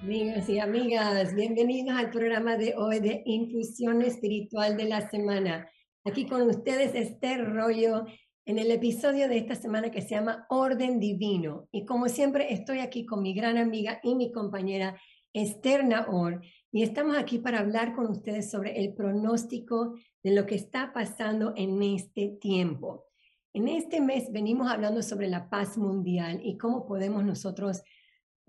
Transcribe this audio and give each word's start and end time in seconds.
Amigas 0.00 0.48
y 0.48 0.60
amigas, 0.60 1.34
bienvenidos 1.34 1.96
al 1.96 2.10
programa 2.10 2.56
de 2.56 2.74
hoy 2.76 3.00
de 3.00 3.20
Infusión 3.26 4.00
Espiritual 4.00 4.76
de 4.76 4.84
la 4.84 5.10
Semana. 5.10 5.68
Aquí 6.04 6.24
con 6.24 6.42
ustedes 6.42 6.94
Esther 6.94 7.52
Rollo 7.52 8.04
en 8.46 8.60
el 8.60 8.70
episodio 8.70 9.28
de 9.28 9.38
esta 9.38 9.56
semana 9.56 9.90
que 9.90 10.00
se 10.00 10.10
llama 10.10 10.46
Orden 10.50 11.00
Divino. 11.00 11.68
Y 11.72 11.84
como 11.84 12.08
siempre 12.08 12.52
estoy 12.52 12.78
aquí 12.78 13.04
con 13.04 13.22
mi 13.22 13.34
gran 13.34 13.58
amiga 13.58 13.98
y 14.04 14.14
mi 14.14 14.30
compañera 14.30 14.96
Esther 15.32 15.84
Naor 15.84 16.42
y 16.70 16.84
estamos 16.84 17.16
aquí 17.16 17.38
para 17.38 17.58
hablar 17.58 17.92
con 17.92 18.06
ustedes 18.06 18.50
sobre 18.52 18.78
el 18.78 18.94
pronóstico 18.94 19.96
de 20.22 20.30
lo 20.30 20.46
que 20.46 20.54
está 20.54 20.92
pasando 20.92 21.54
en 21.56 21.82
este 21.82 22.36
tiempo. 22.40 23.04
En 23.52 23.66
este 23.66 24.00
mes 24.00 24.30
venimos 24.30 24.70
hablando 24.70 25.02
sobre 25.02 25.26
la 25.26 25.50
paz 25.50 25.76
mundial 25.76 26.40
y 26.44 26.56
cómo 26.56 26.86
podemos 26.86 27.24
nosotros 27.24 27.82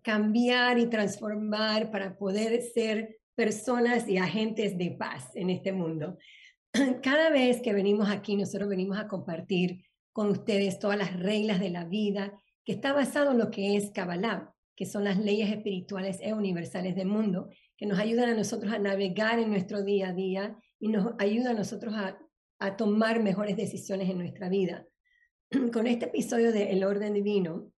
cambiar 0.09 0.79
y 0.79 0.87
transformar 0.87 1.91
para 1.91 2.17
poder 2.17 2.63
ser 2.63 3.19
personas 3.35 4.09
y 4.09 4.17
agentes 4.17 4.75
de 4.75 4.89
paz 4.89 5.29
en 5.35 5.51
este 5.51 5.71
mundo. 5.71 6.17
Cada 7.03 7.29
vez 7.29 7.61
que 7.61 7.73
venimos 7.73 8.09
aquí, 8.09 8.35
nosotros 8.35 8.69
venimos 8.69 8.97
a 8.97 9.07
compartir 9.07 9.85
con 10.11 10.31
ustedes 10.31 10.79
todas 10.79 10.97
las 10.97 11.15
reglas 11.19 11.59
de 11.59 11.69
la 11.69 11.85
vida, 11.85 12.33
que 12.65 12.71
está 12.71 12.91
basado 12.91 13.33
en 13.33 13.37
lo 13.37 13.51
que 13.51 13.77
es 13.77 13.91
Kabbalah, 13.91 14.51
que 14.75 14.87
son 14.87 15.03
las 15.03 15.19
leyes 15.19 15.51
espirituales 15.51 16.17
e 16.23 16.33
universales 16.33 16.95
del 16.95 17.05
mundo, 17.05 17.49
que 17.77 17.85
nos 17.85 17.99
ayudan 17.99 18.29
a 18.29 18.35
nosotros 18.35 18.73
a 18.73 18.79
navegar 18.79 19.37
en 19.37 19.51
nuestro 19.51 19.83
día 19.83 20.09
a 20.09 20.13
día 20.13 20.57
y 20.79 20.87
nos 20.87 21.13
ayudan 21.19 21.51
a 21.55 21.59
nosotros 21.59 21.93
a, 21.93 22.17
a 22.57 22.75
tomar 22.75 23.21
mejores 23.21 23.55
decisiones 23.55 24.09
en 24.09 24.17
nuestra 24.17 24.49
vida. 24.49 24.87
Con 25.71 25.85
este 25.85 26.05
episodio 26.05 26.51
de 26.51 26.71
El 26.71 26.83
Orden 26.83 27.13
Divino, 27.13 27.71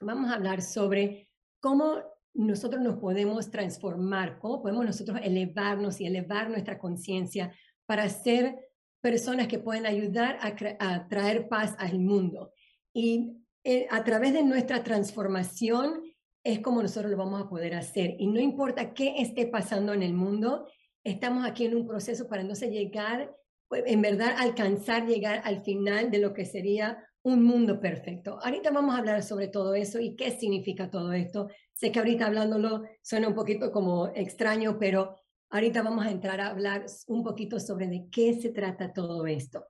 vamos 0.00 0.28
a 0.28 0.34
hablar 0.34 0.60
sobre 0.60 1.27
cómo 1.60 2.02
nosotros 2.34 2.82
nos 2.82 2.98
podemos 2.98 3.50
transformar, 3.50 4.38
cómo 4.38 4.62
podemos 4.62 4.84
nosotros 4.84 5.18
elevarnos 5.22 6.00
y 6.00 6.06
elevar 6.06 6.50
nuestra 6.50 6.78
conciencia 6.78 7.52
para 7.86 8.08
ser 8.08 8.56
personas 9.00 9.48
que 9.48 9.58
pueden 9.58 9.86
ayudar 9.86 10.38
a, 10.40 11.08
traer 11.08 11.48
paz 11.48 11.74
al 11.78 11.98
mundo. 11.98 12.52
Y 12.92 13.38
eh, 13.64 13.86
a 13.90 14.04
través 14.04 14.32
de 14.32 14.42
nuestra 14.42 14.82
transformación 14.82 16.02
es 16.44 16.60
como 16.60 16.82
nosotros 16.82 17.10
lo 17.10 17.16
vamos 17.16 17.42
a 17.42 17.48
poder 17.48 17.74
hacer. 17.74 18.14
Y 18.18 18.26
no 18.26 18.40
importa 18.40 18.94
qué 18.94 19.20
esté 19.20 19.46
pasando 19.46 19.92
en 19.92 20.02
el 20.02 20.14
mundo, 20.14 20.66
estamos 21.04 21.46
aquí 21.46 21.66
en 21.66 21.76
un 21.76 21.86
proceso 21.86 22.28
para 22.28 22.42
entonces 22.42 22.70
llegar, 22.70 23.34
pues, 23.68 23.82
en 23.86 24.00
verdad 24.00 24.34
alcanzar, 24.38 25.06
llegar 25.06 25.42
al 25.44 25.62
final 25.62 26.10
de 26.10 26.18
lo 26.18 26.32
que 26.32 26.44
sería 26.44 27.04
un 27.22 27.42
mundo 27.42 27.80
perfecto. 27.80 28.38
Ahorita 28.42 28.70
vamos 28.70 28.94
a 28.94 28.98
hablar 28.98 29.22
sobre 29.22 29.48
todo 29.48 29.74
eso 29.74 30.00
y 30.00 30.16
qué 30.16 30.30
significa 30.30 30.90
todo 30.90 31.12
esto. 31.12 31.48
Sé 31.74 31.92
que 31.92 31.98
ahorita 31.98 32.26
hablándolo 32.26 32.84
suena 33.02 33.28
un 33.28 33.34
poquito 33.34 33.72
como 33.72 34.08
extraño, 34.14 34.78
pero 34.78 35.16
ahorita 35.50 35.82
vamos 35.82 36.06
a 36.06 36.10
entrar 36.10 36.40
a 36.40 36.48
hablar 36.48 36.86
un 37.06 37.22
poquito 37.22 37.58
sobre 37.60 37.88
de 37.88 38.08
qué 38.10 38.34
se 38.34 38.50
trata 38.50 38.92
todo 38.92 39.26
esto. 39.26 39.64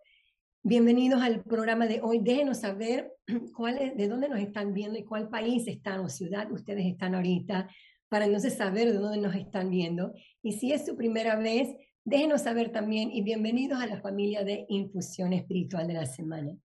Bienvenidos 0.62 1.22
al 1.22 1.42
programa 1.44 1.86
de 1.86 2.00
hoy. 2.02 2.19
Déjenos 2.19 2.58
saber 2.58 3.12
cuál 3.56 3.94
de 3.96 4.08
dónde 4.08 4.28
nos 4.28 4.41
están 4.41 4.74
viendo 4.74 4.98
y 4.98 5.04
cuál 5.04 5.28
país 5.28 5.66
están 5.66 6.00
o 6.00 6.08
ciudad 6.08 6.50
ustedes 6.52 6.84
están 6.86 7.14
ahorita, 7.14 7.69
para 8.08 8.24
entonces 8.24 8.54
saber 8.54 8.92
de 8.92 8.98
dónde 8.98 9.19
nos 9.19 9.34
están 9.34 9.70
viendo. 9.70 10.12
Y 10.42 10.52
si 10.52 10.72
es 10.72 10.84
su 10.84 10.96
primera 10.96 11.36
vez, 11.36 11.69
déjenos 12.04 12.42
saber 12.42 12.72
también 12.72 13.10
y 13.10 13.22
bienvenidos 13.22 13.80
a 13.80 13.86
la 13.86 14.00
familia 14.00 14.44
de 14.44 14.66
Infusión 14.69 15.32
Espiritual 15.32 15.86
de 15.86 15.94
la 15.94 16.06
Semana. 16.06 16.56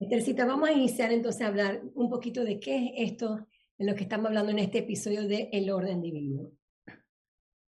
Estercita, 0.00 0.44
vamos 0.44 0.68
a 0.68 0.72
iniciar 0.72 1.10
entonces 1.10 1.42
a 1.42 1.48
hablar 1.48 1.82
un 1.94 2.08
poquito 2.08 2.44
de 2.44 2.60
qué 2.60 2.92
es 2.96 3.10
esto 3.10 3.48
de 3.76 3.84
lo 3.84 3.96
que 3.96 4.04
estamos 4.04 4.28
hablando 4.28 4.52
en 4.52 4.60
este 4.60 4.78
episodio 4.78 5.26
de 5.26 5.48
El 5.52 5.72
Orden 5.72 6.00
Divino. 6.00 6.52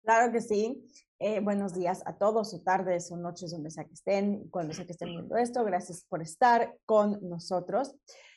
Claro 0.04 0.32
que 0.32 0.40
sí. 0.40 0.86
Eh, 1.18 1.40
buenos 1.40 1.74
días 1.74 2.04
a 2.06 2.20
todos, 2.20 2.54
o 2.54 2.62
tardes, 2.62 3.12
o 3.12 3.18
noches, 3.18 3.50
donde 3.50 3.72
sea 3.72 3.86
que 3.86 3.96
estén, 3.96 4.48
cuando 4.50 4.74
sea 4.74 4.86
que 4.86 4.92
estén 4.92 5.10
viendo 5.10 5.38
esto. 5.38 5.64
Gracias 5.64 6.06
por 6.08 6.22
estar 6.22 6.78
con 6.86 7.18
nosotros. 7.28 7.96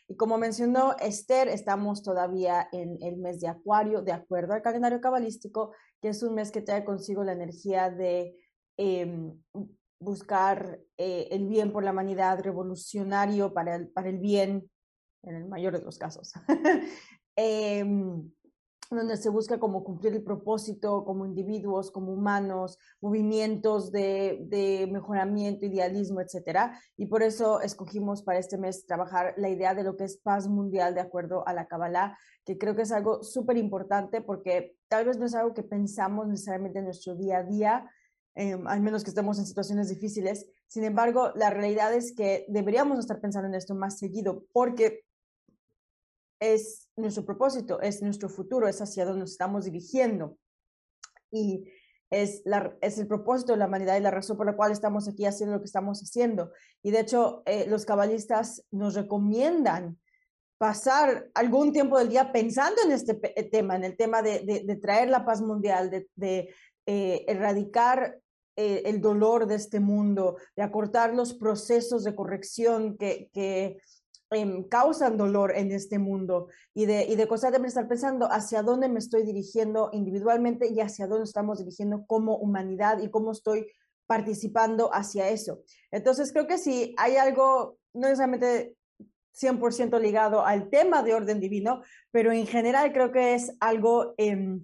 Y 0.08 0.16
como 0.16 0.38
mencionó 0.38 0.96
Esther, 0.98 1.48
estamos 1.48 2.02
todavía 2.02 2.68
en 2.72 2.96
el 3.02 3.18
mes 3.18 3.40
de 3.40 3.48
Acuario, 3.48 4.00
de 4.00 4.12
acuerdo 4.12 4.54
al 4.54 4.62
calendario 4.62 5.02
cabalístico, 5.02 5.74
que 6.00 6.08
es 6.08 6.22
un 6.22 6.34
mes 6.34 6.50
que 6.50 6.62
trae 6.62 6.82
consigo 6.82 7.24
la 7.24 7.32
energía 7.32 7.90
de 7.90 8.34
em, 8.78 9.38
buscar 10.02 10.80
eh, 10.96 11.28
el 11.30 11.46
bien 11.46 11.72
por 11.72 11.84
la 11.84 11.92
humanidad, 11.92 12.40
revolucionario 12.40 13.52
para 13.52 13.76
el, 13.76 13.88
para 13.88 14.08
el 14.08 14.18
bien, 14.18 14.70
en 15.22 15.36
el 15.36 15.48
mayor 15.48 15.78
de 15.78 15.84
los 15.84 15.98
casos, 15.98 16.32
em, 17.36 18.30
donde 18.90 19.16
se 19.16 19.30
busca 19.30 19.58
como 19.58 19.84
cumplir 19.84 20.12
el 20.12 20.22
propósito 20.22 21.04
como 21.04 21.24
individuos, 21.24 21.90
como 21.90 22.12
humanos, 22.12 22.78
movimientos 23.00 23.90
de, 23.90 24.44
de 24.48 24.88
mejoramiento, 24.92 25.64
idealismo, 25.64 26.20
etc. 26.20 26.72
Y 26.96 27.06
por 27.06 27.22
eso 27.22 27.60
escogimos 27.62 28.22
para 28.22 28.38
este 28.38 28.58
mes 28.58 28.84
trabajar 28.84 29.34
la 29.38 29.48
idea 29.48 29.74
de 29.74 29.84
lo 29.84 29.96
que 29.96 30.04
es 30.04 30.18
paz 30.18 30.46
mundial 30.48 30.94
de 30.94 31.00
acuerdo 31.00 31.46
a 31.46 31.54
la 31.54 31.66
Kabbalah, 31.66 32.18
que 32.44 32.58
creo 32.58 32.76
que 32.76 32.82
es 32.82 32.92
algo 32.92 33.22
súper 33.22 33.56
importante 33.56 34.20
porque 34.20 34.76
tal 34.88 35.06
vez 35.06 35.18
no 35.18 35.26
es 35.26 35.34
algo 35.34 35.54
que 35.54 35.62
pensamos 35.62 36.26
necesariamente 36.26 36.80
en 36.80 36.86
nuestro 36.86 37.14
día 37.14 37.38
a 37.38 37.44
día, 37.44 37.90
Em, 38.34 38.66
al 38.66 38.80
menos 38.80 39.04
que 39.04 39.10
estemos 39.10 39.38
en 39.38 39.46
situaciones 39.46 39.88
difíciles. 39.90 40.46
Sin 40.66 40.84
embargo, 40.84 41.32
la 41.34 41.50
realidad 41.50 41.92
es 41.92 42.14
que 42.14 42.46
deberíamos 42.48 42.98
estar 42.98 43.20
pensando 43.20 43.48
en 43.48 43.54
esto 43.54 43.74
más 43.74 43.98
seguido 43.98 44.44
porque 44.52 45.04
es 46.40 46.88
nuestro 46.96 47.24
propósito, 47.24 47.80
es 47.80 48.02
nuestro 48.02 48.28
futuro, 48.28 48.68
es 48.68 48.80
hacia 48.80 49.04
donde 49.04 49.20
nos 49.20 49.32
estamos 49.32 49.66
dirigiendo. 49.66 50.38
Y 51.30 51.68
es, 52.10 52.42
el 52.44 53.06
propósito 53.06 53.52
de 53.52 53.58
la 53.58 53.66
humanidad 53.66 53.96
y 53.96 54.00
la 54.00 54.10
razón 54.10 54.36
por 54.36 54.46
la 54.46 54.56
cual 54.56 54.72
estamos 54.72 55.08
aquí 55.08 55.26
haciendo 55.26 55.54
lo 55.54 55.60
que 55.60 55.66
estamos 55.66 56.00
haciendo. 56.00 56.52
Y 56.82 56.90
de 56.90 57.00
hecho, 57.00 57.42
eh, 57.44 57.66
los 57.68 57.84
cabalistas 57.84 58.64
nos 58.70 58.94
recomiendan 58.94 59.98
pasar 60.58 61.30
algún 61.34 61.72
tiempo 61.72 61.98
del 61.98 62.08
día 62.08 62.32
pensando 62.32 62.82
en 62.84 62.92
este 62.92 63.14
tema, 63.14 63.76
en 63.76 63.84
el 63.84 63.96
tema 63.96 64.22
de, 64.22 64.78
traer 64.80 65.10
la 65.10 65.24
paz 65.24 65.42
mundial, 65.42 65.90
de 65.90 66.54
eh, 66.86 67.24
erradicar 67.28 68.18
eh, 68.56 68.82
el 68.84 69.00
dolor 69.00 69.46
de 69.46 69.54
este 69.54 69.80
mundo, 69.80 70.36
de 70.56 70.62
acortar 70.62 71.14
los 71.14 71.32
procesos 71.32 72.04
de 72.04 72.14
corrección 72.14 72.98
que, 72.98 73.30
que 73.32 73.78
em, 74.30 74.64
causan 74.64 75.16
dolor 75.16 75.56
en 75.56 75.72
este 75.72 75.98
mundo 75.98 76.48
y 76.74 76.84
de, 76.84 77.04
y 77.04 77.16
de 77.16 77.26
constantemente 77.26 77.68
estar 77.68 77.88
pensando 77.88 78.26
hacia 78.30 78.62
dónde 78.62 78.88
me 78.88 78.98
estoy 78.98 79.22
dirigiendo 79.22 79.88
individualmente 79.92 80.68
y 80.68 80.80
hacia 80.80 81.06
dónde 81.06 81.24
estamos 81.24 81.60
dirigiendo 81.60 82.04
como 82.06 82.36
humanidad 82.36 83.00
y 83.00 83.08
cómo 83.08 83.32
estoy 83.32 83.66
participando 84.06 84.90
hacia 84.92 85.30
eso. 85.30 85.62
Entonces 85.90 86.30
creo 86.30 86.46
que 86.46 86.58
si 86.58 86.94
hay 86.98 87.16
algo, 87.16 87.78
no 87.94 88.08
necesariamente 88.08 88.76
100% 89.34 89.98
ligado 89.98 90.44
al 90.44 90.68
tema 90.68 91.02
de 91.02 91.14
orden 91.14 91.40
divino, 91.40 91.82
pero 92.10 92.32
en 92.32 92.46
general 92.46 92.92
creo 92.92 93.12
que 93.12 93.34
es 93.34 93.56
algo 93.60 94.14
eh, 94.18 94.58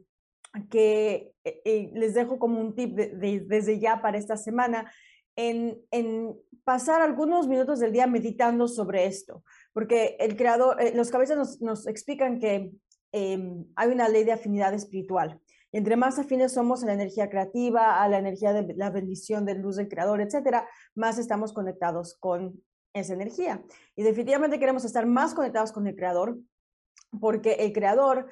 que 0.70 1.32
eh, 1.48 1.62
eh, 1.64 1.90
les 1.94 2.14
dejo 2.14 2.38
como 2.38 2.60
un 2.60 2.74
tip 2.74 2.94
desde 2.94 3.78
ya 3.78 4.02
para 4.02 4.18
esta 4.18 4.36
semana, 4.36 4.92
en, 5.36 6.36
pasar 6.64 7.00
algunos 7.00 7.48
minutos 7.48 7.78
del 7.78 7.92
día 7.92 8.06
meditando 8.06 8.68
sobre 8.68 9.06
esto, 9.06 9.44
porque 9.72 10.16
el 10.18 10.36
creador, 10.36 10.80
eh, 10.82 10.92
los 10.94 11.10
cabezas 11.10 11.60
nos, 11.60 11.86
explican 11.86 12.40
que 12.40 12.72
em, 13.12 13.64
hay 13.76 13.88
una 13.88 14.08
ley 14.08 14.24
de 14.24 14.32
afinidad 14.32 14.74
espiritual. 14.74 15.40
Entre 15.72 15.96
más 15.96 16.18
afines 16.18 16.52
somos 16.52 16.82
a 16.82 16.86
la 16.86 16.94
energía 16.94 17.30
creativa, 17.30 18.02
a 18.02 18.08
la 18.08 18.18
energía 18.18 18.52
de 18.52 18.74
la 18.74 18.90
bendición 18.90 19.44
de 19.44 19.54
luz 19.54 19.76
del 19.76 19.88
creador, 19.88 20.20
etcétera, 20.20 20.68
más 20.94 21.18
estamos 21.18 21.52
conectados 21.52 22.16
con 22.18 22.62
esa 22.92 23.14
energía. 23.14 23.62
Y 23.96 24.02
definitivamente 24.02 24.58
queremos 24.58 24.84
estar 24.84 25.06
más 25.06 25.34
conectados 25.34 25.72
con 25.72 25.86
el 25.86 25.94
creador, 25.94 26.38
porque 27.20 27.52
el 27.60 27.72
creador 27.72 28.28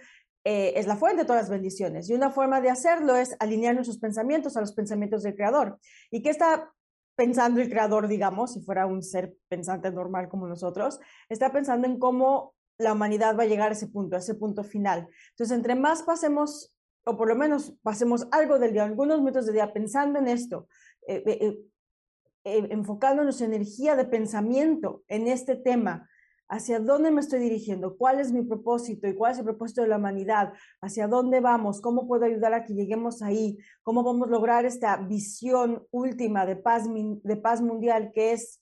eh, 0.48 0.78
es 0.78 0.86
la 0.86 0.96
fuente 0.96 1.22
de 1.22 1.26
todas 1.26 1.42
las 1.42 1.50
bendiciones. 1.50 2.08
Y 2.08 2.14
una 2.14 2.30
forma 2.30 2.60
de 2.60 2.70
hacerlo 2.70 3.16
es 3.16 3.34
alinear 3.40 3.74
nuestros 3.74 3.98
pensamientos 3.98 4.56
a 4.56 4.60
los 4.60 4.72
pensamientos 4.72 5.24
del 5.24 5.34
Creador. 5.34 5.80
¿Y 6.08 6.22
qué 6.22 6.30
está 6.30 6.72
pensando 7.16 7.60
el 7.60 7.68
Creador, 7.68 8.06
digamos, 8.06 8.52
si 8.52 8.60
fuera 8.60 8.86
un 8.86 9.02
ser 9.02 9.34
pensante 9.48 9.90
normal 9.90 10.28
como 10.28 10.46
nosotros? 10.46 11.00
Está 11.28 11.50
pensando 11.50 11.88
en 11.88 11.98
cómo 11.98 12.54
la 12.78 12.92
humanidad 12.92 13.36
va 13.36 13.42
a 13.42 13.46
llegar 13.46 13.70
a 13.70 13.72
ese 13.72 13.88
punto, 13.88 14.14
a 14.14 14.20
ese 14.20 14.36
punto 14.36 14.62
final. 14.62 15.08
Entonces, 15.30 15.56
entre 15.56 15.74
más 15.74 16.04
pasemos, 16.04 16.72
o 17.04 17.16
por 17.16 17.26
lo 17.26 17.34
menos 17.34 17.74
pasemos 17.82 18.28
algo 18.30 18.60
del 18.60 18.72
día, 18.72 18.84
algunos 18.84 19.18
minutos 19.18 19.46
del 19.46 19.56
día 19.56 19.72
pensando 19.72 20.20
en 20.20 20.28
esto, 20.28 20.68
eh, 21.08 21.24
eh, 21.26 22.68
enfocando 22.70 23.24
nuestra 23.24 23.46
energía 23.46 23.96
de 23.96 24.04
pensamiento 24.04 25.02
en 25.08 25.26
este 25.26 25.56
tema, 25.56 26.08
hacia 26.48 26.78
dónde 26.78 27.10
me 27.10 27.20
estoy 27.20 27.40
dirigiendo, 27.40 27.96
cuál 27.96 28.20
es 28.20 28.32
mi 28.32 28.42
propósito 28.42 29.08
y 29.08 29.14
cuál 29.14 29.32
es 29.32 29.38
el 29.38 29.44
propósito 29.44 29.82
de 29.82 29.88
la 29.88 29.96
humanidad, 29.96 30.52
hacia 30.80 31.08
dónde 31.08 31.40
vamos, 31.40 31.80
cómo 31.80 32.06
puedo 32.06 32.24
ayudar 32.24 32.54
a 32.54 32.64
que 32.64 32.74
lleguemos 32.74 33.22
ahí, 33.22 33.58
cómo 33.82 34.02
vamos 34.02 34.28
a 34.28 34.30
lograr 34.30 34.64
esta 34.64 34.96
visión 34.96 35.86
última 35.90 36.46
de 36.46 36.56
paz, 36.56 36.84
de 36.88 37.36
paz 37.36 37.60
mundial 37.60 38.12
que 38.14 38.32
es 38.32 38.60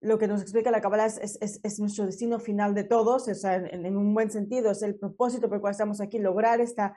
lo 0.00 0.18
que 0.18 0.28
nos 0.28 0.42
explica 0.42 0.70
la 0.70 0.80
Kabbalah 0.80 1.06
es, 1.06 1.38
es, 1.40 1.80
nuestro 1.80 2.06
destino 2.06 2.38
final 2.38 2.74
de 2.74 2.84
todos, 2.84 3.28
o 3.28 3.34
sea, 3.34 3.56
en, 3.56 3.96
un 3.96 4.14
buen 4.14 4.30
sentido, 4.30 4.70
es 4.70 4.82
el 4.82 4.94
propósito 4.94 5.48
por 5.48 5.56
el 5.56 5.60
cual 5.60 5.72
estamos 5.72 6.00
aquí, 6.00 6.18
lograr 6.18 6.60
esta, 6.60 6.96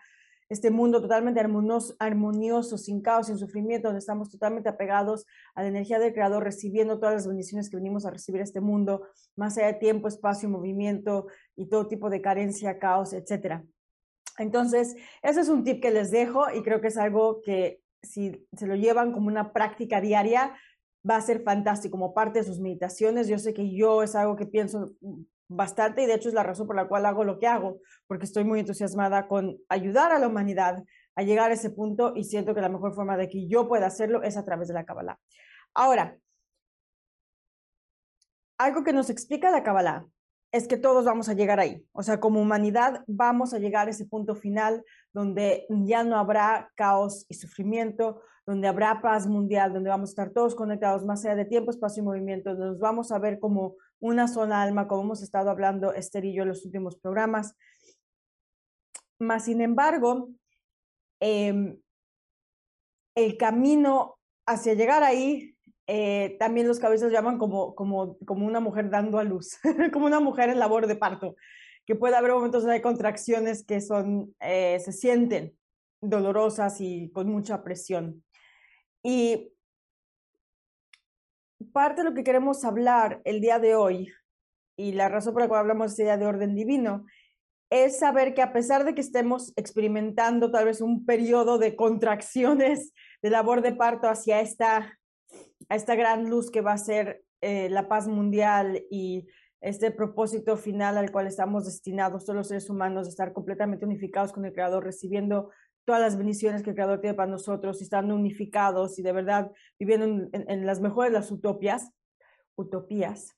este 0.49 0.71
mundo 0.71 0.99
totalmente 1.01 1.39
armonioso, 1.39 2.77
sin 2.77 3.01
caos, 3.01 3.27
sin 3.27 3.37
sufrimiento, 3.37 3.87
donde 3.87 3.99
estamos 3.99 4.31
totalmente 4.31 4.67
apegados 4.67 5.27
a 5.53 5.61
la 5.61 5.67
energía 5.67 5.99
del 5.99 6.13
Creador, 6.13 6.43
recibiendo 6.43 6.99
todas 6.99 7.15
las 7.15 7.27
bendiciones 7.27 7.69
que 7.69 7.77
venimos 7.77 8.05
a 8.05 8.11
recibir 8.11 8.41
este 8.41 8.59
mundo, 8.59 9.07
más 9.35 9.57
allá 9.57 9.67
de 9.67 9.73
tiempo, 9.75 10.07
espacio, 10.07 10.49
movimiento 10.49 11.27
y 11.55 11.67
todo 11.67 11.87
tipo 11.87 12.09
de 12.09 12.21
carencia, 12.21 12.79
caos, 12.79 13.13
etc. 13.13 13.61
Entonces, 14.39 14.95
ese 15.21 15.41
es 15.41 15.49
un 15.49 15.63
tip 15.63 15.81
que 15.81 15.91
les 15.91 16.09
dejo 16.09 16.45
y 16.51 16.63
creo 16.63 16.81
que 16.81 16.87
es 16.87 16.97
algo 16.97 17.41
que 17.41 17.81
si 18.01 18.47
se 18.55 18.65
lo 18.65 18.75
llevan 18.75 19.11
como 19.11 19.27
una 19.27 19.53
práctica 19.53 20.01
diaria, 20.01 20.55
va 21.07 21.17
a 21.17 21.21
ser 21.21 21.43
fantástico 21.43 21.91
como 21.91 22.13
parte 22.13 22.39
de 22.39 22.45
sus 22.45 22.59
meditaciones. 22.59 23.27
Yo 23.27 23.37
sé 23.37 23.53
que 23.53 23.69
yo 23.69 24.03
es 24.03 24.15
algo 24.15 24.35
que 24.35 24.45
pienso 24.45 24.93
bastante 25.49 26.03
y 26.03 26.05
de 26.05 26.13
hecho 26.13 26.29
es 26.29 26.35
la 26.35 26.43
razón 26.43 26.67
por 26.67 26.75
la 26.75 26.87
cual 26.87 27.05
hago 27.05 27.23
lo 27.23 27.39
que 27.39 27.47
hago, 27.47 27.79
porque 28.07 28.25
estoy 28.25 28.43
muy 28.45 28.59
entusiasmada 28.59 29.27
con 29.27 29.57
ayudar 29.67 30.11
a 30.11 30.19
la 30.19 30.27
humanidad 30.27 30.83
a 31.15 31.23
llegar 31.23 31.51
a 31.51 31.55
ese 31.55 31.71
punto 31.71 32.13
y 32.15 32.23
siento 32.23 32.55
que 32.55 32.61
la 32.61 32.69
mejor 32.69 32.93
forma 32.93 33.17
de 33.17 33.27
que 33.27 33.47
yo 33.47 33.67
pueda 33.67 33.87
hacerlo 33.87 34.23
es 34.23 34.37
a 34.37 34.45
través 34.45 34.69
de 34.69 34.75
la 34.75 34.85
Kabbalah. 34.85 35.19
Ahora, 35.73 36.17
algo 38.57 38.83
que 38.83 38.93
nos 38.93 39.09
explica 39.09 39.51
la 39.51 39.63
Kabbalah 39.63 40.05
es 40.51 40.67
que 40.67 40.77
todos 40.77 41.05
vamos 41.05 41.29
a 41.29 41.33
llegar 41.33 41.59
ahí. 41.59 41.85
O 41.91 42.03
sea, 42.03 42.19
como 42.19 42.41
humanidad 42.41 43.03
vamos 43.07 43.53
a 43.53 43.59
llegar 43.59 43.87
a 43.87 43.91
ese 43.91 44.05
punto 44.05 44.35
final 44.35 44.83
donde 45.13 45.65
ya 45.69 46.03
no 46.03 46.17
habrá 46.17 46.71
caos 46.75 47.25
y 47.29 47.35
sufrimiento, 47.35 48.21
donde 48.45 48.67
habrá 48.67 49.01
paz 49.01 49.27
mundial, 49.27 49.73
donde 49.73 49.89
vamos 49.89 50.09
a 50.09 50.13
estar 50.13 50.29
todos 50.31 50.55
conectados 50.55 51.05
más 51.05 51.23
allá 51.23 51.35
de 51.35 51.45
tiempo, 51.45 51.69
espacio 51.69 52.01
y 52.01 52.05
movimiento, 52.05 52.51
donde 52.51 52.65
nos 52.65 52.79
vamos 52.79 53.11
a 53.11 53.19
ver 53.19 53.39
como 53.39 53.75
una 53.99 54.27
sola 54.27 54.61
alma, 54.61 54.87
como 54.87 55.03
hemos 55.03 55.21
estado 55.21 55.49
hablando 55.49 55.93
Esther 55.93 56.25
y 56.25 56.33
yo 56.33 56.43
en 56.43 56.49
los 56.49 56.65
últimos 56.65 56.95
programas. 56.97 57.55
Más 59.19 59.45
sin 59.45 59.61
embargo, 59.61 60.29
em, 61.19 61.79
el 63.15 63.37
camino 63.37 64.17
hacia 64.45 64.73
llegar 64.73 65.03
ahí 65.03 65.55
eh, 65.91 66.35
también 66.37 66.67
los 66.67 66.77
cabezas 66.77 67.11
llaman 67.11 67.39
como, 67.39 67.73
como, 67.73 68.15
como 68.19 68.45
una 68.45 68.59
mujer 68.59 68.91
dando 68.91 69.17
a 69.17 69.23
luz, 69.23 69.57
como 69.91 70.05
una 70.05 70.19
mujer 70.19 70.49
en 70.49 70.59
labor 70.59 70.85
de 70.85 70.95
parto, 70.95 71.35
que 71.87 71.95
puede 71.95 72.15
haber 72.15 72.31
momentos 72.31 72.63
de 72.63 72.79
contracciones 72.79 73.65
que 73.65 73.81
son, 73.81 74.35
eh, 74.39 74.79
se 74.79 74.91
sienten 74.91 75.57
dolorosas 75.99 76.79
y 76.79 77.09
con 77.11 77.27
mucha 77.27 77.63
presión. 77.63 78.23
Y 79.01 79.51
parte 81.71 82.01
de 82.01 82.09
lo 82.09 82.15
que 82.15 82.23
queremos 82.23 82.63
hablar 82.65 83.21
el 83.25 83.41
día 83.41 83.59
de 83.59 83.75
hoy, 83.75 84.11
y 84.77 84.93
la 84.93 85.09
razón 85.09 85.33
por 85.33 85.41
la 85.43 85.47
cual 85.47 85.61
hablamos 85.61 85.95
día 85.95 86.17
de 86.17 86.25
orden 86.25 86.55
divino, 86.55 87.05
es 87.69 87.99
saber 87.99 88.33
que 88.33 88.41
a 88.41 88.53
pesar 88.53 88.83
de 88.83 88.95
que 88.95 89.01
estemos 89.01 89.53
experimentando 89.55 90.51
tal 90.51 90.65
vez 90.65 90.81
un 90.81 91.05
periodo 91.05 91.59
de 91.59 91.75
contracciones 91.75 92.93
de 93.21 93.29
labor 93.29 93.61
de 93.61 93.73
parto 93.73 94.09
hacia 94.09 94.41
esta 94.41 94.99
a 95.67 95.75
esta 95.75 95.95
gran 95.95 96.29
luz 96.29 96.49
que 96.49 96.61
va 96.61 96.73
a 96.73 96.77
ser 96.77 97.23
eh, 97.41 97.69
la 97.69 97.87
paz 97.87 98.07
mundial 98.07 98.83
y 98.89 99.27
este 99.61 99.91
propósito 99.91 100.57
final 100.57 100.97
al 100.97 101.11
cual 101.11 101.27
estamos 101.27 101.65
destinados 101.65 102.25
todos 102.25 102.37
los 102.37 102.47
seres 102.47 102.69
humanos, 102.69 103.07
estar 103.07 103.33
completamente 103.33 103.85
unificados 103.85 104.31
con 104.31 104.45
el 104.45 104.53
Creador, 104.53 104.83
recibiendo 104.83 105.51
todas 105.85 106.01
las 106.01 106.17
bendiciones 106.17 106.61
que 106.61 106.69
el 106.69 106.75
Creador 106.75 107.01
tiene 107.01 107.15
para 107.15 107.31
nosotros, 107.31 107.79
y 107.79 107.83
estando 107.83 108.15
unificados 108.15 108.99
y 108.99 109.01
de 109.01 109.11
verdad 109.11 109.51
viviendo 109.79 110.29
en, 110.31 110.65
las 110.65 110.81
mejores 110.81 111.11
las 111.11 111.31
utopias, 111.31 111.91
utopías. 112.55 113.35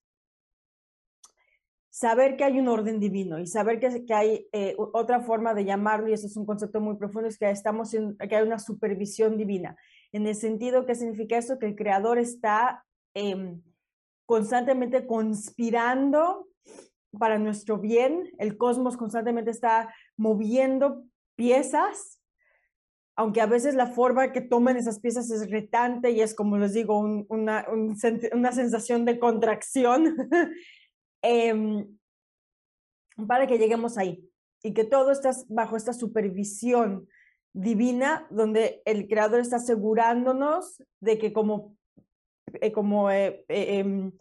Saber 1.89 2.37
que 2.37 2.43
hay 2.43 2.59
un 2.59 2.67
orden 2.67 2.99
divino 2.99 3.37
y 3.39 3.47
saber 3.47 3.79
que, 3.79 4.05
que 4.05 4.13
hay 4.13 4.47
eh, 4.53 4.75
otra 4.77 5.21
forma 5.21 5.53
de 5.53 5.65
llamarlo, 5.65 6.07
y 6.07 6.13
eso 6.13 6.27
es 6.27 6.37
un 6.37 6.45
concepto 6.45 6.79
muy 6.79 6.95
profundo, 6.95 7.27
es 7.27 7.37
que, 7.37 7.49
estamos 7.49 7.93
en, 7.93 8.17
que 8.17 8.35
hay 8.35 8.43
una 8.43 8.59
supervisión 8.59 9.37
divina. 9.37 9.75
En 10.11 10.25
el 10.25 10.35
sentido 10.35 10.85
que 10.85 10.95
significa 10.95 11.37
eso, 11.37 11.59
que 11.59 11.67
el 11.67 11.75
creador 11.75 12.17
está 12.17 12.85
em, 13.13 13.61
constantemente 14.25 15.05
conspirando 15.05 16.47
para 17.17 17.37
nuestro 17.37 17.77
bien, 17.77 18.31
el 18.37 18.57
cosmos 18.57 18.97
constantemente 18.97 19.51
está 19.51 19.93
moviendo 20.17 21.03
piezas, 21.35 22.20
aunque 23.15 23.41
a 23.41 23.45
veces 23.45 23.75
la 23.75 23.87
forma 23.87 24.31
que 24.31 24.41
toman 24.41 24.77
esas 24.77 24.99
piezas 24.99 25.29
es 25.31 25.49
retante 25.49 26.11
y 26.11 26.21
es, 26.21 26.33
como 26.33 26.57
les 26.57 26.73
digo, 26.73 26.99
una, 26.99 27.65
una, 27.69 28.51
sensación 28.51 29.05
de 29.05 29.19
contracción, 29.19 30.15
em, 31.21 31.87
para 33.27 33.47
que 33.47 33.57
lleguemos 33.57 33.97
ahí 33.97 34.27
y 34.63 34.73
que 34.73 34.83
todo 34.83 35.11
está 35.11 35.31
bajo 35.49 35.75
esta 35.75 35.93
supervisión 35.93 37.07
divina 37.53 38.27
donde 38.29 38.81
el 38.85 39.07
creador 39.07 39.41
está 39.41 39.57
asegurándonos 39.57 40.81
de 40.99 41.17
que 41.17 41.33
como, 41.33 41.75
eh, 42.53 42.71
como 42.71 43.11
eh, 43.11 43.43
eh, 43.49 43.79
em, 43.79 44.11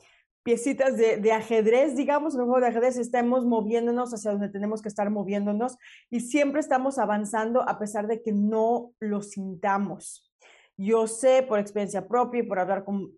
piecitas 0.43 0.97
de, 0.97 1.33
ajedrez, 1.33 1.97
digamos, 1.97 2.35
un 2.35 2.45
juego 2.45 2.61
de 2.61 2.69
ajedrez, 2.69 2.97
estamos 2.97 3.45
moviéndonos 3.45 4.13
hacia 4.13 4.33
donde 4.33 4.49
tenemos 4.49 4.83
que 4.83 4.89
estar 4.89 5.11
moviéndonos 5.11 5.77
y 6.09 6.21
siempre 6.21 6.61
estamos 6.61 6.99
avanzando 6.99 7.69
a 7.69 7.79
pesar 7.79 8.07
de 8.07 8.23
que 8.23 8.33
no 8.33 8.93
lo 9.01 9.23
sintamos. 9.23 10.31
Yo 10.77 11.07
sé 11.07 11.43
por 11.43 11.59
experiencia 11.59 12.09
propia 12.09 12.41
y 12.41 12.47
por 12.47 12.59
hablar 12.59 12.85
con 12.85 13.13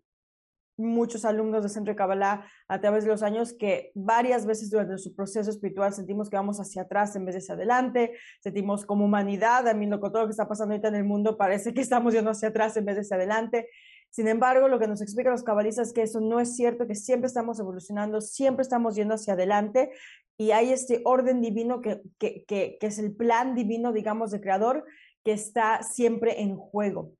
muchos 0.77 1.25
alumnos 1.25 1.63
de 1.63 1.69
Centro 1.69 1.93
de 1.93 1.97
Kabbalah 1.97 2.47
a 2.67 2.81
través 2.81 3.05
de 3.05 3.11
los 3.11 3.23
años 3.23 3.53
que 3.53 3.93
varias 3.95 4.47
veces 4.47 4.71
durante 4.71 4.99
su 4.99 5.15
proceso 5.15 5.51
espiritual 5.51 5.93
sentimos 5.93 6.29
que 6.29 6.37
vamos 6.37 6.59
hacia 6.59 6.83
atrás 6.83 7.15
en 7.15 7.25
vez 7.25 7.35
de 7.35 7.39
hacia 7.39 7.55
adelante, 7.55 8.19
sentimos 8.41 8.85
como 8.85 9.05
humanidad, 9.05 9.69
a 9.69 9.75
mí 9.75 9.89
con 9.89 10.13
todo 10.13 10.23
lo 10.23 10.27
que 10.27 10.33
está 10.33 10.49
pasando 10.49 10.73
ahorita 10.73 10.89
en 10.89 10.97
el 10.97 11.05
mundo 11.05 11.37
parece 11.37 11.75
que 11.75 11.81
estamos 11.81 12.15
yendo 12.15 12.31
hacia 12.31 12.49
atrás 12.49 12.77
en 12.77 12.85
vez 12.85 12.97
de 12.97 13.03
hacia 13.03 13.17
adelante. 13.17 13.69
Sin 14.13 14.29
embargo, 14.29 14.69
lo 14.69 14.79
que 14.79 14.87
nos 14.87 15.01
explican 15.01 15.33
los 15.33 15.43
cabalistas 15.43 15.89
es 15.89 15.95
que 15.95 16.03
eso 16.03 16.21
no 16.21 16.39
es 16.39 16.55
cierto, 16.55 16.87
que 16.87 16.95
siempre 16.95 17.29
estamos 17.29 17.59
evolucionando, 17.59 18.21
siempre 18.21 18.61
estamos 18.63 18.95
yendo 18.95 19.15
hacia 19.15 19.33
adelante 19.33 19.91
y 20.37 20.51
hay 20.51 20.71
este 20.71 21.01
orden 21.05 21.41
divino 21.41 21.81
que, 21.81 22.03
que, 22.19 22.45
que, 22.47 22.77
es 22.79 22.99
el 22.99 23.17
plan 23.17 23.55
divino, 23.55 23.91
digamos, 23.91 24.31
de 24.31 24.43
creador 24.43 24.85
que 25.25 25.33
está 25.33 25.83
siempre 25.83 26.43
en 26.43 26.57
juego. 26.57 27.15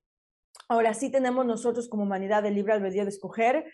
Ahora 0.69 0.93
sí 0.93 1.09
tenemos 1.09 1.47
nosotros 1.47 1.89
como 1.89 2.03
humanidad 2.03 2.45
el 2.45 2.53
libre 2.53 2.73
albedrío 2.73 3.05
de 3.05 3.09
escoger 3.09 3.65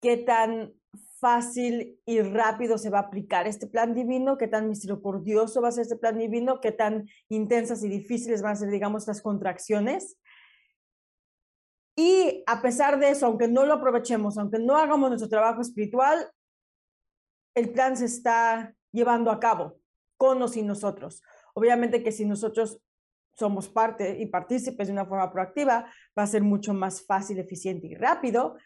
qué 0.00 0.16
tan 0.16 0.74
fácil 1.18 1.98
y 2.06 2.20
rápido 2.20 2.78
se 2.78 2.90
va 2.90 2.98
a 2.98 3.02
aplicar 3.02 3.48
este 3.48 3.66
plan 3.66 3.94
divino, 3.94 4.38
qué 4.38 4.46
tan 4.46 4.68
misericordioso 4.68 5.60
va 5.60 5.68
a 5.68 5.72
ser 5.72 5.82
este 5.82 5.96
plan 5.96 6.18
divino, 6.18 6.60
qué 6.60 6.70
tan 6.70 7.08
intensas 7.28 7.82
y 7.82 7.88
difíciles 7.88 8.42
van 8.42 8.52
a 8.52 8.56
ser, 8.56 8.70
digamos, 8.70 9.02
estas 9.02 9.22
contracciones. 9.22 10.18
Y 11.96 12.42
a 12.46 12.60
pesar 12.60 12.98
de 12.98 13.10
eso, 13.10 13.26
aunque 13.26 13.48
no 13.48 13.64
lo 13.64 13.74
aprovechemos, 13.74 14.36
aunque 14.36 14.58
no 14.58 14.76
hagamos 14.76 15.10
nuestro 15.10 15.28
trabajo 15.28 15.60
espiritual, 15.60 16.28
el 17.54 17.70
plan 17.70 17.96
se 17.96 18.06
está 18.06 18.74
llevando 18.92 19.30
a 19.30 19.38
cabo 19.38 19.78
con 20.16 20.42
o 20.42 20.48
sin 20.48 20.66
nosotros. 20.66 21.22
Obviamente 21.54 22.02
que 22.02 22.12
si 22.12 22.24
nosotros 22.24 22.80
somos 23.36 23.68
parte 23.68 24.18
y 24.18 24.26
partícipes 24.26 24.86
de 24.86 24.92
una 24.92 25.06
forma 25.06 25.32
proactiva, 25.32 25.86
va 26.18 26.22
a 26.22 26.26
ser 26.26 26.42
mucho 26.42 26.72
más 26.74 27.04
fácil, 27.04 27.38
eficiente 27.38 27.86
y 27.86 27.94
rápido. 27.94 28.56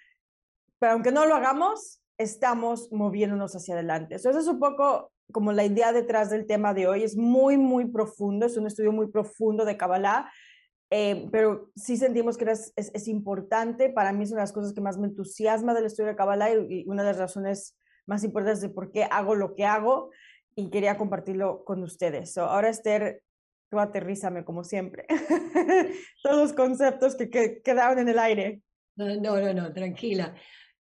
Pero 0.78 0.92
aunque 0.92 1.12
no 1.12 1.26
lo 1.26 1.34
hagamos, 1.34 2.02
estamos 2.18 2.90
moviéndonos 2.92 3.54
hacia 3.54 3.74
adelante. 3.74 4.16
Eso 4.16 4.30
es 4.30 4.46
un 4.46 4.58
poco 4.58 5.12
como 5.32 5.52
la 5.52 5.64
idea 5.64 5.92
detrás 5.92 6.30
del 6.30 6.46
tema 6.46 6.74
de 6.74 6.86
hoy. 6.86 7.02
Es 7.02 7.16
muy, 7.16 7.56
muy 7.56 7.86
profundo, 7.86 8.46
es 8.46 8.56
un 8.56 8.66
estudio 8.66 8.92
muy 8.92 9.08
profundo 9.08 9.64
de 9.64 9.76
Kabbalah, 9.76 10.30
eh, 10.90 11.28
pero 11.30 11.70
sí 11.76 11.96
sentimos 11.96 12.36
que 12.36 12.50
es, 12.50 12.72
es, 12.76 13.08
importante. 13.08 13.90
Para 13.90 14.12
mí 14.12 14.24
es 14.24 14.30
una 14.30 14.40
de 14.40 14.44
las 14.44 14.52
cosas 14.52 14.72
que 14.72 14.80
más 14.80 14.98
me 14.98 15.06
entusiasma 15.06 15.74
del 15.74 15.86
estudio 15.86 16.08
de 16.08 16.16
Kabbalah 16.16 16.50
y, 16.50 16.66
y 16.68 16.88
una 16.88 17.02
de 17.02 17.10
las 17.10 17.18
razones 17.18 17.76
más 18.06 18.24
importantes 18.24 18.62
de 18.62 18.70
por 18.70 18.90
qué 18.90 19.04
hago 19.04 19.34
lo 19.34 19.54
que 19.54 19.66
hago 19.66 20.10
y 20.58 20.70
quería 20.70 20.96
compartirlo 20.96 21.62
con 21.64 21.84
ustedes. 21.84 22.36
ahora, 22.36 22.68
Esther, 22.68 23.22
tú 23.70 23.78
aterrízame 23.78 24.44
como 24.44 24.64
siempre. 24.64 25.06
Todos 26.22 26.36
los 26.36 26.52
conceptos 26.52 27.14
que, 27.14 27.60
quedaron 27.62 28.00
en 28.00 28.08
el 28.08 28.18
aire. 28.18 28.60
No, 28.96 29.14
no, 29.14 29.54
no, 29.54 29.72
tranquila. 29.72 30.34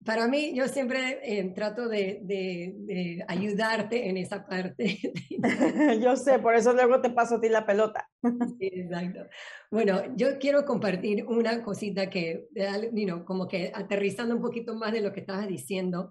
Para 0.04 0.26
mí, 0.26 0.52
yo 0.54 0.66
siempre 0.68 1.20
eh, 1.22 1.52
trato 1.54 1.88
de, 1.88 2.20
de, 2.22 3.24
ayudarte 3.28 4.08
en 4.08 4.16
esa 4.16 4.46
parte. 4.46 4.98
yo 6.02 6.16
sé, 6.16 6.38
por 6.38 6.54
eso 6.54 6.72
luego 6.72 7.00
te 7.00 7.10
paso 7.10 7.36
a 7.36 7.40
ti 7.40 7.48
la 7.48 7.66
pelota. 7.66 8.08
exacto. 8.60 9.26
Bueno, 9.70 10.02
yo 10.16 10.38
quiero 10.38 10.64
compartir 10.64 11.24
una 11.26 11.62
cosita 11.62 12.10
que, 12.10 12.48
you 12.92 13.24
como 13.24 13.46
que 13.46 13.70
aterrizando 13.74 14.34
un 14.34 14.42
poquito 14.42 14.74
más 14.74 14.92
de 14.92 15.02
lo 15.02 15.12
que 15.12 15.20
estabas 15.20 15.46
diciendo, 15.46 16.10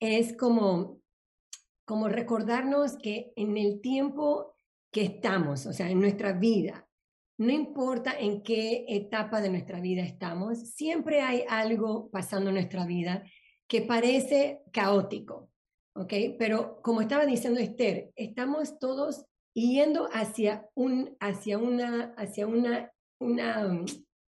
es 0.00 0.36
como, 0.36 1.00
como 1.84 2.08
recordarnos 2.08 2.96
que 2.96 3.32
en 3.36 3.56
el 3.56 3.80
tiempo 3.80 4.54
que 4.90 5.02
estamos, 5.02 5.66
o 5.66 5.72
sea, 5.72 5.90
en 5.90 6.00
nuestra 6.00 6.32
vida. 6.32 6.87
No 7.38 7.52
importa 7.52 8.12
en 8.18 8.42
qué 8.42 8.84
etapa 8.88 9.40
de 9.40 9.48
nuestra 9.48 9.80
vida 9.80 10.02
estamos, 10.02 10.58
siempre 10.72 11.20
hay 11.20 11.44
algo 11.48 12.10
pasando 12.10 12.50
en 12.50 12.56
nuestra 12.56 12.84
vida 12.84 13.22
que 13.68 13.82
parece 13.82 14.62
caótico, 14.72 15.48
¿ok? 15.94 16.12
Pero 16.36 16.80
como 16.82 17.00
estaba 17.00 17.26
diciendo 17.26 17.60
Esther, 17.60 18.10
estamos 18.16 18.80
todos 18.80 19.24
yendo 19.54 20.08
hacia, 20.12 20.66
un, 20.74 21.16
hacia, 21.20 21.58
una, 21.58 22.12
hacia 22.16 22.46
una, 22.46 22.90
una, 23.20 23.84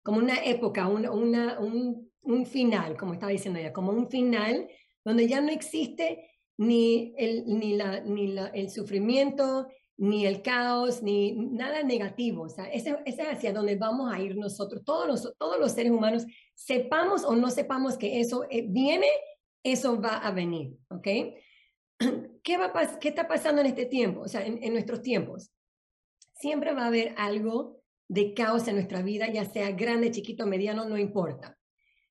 como 0.01 0.19
una 0.19 0.43
época, 0.43 0.87
una, 0.87 1.11
una, 1.11 1.59
un, 1.59 2.09
un 2.21 2.45
final, 2.45 2.95
como 2.95 3.13
estaba 3.13 3.31
diciendo 3.31 3.59
ella, 3.59 3.73
como 3.73 3.91
un 3.91 4.09
final 4.09 4.69
donde 5.03 5.27
ya 5.27 5.41
no 5.41 5.49
existe 5.49 6.29
ni 6.57 7.13
el, 7.17 7.43
ni 7.47 7.75
la, 7.75 7.99
ni 7.99 8.27
la, 8.27 8.47
el 8.47 8.69
sufrimiento, 8.69 9.67
ni 9.97 10.25
el 10.25 10.41
caos, 10.41 11.03
ni 11.03 11.33
nada 11.33 11.83
negativo. 11.83 12.43
O 12.43 12.49
sea, 12.49 12.65
ese, 12.65 12.97
es 13.05 13.17
hacia 13.19 13.53
donde 13.53 13.75
vamos 13.75 14.13
a 14.13 14.19
ir 14.19 14.35
nosotros, 14.35 14.83
todos 14.83 15.07
los, 15.07 15.37
todos 15.37 15.59
los 15.59 15.71
seres 15.71 15.91
humanos, 15.91 16.25
sepamos 16.55 17.23
o 17.23 17.35
no 17.35 17.49
sepamos 17.49 17.97
que 17.97 18.19
eso 18.19 18.45
eh, 18.49 18.65
viene, 18.67 19.07
eso 19.63 19.99
va 20.01 20.17
a 20.17 20.31
venir, 20.31 20.75
¿ok? 20.89 21.07
¿Qué, 22.43 22.57
va 22.57 22.99
¿Qué 22.99 23.09
está 23.09 23.27
pasando 23.27 23.61
en 23.61 23.67
este 23.67 23.85
tiempo? 23.85 24.21
O 24.21 24.27
sea, 24.27 24.45
en, 24.45 24.61
en 24.63 24.73
nuestros 24.73 25.01
tiempos. 25.01 25.51
Siempre 26.35 26.73
va 26.73 26.83
a 26.83 26.87
haber 26.87 27.13
algo 27.17 27.81
de 28.09 28.33
caos 28.33 28.67
en 28.67 28.75
nuestra 28.75 29.01
vida, 29.01 29.27
ya 29.31 29.45
sea 29.45 29.71
grande, 29.71 30.11
chiquito, 30.11 30.45
mediano, 30.45 30.85
no 30.85 30.97
importa. 30.97 31.57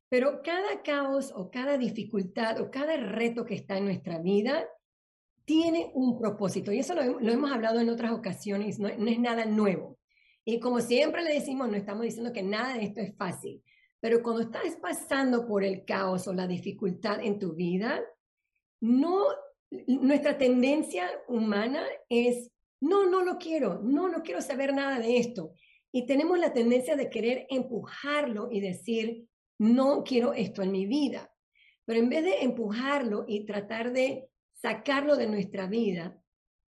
Pero 0.09 0.43
cada 0.43 0.83
caos 0.83 1.33
o 1.35 1.51
cada 1.51 1.77
dificultad 1.77 2.61
o 2.61 2.71
cada 2.71 2.97
reto 2.97 3.45
que 3.45 3.55
está 3.55 3.79
en 3.79 3.87
nuestra 3.87 4.19
vida 4.19 4.67
tiene 5.45 5.91
un 5.95 6.19
propósito. 6.19 6.73
Y 6.73 6.79
eso 6.79 6.95
lo, 6.95 7.03
hemos 7.21 7.53
hablado 7.53 7.81
en 7.81 7.91
otras 7.91 8.13
ocasiones, 8.13 8.79
no, 8.79 8.89
no, 8.97 9.11
es 9.11 9.19
nada 9.19 9.45
nuevo. 9.45 9.99
Y 10.45 10.59
como 10.59 10.81
siempre 10.81 11.23
le 11.23 11.35
decimos, 11.35 11.69
no 11.69 11.77
estamos 11.77 12.03
diciendo 12.03 12.33
que 12.33 12.43
nada 12.43 12.75
de 12.75 12.85
esto 12.85 13.01
es 13.01 13.15
fácil. 13.17 13.63
Pero 14.01 14.23
cuando 14.23 14.43
estás 14.43 14.77
pasando 14.81 15.47
por 15.47 15.63
el 15.63 15.85
caos 15.85 16.27
o 16.27 16.33
la 16.33 16.47
dificultad 16.47 17.21
en 17.23 17.39
tu 17.39 17.55
vida, 17.55 18.03
no, 18.81 19.27
nuestra 19.87 20.37
tendencia 20.39 21.09
humana 21.29 21.85
es, 22.09 22.51
no, 22.81 23.07
no 23.09 23.23
lo 23.23 23.39
quiero, 23.39 23.81
no, 23.81 24.09
no 24.09 24.23
quiero 24.23 24.43
saber 24.43 24.75
nada 24.75 24.99
de 24.99 25.19
esto. 25.19 25.53
Y 25.93 26.07
tenemos 26.07 26.39
la 26.39 26.53
tendencia 26.53 26.97
de 26.97 27.11
querer 27.11 27.47
empujarlo 27.49 28.49
y 28.51 28.61
decir, 28.61 29.29
no 29.59 30.03
quiero 30.03 30.33
esto 30.33 30.63
en 30.63 30.73
mi 30.73 30.87
vida. 30.87 31.33
Pero 31.85 32.01
en 32.01 32.09
vez 32.09 32.25
de 32.25 32.41
empujarlo 32.43 33.25
y 33.29 33.45
tratar 33.45 33.93
de 33.93 34.29
sacarlo 34.62 35.16
de 35.16 35.26
nuestra 35.26 35.66
vida, 35.66 36.16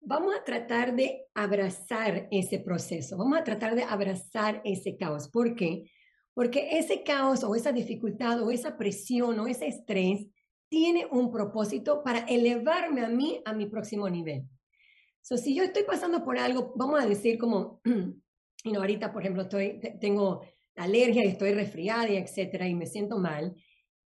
vamos 0.00 0.34
a 0.34 0.42
tratar 0.42 0.96
de 0.96 1.28
abrazar 1.34 2.26
ese 2.32 2.58
proceso, 2.58 3.16
vamos 3.16 3.38
a 3.38 3.44
tratar 3.44 3.76
de 3.76 3.84
abrazar 3.84 4.60
ese 4.64 4.96
caos. 4.96 5.28
¿Por 5.28 5.54
qué? 5.54 5.88
Porque 6.34 6.78
ese 6.78 7.04
caos 7.04 7.44
o 7.44 7.54
esa 7.54 7.70
dificultad 7.70 8.42
o 8.42 8.50
esa 8.50 8.76
presión 8.76 9.38
o 9.38 9.46
ese 9.46 9.68
estrés 9.68 10.26
tiene 10.68 11.06
un 11.06 11.30
propósito 11.30 12.02
para 12.02 12.18
elevarme 12.26 13.04
a 13.04 13.08
mí 13.08 13.40
a 13.44 13.52
mi 13.52 13.66
próximo 13.66 14.10
nivel. 14.10 14.42
So, 15.22 15.36
si 15.36 15.54
yo 15.54 15.62
estoy 15.62 15.84
pasando 15.84 16.24
por 16.24 16.38
algo, 16.38 16.72
vamos 16.74 17.00
a 17.00 17.06
decir 17.06 17.38
como, 17.38 17.80
y 18.64 18.72
no, 18.72 18.80
ahorita, 18.80 19.12
por 19.12 19.22
ejemplo, 19.22 19.42
estoy, 19.42 19.80
tengo 20.00 20.42
alergia 20.74 21.24
y 21.24 21.28
estoy 21.28 21.52
resfriada 21.54 22.08
etcétera, 22.08 22.66
y 22.66 22.74
me 22.74 22.86
siento 22.86 23.18
mal, 23.18 23.54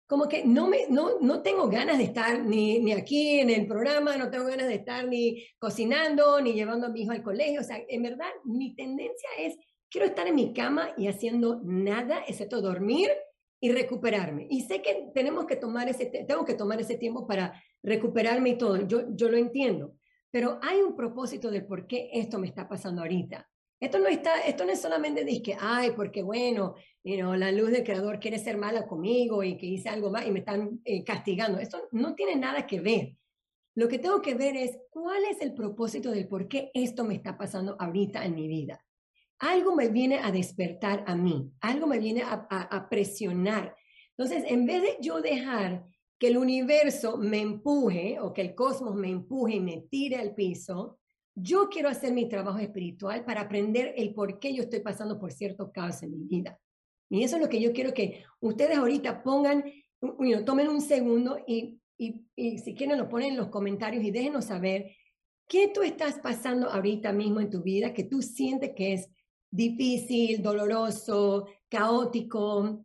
como 0.07 0.29
que 0.29 0.45
no, 0.45 0.67
me, 0.67 0.87
no, 0.89 1.19
no 1.19 1.41
tengo 1.41 1.67
ganas 1.67 1.97
de 1.97 2.05
estar 2.05 2.43
ni, 2.43 2.79
ni 2.79 2.93
aquí 2.93 3.39
en 3.39 3.49
el 3.49 3.67
programa, 3.67 4.15
no 4.15 4.31
tengo 4.31 4.45
ganas 4.45 4.67
de 4.67 4.75
estar 4.75 5.05
ni 5.05 5.45
cocinando, 5.59 6.39
ni 6.39 6.53
llevando 6.53 6.87
a 6.87 6.89
mi 6.89 7.01
hijo 7.01 7.11
al 7.11 7.21
colegio. 7.21 7.59
O 7.59 7.63
sea, 7.63 7.77
en 7.87 8.03
verdad, 8.03 8.29
mi 8.45 8.73
tendencia 8.73 9.29
es, 9.37 9.57
quiero 9.89 10.07
estar 10.07 10.25
en 10.25 10.35
mi 10.35 10.53
cama 10.53 10.91
y 10.97 11.07
haciendo 11.07 11.59
nada, 11.63 12.23
excepto 12.25 12.61
dormir 12.61 13.11
y 13.59 13.71
recuperarme. 13.71 14.47
Y 14.49 14.61
sé 14.61 14.81
que 14.81 15.09
tenemos 15.13 15.45
que 15.45 15.57
tomar 15.57 15.89
ese, 15.89 16.05
tengo 16.05 16.45
que 16.45 16.53
tomar 16.53 16.79
ese 16.79 16.95
tiempo 16.95 17.27
para 17.27 17.61
recuperarme 17.83 18.51
y 18.51 18.57
todo. 18.57 18.87
Yo, 18.87 19.13
yo 19.13 19.29
lo 19.29 19.35
entiendo. 19.35 19.93
Pero 20.31 20.57
hay 20.61 20.81
un 20.81 20.95
propósito 20.95 21.51
de 21.51 21.61
por 21.61 21.85
qué 21.85 22.09
esto 22.13 22.39
me 22.39 22.47
está 22.47 22.69
pasando 22.69 23.01
ahorita. 23.01 23.49
Esto 23.79 23.99
no, 23.99 24.07
está, 24.07 24.39
esto 24.41 24.65
no 24.65 24.71
es 24.71 24.81
solamente 24.81 25.23
de 25.23 25.41
que, 25.41 25.55
ay, 25.59 25.91
porque 25.95 26.23
bueno, 26.23 26.75
la 27.03 27.51
luz 27.51 27.69
del 27.69 27.83
creador 27.83 28.19
quiere 28.19 28.39
ser 28.39 28.57
mala 28.57 28.87
conmigo 28.87 29.43
y 29.43 29.55
que 29.55 29.67
hice 29.67 29.89
algo 29.89 30.09
mal 30.09 30.27
y 30.27 30.31
me 30.31 30.39
están 30.39 30.81
eh, 30.83 31.03
castigando. 31.03 31.59
Esto 31.59 31.87
no 31.91 32.15
tiene 32.15 32.35
nada 32.35 32.65
que 32.65 32.81
ver. 32.81 33.15
Lo 33.75 33.87
que 33.87 33.99
tengo 33.99 34.19
que 34.21 34.33
ver 34.33 34.55
es 34.55 34.79
cuál 34.89 35.23
es 35.25 35.41
el 35.41 35.53
propósito 35.53 36.09
del 36.09 36.27
por 36.27 36.47
qué 36.47 36.71
esto 36.73 37.03
me 37.03 37.13
está 37.13 37.37
pasando 37.37 37.75
ahorita 37.79 38.25
en 38.25 38.33
mi 38.33 38.47
vida. 38.47 38.83
Algo 39.37 39.75
me 39.75 39.89
viene 39.89 40.17
a 40.17 40.31
despertar 40.31 41.03
a 41.05 41.15
mí, 41.15 41.51
algo 41.61 41.85
me 41.85 41.99
viene 41.99 42.23
a, 42.23 42.47
a 42.49 42.89
presionar. 42.89 43.75
Entonces, 44.17 44.43
en 44.47 44.65
vez 44.65 44.81
de 44.81 44.97
yo 44.99 45.21
dejar 45.21 45.85
que 46.17 46.29
el 46.29 46.37
universo 46.37 47.17
me 47.17 47.41
empuje 47.41 48.19
o 48.19 48.33
que 48.33 48.41
el 48.41 48.55
cosmos 48.55 48.95
me 48.95 49.09
empuje 49.09 49.57
y 49.57 49.59
me 49.59 49.85
tire 49.91 50.15
al 50.15 50.33
piso, 50.33 50.97
yo 51.39 51.69
quiero 51.69 51.87
hacer 51.87 52.13
mi 52.13 52.27
trabajo 52.27 52.57
espiritual 52.57 53.23
para 53.23 53.41
aprender 53.41 53.93
el 53.95 54.15
por 54.15 54.39
qué 54.39 54.55
yo 54.55 54.63
estoy 54.63 54.79
pasando 54.79 55.19
por 55.19 55.31
cierto 55.31 55.71
caos 55.71 56.01
en 56.01 56.17
mi 56.17 56.25
vida. 56.25 56.59
Y 57.11 57.23
eso 57.23 57.35
es 57.35 57.41
lo 57.43 57.47
que 57.47 57.61
yo 57.61 57.73
quiero 57.73 57.93
que 57.93 58.23
ustedes 58.39 58.75
ahorita 58.75 59.21
pongan, 59.21 59.63
tomen 60.45 60.67
un 60.67 60.81
segundo 60.81 61.37
y, 61.45 61.79
y, 61.95 62.25
y, 62.35 62.57
si 62.57 62.73
quieren 62.73 62.97
lo 62.97 63.07
ponen 63.07 63.33
en 63.33 63.37
los 63.37 63.49
comentarios 63.49 64.03
y 64.03 64.09
déjenos 64.09 64.45
saber 64.45 64.91
qué 65.47 65.67
tú 65.67 65.83
estás 65.83 66.17
pasando 66.19 66.71
ahorita 66.71 67.13
mismo 67.13 67.39
en 67.39 67.51
tu 67.51 67.61
vida 67.61 67.93
que 67.93 68.03
tú 68.03 68.23
sientes 68.23 68.71
que 68.75 68.93
es 68.93 69.07
difícil, 69.51 70.41
doloroso, 70.41 71.47
caótico, 71.69 72.83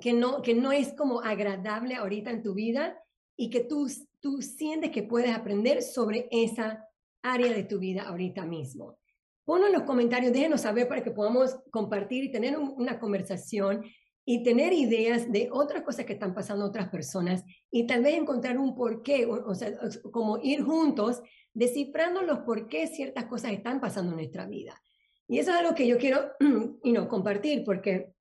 que 0.00 0.14
no, 0.14 0.40
que 0.40 0.54
no 0.54 0.72
es 0.72 0.94
como 0.94 1.20
agradable 1.20 1.96
ahorita 1.96 2.30
en 2.30 2.42
tu 2.42 2.54
vida 2.54 2.98
y 3.36 3.50
que 3.50 3.60
tú, 3.60 3.86
tú 4.20 4.40
sientes 4.40 4.90
que 4.90 5.02
puedes 5.02 5.36
aprender 5.36 5.82
sobre 5.82 6.26
esa 6.30 6.88
área 7.22 7.52
de 7.52 7.64
tu 7.64 7.78
vida 7.78 8.02
ahorita 8.02 8.44
mismo. 8.44 8.98
Ponlo 9.44 9.66
en 9.66 9.72
los 9.72 9.82
comentarios, 9.82 10.32
déjenos 10.32 10.60
saber 10.60 10.88
para 10.88 11.02
que 11.02 11.10
podamos 11.10 11.56
compartir 11.70 12.24
y 12.24 12.32
tener 12.32 12.56
una 12.58 12.98
conversación 13.00 13.84
y 14.24 14.44
tener 14.44 14.72
ideas 14.72 15.30
de 15.32 15.48
otras 15.50 15.82
cosas 15.82 16.04
que 16.04 16.12
están 16.12 16.34
pasando 16.34 16.64
otras 16.64 16.88
personas 16.90 17.44
y 17.70 17.86
tal 17.86 18.02
vez 18.02 18.14
encontrar 18.14 18.56
un 18.58 18.74
porqué, 18.74 19.26
o, 19.26 19.48
o 19.48 19.54
sea, 19.54 19.72
como 20.12 20.38
ir 20.38 20.62
juntos 20.62 21.22
descifrando 21.52 22.22
los 22.22 22.40
por 22.40 22.68
qué 22.68 22.86
ciertas 22.86 23.26
cosas 23.26 23.52
están 23.52 23.80
pasando 23.80 24.12
en 24.12 24.18
nuestra 24.18 24.46
vida. 24.46 24.80
Y 25.26 25.38
eso 25.38 25.50
es 25.50 25.56
algo 25.56 25.74
que 25.74 25.86
yo 25.86 25.98
quiero 25.98 26.32
y 26.84 26.92
no, 26.92 27.08
compartir 27.08 27.64
porque 27.64 28.12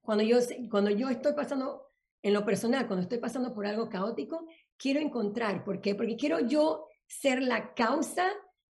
cuando 0.00 0.24
yo, 0.24 0.38
cuando 0.70 0.90
yo 0.90 1.08
estoy 1.08 1.32
pasando 1.32 1.86
en 2.22 2.32
lo 2.32 2.44
personal, 2.44 2.86
cuando 2.86 3.02
estoy 3.02 3.18
pasando 3.18 3.54
por 3.54 3.66
algo 3.66 3.88
caótico, 3.88 4.46
quiero 4.76 5.00
encontrar, 5.00 5.64
¿por 5.64 5.80
qué? 5.80 5.94
Porque 5.94 6.16
quiero 6.16 6.40
yo 6.40 6.86
ser 7.06 7.42
la 7.42 7.74
causa 7.74 8.26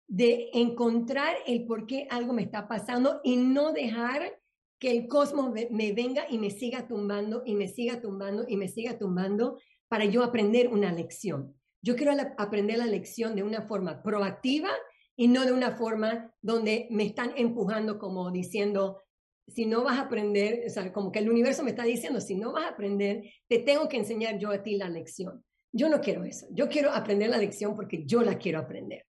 de 0.07 0.49
encontrar 0.53 1.35
el 1.47 1.65
por 1.65 1.87
qué 1.87 2.07
algo 2.09 2.33
me 2.33 2.41
está 2.43 2.67
pasando 2.67 3.21
y 3.23 3.37
no 3.37 3.71
dejar 3.71 4.39
que 4.79 4.91
el 4.91 5.07
cosmos 5.07 5.53
me 5.53 5.93
venga 5.93 6.25
y 6.29 6.37
me 6.37 6.49
siga 6.49 6.87
tumbando 6.87 7.43
y 7.45 7.55
me 7.55 7.67
siga 7.67 8.01
tumbando 8.01 8.45
y 8.47 8.57
me 8.57 8.67
siga 8.67 8.97
tumbando 8.97 9.59
para 9.87 10.05
yo 10.05 10.23
aprender 10.23 10.69
una 10.69 10.91
lección. 10.91 11.55
Yo 11.83 11.95
quiero 11.95 12.13
aprender 12.37 12.77
la 12.77 12.85
lección 12.85 13.35
de 13.35 13.43
una 13.43 13.61
forma 13.61 14.01
proactiva 14.01 14.69
y 15.15 15.27
no 15.27 15.45
de 15.45 15.51
una 15.51 15.77
forma 15.77 16.33
donde 16.41 16.87
me 16.91 17.03
están 17.03 17.33
empujando 17.35 17.99
como 17.99 18.31
diciendo, 18.31 19.01
si 19.47 19.65
no 19.65 19.83
vas 19.83 19.97
a 19.97 20.03
aprender, 20.03 20.63
o 20.65 20.69
sea, 20.69 20.91
como 20.93 21.11
que 21.11 21.19
el 21.19 21.29
universo 21.29 21.63
me 21.63 21.71
está 21.71 21.83
diciendo, 21.83 22.21
si 22.21 22.35
no 22.35 22.51
vas 22.51 22.65
a 22.65 22.69
aprender, 22.69 23.23
te 23.47 23.59
tengo 23.59 23.87
que 23.87 23.97
enseñar 23.97 24.39
yo 24.39 24.49
a 24.49 24.63
ti 24.63 24.77
la 24.77 24.89
lección. 24.89 25.43
Yo 25.73 25.89
no 25.89 26.01
quiero 26.01 26.23
eso. 26.23 26.47
Yo 26.51 26.69
quiero 26.69 26.91
aprender 26.91 27.29
la 27.29 27.37
lección 27.37 27.75
porque 27.75 28.05
yo 28.05 28.21
la 28.21 28.37
quiero 28.37 28.59
aprender. 28.59 29.05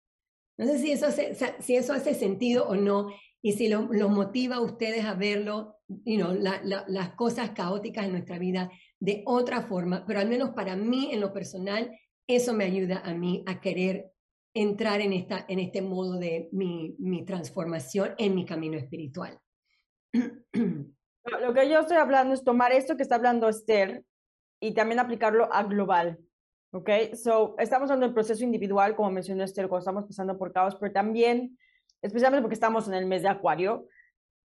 No 0.59 0.67
sé 0.67 0.79
si 0.79 0.93
eso 0.93 1.07
hace, 1.95 2.15
sentido 2.15 2.67
o 2.69 2.77
no 2.77 3.09
y 3.41 3.53
si 3.53 3.69
lo 3.69 4.09
motiva 4.09 4.57
a 4.57 4.61
ustedes 4.61 5.05
a 5.05 5.15
verlo, 5.15 5.77
you 6.05 6.17
know, 6.17 6.35
las 6.35 7.11
cosas 7.15 7.51
caóticas 7.51 8.05
en 8.05 8.13
nuestra 8.13 8.39
vida 8.39 8.71
de 9.01 9.23
otra 9.27 9.63
forma, 9.63 10.05
pero 10.07 10.21
al 10.21 10.29
menos 10.29 10.51
para 10.51 10.77
mí 10.77 11.11
en 11.13 11.21
lo 11.21 11.33
personal, 11.33 11.91
eso 12.27 12.53
me 12.53 12.65
ayuda 12.65 13.03
a 13.05 13.15
mí 13.15 13.43
a 13.47 13.61
querer 13.61 14.13
entrar 14.55 15.01
en, 15.01 15.13
esta, 15.13 15.45
en 15.49 15.59
este 15.59 15.83
modo 15.83 16.19
de 16.19 16.49
mi, 16.53 16.95
mi 16.99 17.25
transformación 17.25 18.15
en 18.19 18.35
mi 18.35 18.45
camino 18.45 18.77
espiritual. 18.77 19.39
Lo 20.13 21.55
que 21.55 21.69
yo 21.69 21.81
estoy 21.81 21.97
hablando 21.97 22.35
es 22.35 22.45
tomar 22.45 22.73
esto 22.73 22.97
que 22.97 23.03
está 23.03 23.15
hablando 23.15 23.49
Esther 23.49 24.05
y 24.61 24.75
también 24.75 25.01
aplicarlo 25.01 25.53
a 25.53 25.63
global. 25.65 26.19
¿Ok? 26.75 26.89
So, 27.15 27.55
estamos 27.59 27.91
hablando 27.91 28.07
del 28.07 28.15
proceso 28.15 28.43
individual, 28.45 28.97
como 28.97 29.11
mencionó 29.11 29.45
Esther, 29.45 29.69
cuando 29.69 29.81
estamos 29.83 30.05
pasando 30.07 30.39
por 30.39 30.53
caos, 30.55 30.75
pero 30.77 30.91
también, 30.91 31.59
especialmente 32.01 32.41
porque 32.41 32.55
estamos 32.55 32.89
en 32.89 32.95
el 32.95 33.05
mes 33.05 33.21
de 33.21 33.29
Acuario, 33.29 33.89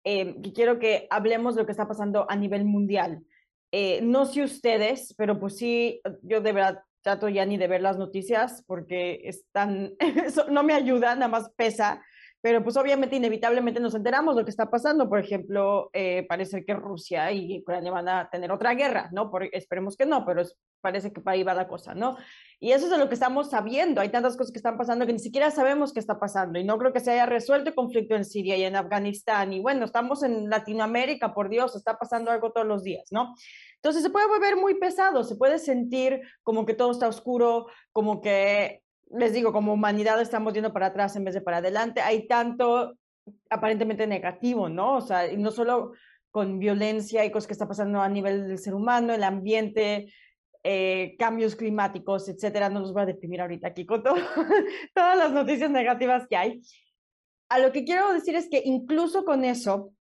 eh, 0.04 0.36
que 0.42 0.52
quiero 0.52 0.78
que 0.78 1.08
hablemos 1.10 1.56
de 1.56 1.62
lo 1.62 1.66
que 1.66 1.72
está 1.72 1.88
pasando 1.88 2.30
a 2.30 2.36
nivel 2.36 2.66
mundial. 2.66 3.24
Eh, 3.72 4.02
no 4.02 4.26
sé 4.26 4.44
ustedes, 4.44 5.14
pero 5.18 5.40
pues 5.40 5.56
sí, 5.56 6.02
yo 6.22 6.42
de 6.42 6.52
verdad 6.52 6.84
trato 7.02 7.30
ya 7.30 7.46
ni 7.46 7.58
de 7.58 7.68
ver 7.68 7.82
las 7.82 7.98
noticias 7.98 8.62
porque 8.68 9.22
están, 9.24 9.94
no 10.52 10.64
me 10.64 10.74
ayuda, 10.74 11.16
nada 11.16 11.30
más 11.30 11.50
pesa 11.56 12.04
pero 12.42 12.64
pues 12.64 12.78
obviamente 12.78 13.16
inevitablemente 13.16 13.80
nos 13.80 13.96
enteramos 13.96 14.36
lo 14.36 14.44
que 14.44 14.52
está 14.52 14.70
pasando. 14.70 15.10
Por 15.10 15.20
ejemplo, 15.20 15.90
eh, 15.94 16.26
parece 16.30 16.64
que 16.64 16.74
Rusia 16.74 17.32
y 17.32 17.60
Ucrania 17.60 17.92
van 17.92 18.08
a 18.08 18.30
tener 18.30 18.52
otra 18.52 18.74
guerra, 18.76 19.10
¿no? 19.12 19.32
Por, 19.32 19.44
esperemos 19.54 19.98
que 19.98 20.06
no, 20.06 20.26
pero 20.26 20.44
parece 20.80 21.12
que 21.12 21.20
para 21.20 21.36
ahí 21.36 21.44
va 21.44 21.54
la 21.54 21.68
cosa, 21.68 21.96
¿no? 21.96 22.18
Y 22.60 22.72
eso 22.72 22.86
es 22.86 22.92
de 22.92 22.98
lo 22.98 23.08
que 23.08 23.16
estamos 23.16 23.50
sabiendo. 23.50 24.02
Hay 24.02 24.10
tantas 24.10 24.38
cosas 24.38 24.52
que 24.52 24.60
están 24.60 24.78
pasando 24.78 25.06
que 25.06 25.14
ni 25.14 25.20
siquiera 25.20 25.50
sabemos 25.52 25.94
qué 25.94 26.00
está 26.00 26.20
pasando. 26.20 26.60
Y 26.60 26.64
no 26.64 26.78
creo 26.78 26.94
que 26.94 27.00
se 27.00 27.12
haya 27.12 27.26
resuelto 27.26 27.70
el 27.70 27.76
conflicto 27.76 28.16
en 28.16 28.24
Siria 28.24 28.56
y 28.56 28.64
en 28.64 28.76
Afganistán. 28.76 29.52
Y 29.54 29.60
bueno, 29.60 29.86
estamos 29.86 30.24
en 30.24 30.50
Latinoamérica, 30.50 31.34
por 31.34 31.50
Dios, 31.50 31.76
está 31.76 31.98
pasando 31.98 32.32
algo 32.32 32.52
todos 32.52 32.68
los 32.68 32.84
días, 32.84 33.08
¿no? 33.12 33.34
Entonces 33.76 34.04
se 34.04 34.10
puede 34.10 34.28
volver 34.28 34.56
muy 34.56 34.76
pesado, 34.76 35.24
se 35.24 35.36
puede 35.36 35.60
sentir 35.60 36.22
como 36.44 36.66
que 36.66 36.74
todo 36.74 36.92
está 36.92 37.08
oscuro, 37.08 37.68
como 37.92 38.22
que 38.22 38.82
les 39.12 39.34
digo, 39.34 39.54
como 39.54 39.74
humanidad 39.74 40.22
estamos 40.22 40.54
yendo 40.54 40.74
para 40.74 40.88
atrás 40.88 41.16
en 41.16 41.24
vez 41.24 41.34
de 41.34 41.42
para 41.42 41.58
adelante. 41.58 42.02
Hay 42.02 42.28
tanto 42.28 42.98
aparentemente 43.50 44.08
negativo, 44.08 44.70
¿no? 44.70 44.98
O 44.98 45.02
sea, 45.02 45.28
no 45.38 45.52
solo 45.52 45.94
con 46.32 46.60
violencia 46.60 47.26
y 47.26 47.32
cosas 47.32 47.48
que 47.48 47.54
está 47.54 47.68
pasando 47.68 48.02
a 48.02 48.10
nivel 48.10 48.48
del 48.48 48.60
ser 48.60 48.74
humano, 48.74 49.14
el 49.14 49.24
ambiente, 49.24 50.14
eh, 50.64 51.16
cambios 51.18 51.56
climáticos, 51.56 52.28
etcétera. 52.30 52.70
No 52.70 52.80
los 52.80 52.94
voy 52.94 53.04
a 53.04 53.08
deprimir 53.08 53.42
ahorita 53.42 53.70
aquí 53.70 53.86
con 53.86 54.04
todo, 54.04 54.16
todas 54.94 55.18
las 55.18 55.32
noticias 55.32 55.72
negativas 55.72 56.28
que 56.28 56.38
hay. 56.38 56.62
A 57.50 57.60
lo 57.60 57.72
que 57.72 57.86
quiero 57.86 58.12
decir 58.14 58.36
es 58.36 58.50
que 58.50 58.62
incluso 58.66 59.24
con 59.24 59.46
eso, 59.46 59.94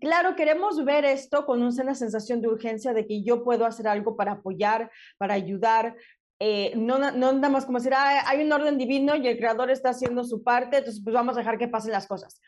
claro, 0.00 0.34
queremos 0.34 0.84
ver 0.84 1.04
esto 1.04 1.46
con 1.46 1.62
una 1.62 1.94
sensación 1.94 2.40
de 2.40 2.48
urgencia 2.48 2.92
de 2.92 3.06
que 3.06 3.22
yo 3.22 3.44
puedo 3.44 3.64
hacer 3.64 3.86
algo 3.86 4.16
para 4.16 4.32
apoyar, 4.32 4.90
para 5.18 5.34
ayudar, 5.34 5.96
eh, 6.38 6.72
no, 6.76 6.98
no 6.98 7.32
nada 7.32 7.48
más 7.48 7.64
como 7.64 7.78
decir, 7.78 7.94
ah, 7.94 8.22
hay 8.26 8.44
un 8.44 8.52
orden 8.52 8.76
divino 8.76 9.16
y 9.16 9.26
el 9.26 9.38
creador 9.38 9.70
está 9.70 9.90
haciendo 9.90 10.24
su 10.24 10.42
parte, 10.42 10.78
entonces 10.78 11.02
pues 11.02 11.14
vamos 11.14 11.36
a 11.36 11.40
dejar 11.40 11.58
que 11.58 11.68
pasen 11.68 11.92
las 11.92 12.06
cosas. 12.06 12.40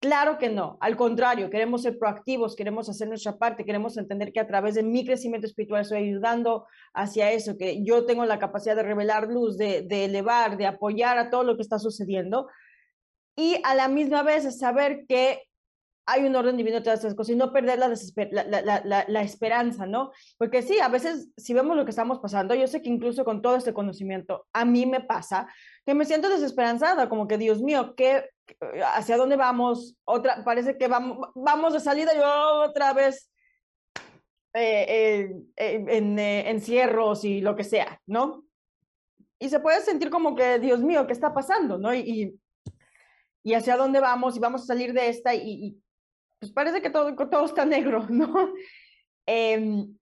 Claro 0.00 0.36
que 0.36 0.50
no, 0.50 0.76
al 0.80 0.96
contrario, 0.96 1.48
queremos 1.48 1.82
ser 1.82 1.98
proactivos, 1.98 2.54
queremos 2.54 2.88
hacer 2.90 3.08
nuestra 3.08 3.38
parte, 3.38 3.64
queremos 3.64 3.96
entender 3.96 4.32
que 4.32 4.40
a 4.40 4.46
través 4.46 4.74
de 4.74 4.82
mi 4.82 5.04
crecimiento 5.04 5.46
espiritual 5.46 5.80
estoy 5.80 5.98
ayudando 5.98 6.66
hacia 6.92 7.32
eso, 7.32 7.56
que 7.56 7.82
yo 7.82 8.04
tengo 8.04 8.26
la 8.26 8.38
capacidad 8.38 8.76
de 8.76 8.82
revelar 8.82 9.28
luz, 9.28 9.56
de, 9.56 9.82
de 9.82 10.04
elevar, 10.04 10.58
de 10.58 10.66
apoyar 10.66 11.16
a 11.16 11.30
todo 11.30 11.42
lo 11.42 11.56
que 11.56 11.62
está 11.62 11.78
sucediendo 11.78 12.48
y 13.34 13.56
a 13.64 13.74
la 13.74 13.88
misma 13.88 14.22
vez 14.22 14.58
saber 14.58 15.06
que 15.08 15.42
hay 16.06 16.24
un 16.24 16.36
orden 16.36 16.56
divino 16.56 16.76
de 16.76 16.82
todas 16.82 17.00
estas 17.00 17.14
cosas 17.14 17.34
y 17.34 17.36
no 17.36 17.52
perder 17.52 17.78
la, 17.78 17.88
la, 18.84 19.04
la, 19.08 19.22
esperanza, 19.22 19.86
¿no? 19.86 20.12
Porque 20.38 20.62
sí, 20.62 20.78
a 20.80 20.88
veces 20.88 21.30
si 21.36 21.54
vemos 21.54 21.76
lo 21.76 21.84
que 21.84 21.90
estamos 21.90 22.18
pasando, 22.20 22.54
yo 22.54 22.66
sé 22.66 22.82
que 22.82 22.90
incluso 22.90 23.24
con 23.24 23.42
todo 23.42 23.56
este 23.56 23.72
conocimiento, 23.72 24.46
a 24.52 24.64
mí 24.64 24.86
me 24.86 25.00
pasa 25.00 25.48
que 25.86 25.94
me 25.94 26.04
siento 26.04 26.28
desesperanzada, 26.28 27.08
como 27.08 27.26
que 27.26 27.38
Dios 27.38 27.62
mío, 27.62 27.94
¿qué, 27.96 28.28
¿hacia 28.94 29.16
dónde 29.16 29.36
vamos? 29.36 29.96
Otra, 30.04 30.44
parece 30.44 30.76
que 30.76 30.88
vamos, 30.88 31.30
vamos 31.34 31.72
de 31.72 31.80
salida 31.80 32.12
y 32.14 32.20
otra 32.20 32.92
vez 32.92 33.30
eh, 34.56 35.34
eh, 35.56 35.84
en 35.88 36.16
eh, 36.16 36.48
encierros 36.48 37.24
y 37.24 37.40
lo 37.40 37.56
que 37.56 37.64
sea, 37.64 38.00
¿no? 38.06 38.44
Y 39.40 39.48
se 39.48 39.58
puede 39.58 39.80
sentir 39.80 40.10
como 40.10 40.36
que, 40.36 40.60
Dios 40.60 40.80
mío, 40.80 41.08
¿qué 41.08 41.12
está 41.12 41.34
pasando? 41.34 41.76
¿no? 41.76 41.92
Y, 41.92 42.38
y, 43.42 43.54
hacia 43.54 43.76
dónde 43.76 43.98
vamos 43.98 44.36
y 44.36 44.38
vamos 44.38 44.62
a 44.62 44.66
salir 44.66 44.92
de 44.92 45.08
esta 45.08 45.34
y, 45.34 45.76
pues 46.44 46.52
parece 46.52 46.82
que 46.82 46.90
todo, 46.90 47.14
todo 47.16 47.46
está 47.46 47.64
negro, 47.64 48.06
¿no? 48.10 48.52
Em, 49.26 49.96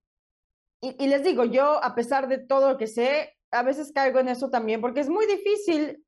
y, 0.81 1.07
les 1.07 1.23
digo, 1.23 1.45
yo 1.45 1.81
a 1.81 1.95
pesar 1.95 2.27
de 2.27 2.37
todo 2.39 2.71
lo 2.71 2.77
que 2.77 2.87
sé, 2.87 3.37
a 3.51 3.63
veces 3.63 3.93
caigo 3.93 4.19
en 4.19 4.27
eso 4.27 4.49
también, 4.49 4.81
porque 4.81 4.99
es 4.99 5.07
muy 5.07 5.25
difícil 5.25 6.03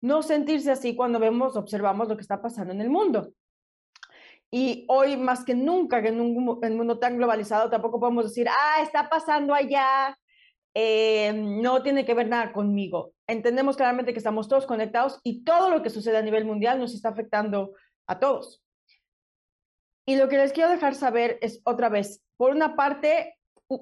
no 0.00 0.22
sentirse 0.22 0.70
así 0.70 0.96
cuando 0.96 1.18
vemos, 1.18 1.56
observamos 1.56 2.08
lo 2.08 2.16
que 2.16 2.22
está 2.22 2.40
pasando 2.40 2.72
en 2.72 2.80
el 2.80 2.88
mundo. 2.88 3.34
Y 4.50 4.86
hoy 4.88 5.18
más 5.18 5.44
que 5.44 5.54
nunca, 5.54 6.00
que 6.00 6.08
en 6.08 6.20
un, 6.22 6.32
mundo 6.32 6.98
tan 6.98 7.18
globalizado, 7.18 7.68
tampoco 7.68 8.00
podemos 8.00 8.24
decir, 8.24 8.48
ah, 8.48 8.80
está 8.80 9.10
pasando 9.10 9.52
allá, 9.52 10.16
em, 10.72 11.60
no 11.60 11.82
tiene 11.82 12.06
que 12.06 12.14
ver 12.14 12.28
nada 12.28 12.52
conmigo. 12.54 13.12
Entendemos 13.26 13.76
claramente 13.76 14.14
que 14.14 14.18
estamos 14.18 14.48
todos 14.48 14.64
conectados 14.64 15.20
y 15.22 15.44
todo 15.44 15.68
lo 15.68 15.82
que 15.82 15.90
sucede 15.90 16.16
a 16.16 16.22
nivel 16.22 16.46
mundial 16.46 16.78
nos 16.78 16.94
está 16.94 17.10
afectando 17.10 17.74
a 18.06 18.18
todos. 18.18 18.62
Y 20.08 20.16
lo 20.16 20.30
que 20.30 20.38
les 20.38 20.54
quiero 20.54 20.70
dejar 20.70 20.94
saber 20.94 21.36
es 21.42 21.60
otra 21.64 21.90
vez, 21.90 22.24
por 22.38 22.52
una 22.52 22.76
parte, 22.76 23.36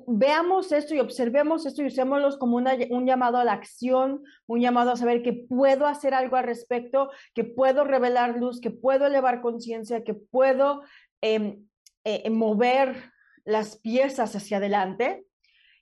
veamos 0.09 0.73
esto 0.73 0.93
y 0.93 0.99
observemos 0.99 1.65
esto 1.67 1.83
y 1.83 1.87
usémoslo 1.87 2.37
como 2.41 2.57
un 2.57 3.07
llamado 3.07 3.39
a 3.39 3.45
la 3.45 3.53
acción, 3.53 4.25
un 4.49 4.61
llamado 4.61 4.91
a 4.91 4.97
saber 4.97 5.23
que 5.23 5.33
puedo 5.33 5.87
hacer 5.87 6.15
algo 6.15 6.35
al 6.35 6.43
respecto, 6.43 7.11
que 7.33 7.45
puedo 7.45 7.85
revelar 7.85 8.39
luz, 8.39 8.61
que 8.61 8.73
puedo 8.73 9.07
elevar 9.07 9.41
conciencia, 9.41 10.03
que 10.03 10.15
puedo 10.15 10.83
em, 11.21 11.65
eh, 12.03 12.29
mover 12.29 13.13
las 13.45 13.77
piezas 13.77 14.35
hacia 14.35 14.57
adelante. 14.57 15.25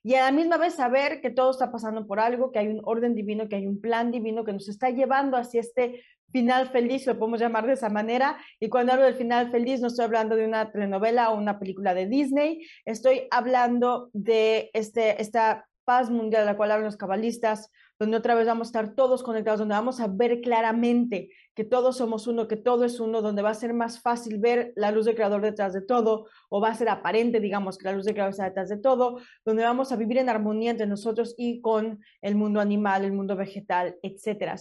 Y 0.03 0.17
a 0.17 0.25
la 0.25 0.33
misma 0.33 0.59
vez 0.59 0.75
saber 0.75 1.23
que 1.23 1.31
todo 1.31 1.53
está 1.53 1.73
pasando 1.73 2.07
por 2.07 2.21
algo, 2.21 2.53
que 2.53 2.59
hay 2.59 2.69
un 2.69 2.83
orden 2.85 3.15
divino, 3.15 3.49
que 3.49 3.57
hay 3.57 3.67
un 3.67 3.81
plan 3.81 4.11
divino 4.11 4.45
que 4.45 4.53
nos 4.53 4.69
está 4.69 4.91
llevando 4.91 5.39
hacia 5.39 5.63
este 5.63 6.05
final 6.33 6.69
feliz, 6.71 7.07
lo 7.07 7.19
podemos 7.19 7.41
llamar 7.41 7.67
de 7.67 7.75
esa 7.75 7.89
manera. 7.89 8.39
Y 8.61 8.69
cuando 8.69 8.93
hablo 8.93 9.05
del 9.05 9.15
final 9.15 9.51
feliz, 9.51 9.81
no 9.81 9.89
estoy 9.89 10.05
hablando 10.05 10.37
de 10.37 10.47
una 10.47 10.71
telenovela 10.71 11.31
o 11.31 11.39
una 11.39 11.59
película 11.59 11.95
de 11.95 12.07
Disney, 12.07 12.67
estoy 12.85 13.29
hablando 13.31 14.11
de 14.13 14.71
este, 14.73 15.21
esta 15.23 15.67
paz 15.85 16.11
mundial 16.11 16.43
de 16.43 16.53
la 16.53 16.57
cual 16.57 16.71
hablan 16.71 16.87
los 16.87 16.97
cabalistas, 16.97 17.71
donde 17.99 18.17
otra 18.17 18.35
vez 18.35 18.47
vamos 18.47 18.69
a 18.69 18.71
estar 18.71 18.95
todos 18.95 19.23
conectados, 19.23 19.61
donde 19.61 19.75
vamos 19.75 20.01
a 20.01 20.09
ver 20.09 20.41
claramente 20.41 21.31
que 21.55 21.65
todos 21.65 21.99
somos 21.99 22.27
uno, 22.27 22.49
que 22.49 22.57
todo 22.57 22.85
es 22.85 22.99
uno, 22.99 23.23
donde 23.23 23.43
va 23.43 23.51
a 23.51 23.55
ser 23.55 23.73
más 23.73 24.01
fácil 24.01 24.39
ver 24.39 24.73
la 24.77 24.91
luz 24.91 25.05
del 25.05 25.15
creador 25.15 25.43
detrás 25.43 25.73
de 25.73 25.83
todo, 25.83 26.27
o 26.49 26.61
va 26.61 26.71
a 26.71 26.75
ser 26.75 26.89
aparente, 26.89 27.39
digamos, 27.39 27.79
que 27.79 27.85
la 27.85 27.93
luz 27.93 28.05
del 28.05 28.15
creador 28.15 28.33
está 28.33 28.45
detrás 28.45 28.69
de 28.69 28.79
todo, 28.79 29.21
donde 29.45 29.63
vamos 29.63 29.93
a 29.93 29.97
vivir 29.97 30.19
en 30.19 30.29
armonía 30.29 30.73
entre 30.73 30.87
nosotros 30.87 31.35
y 31.37 31.61
con 31.61 32.01
el 32.21 32.35
mundo 32.35 32.61
animal, 32.61 33.05
el 33.05 33.13
mundo 33.13 33.37
vegetal, 33.37 33.97
etcétera 34.03 34.57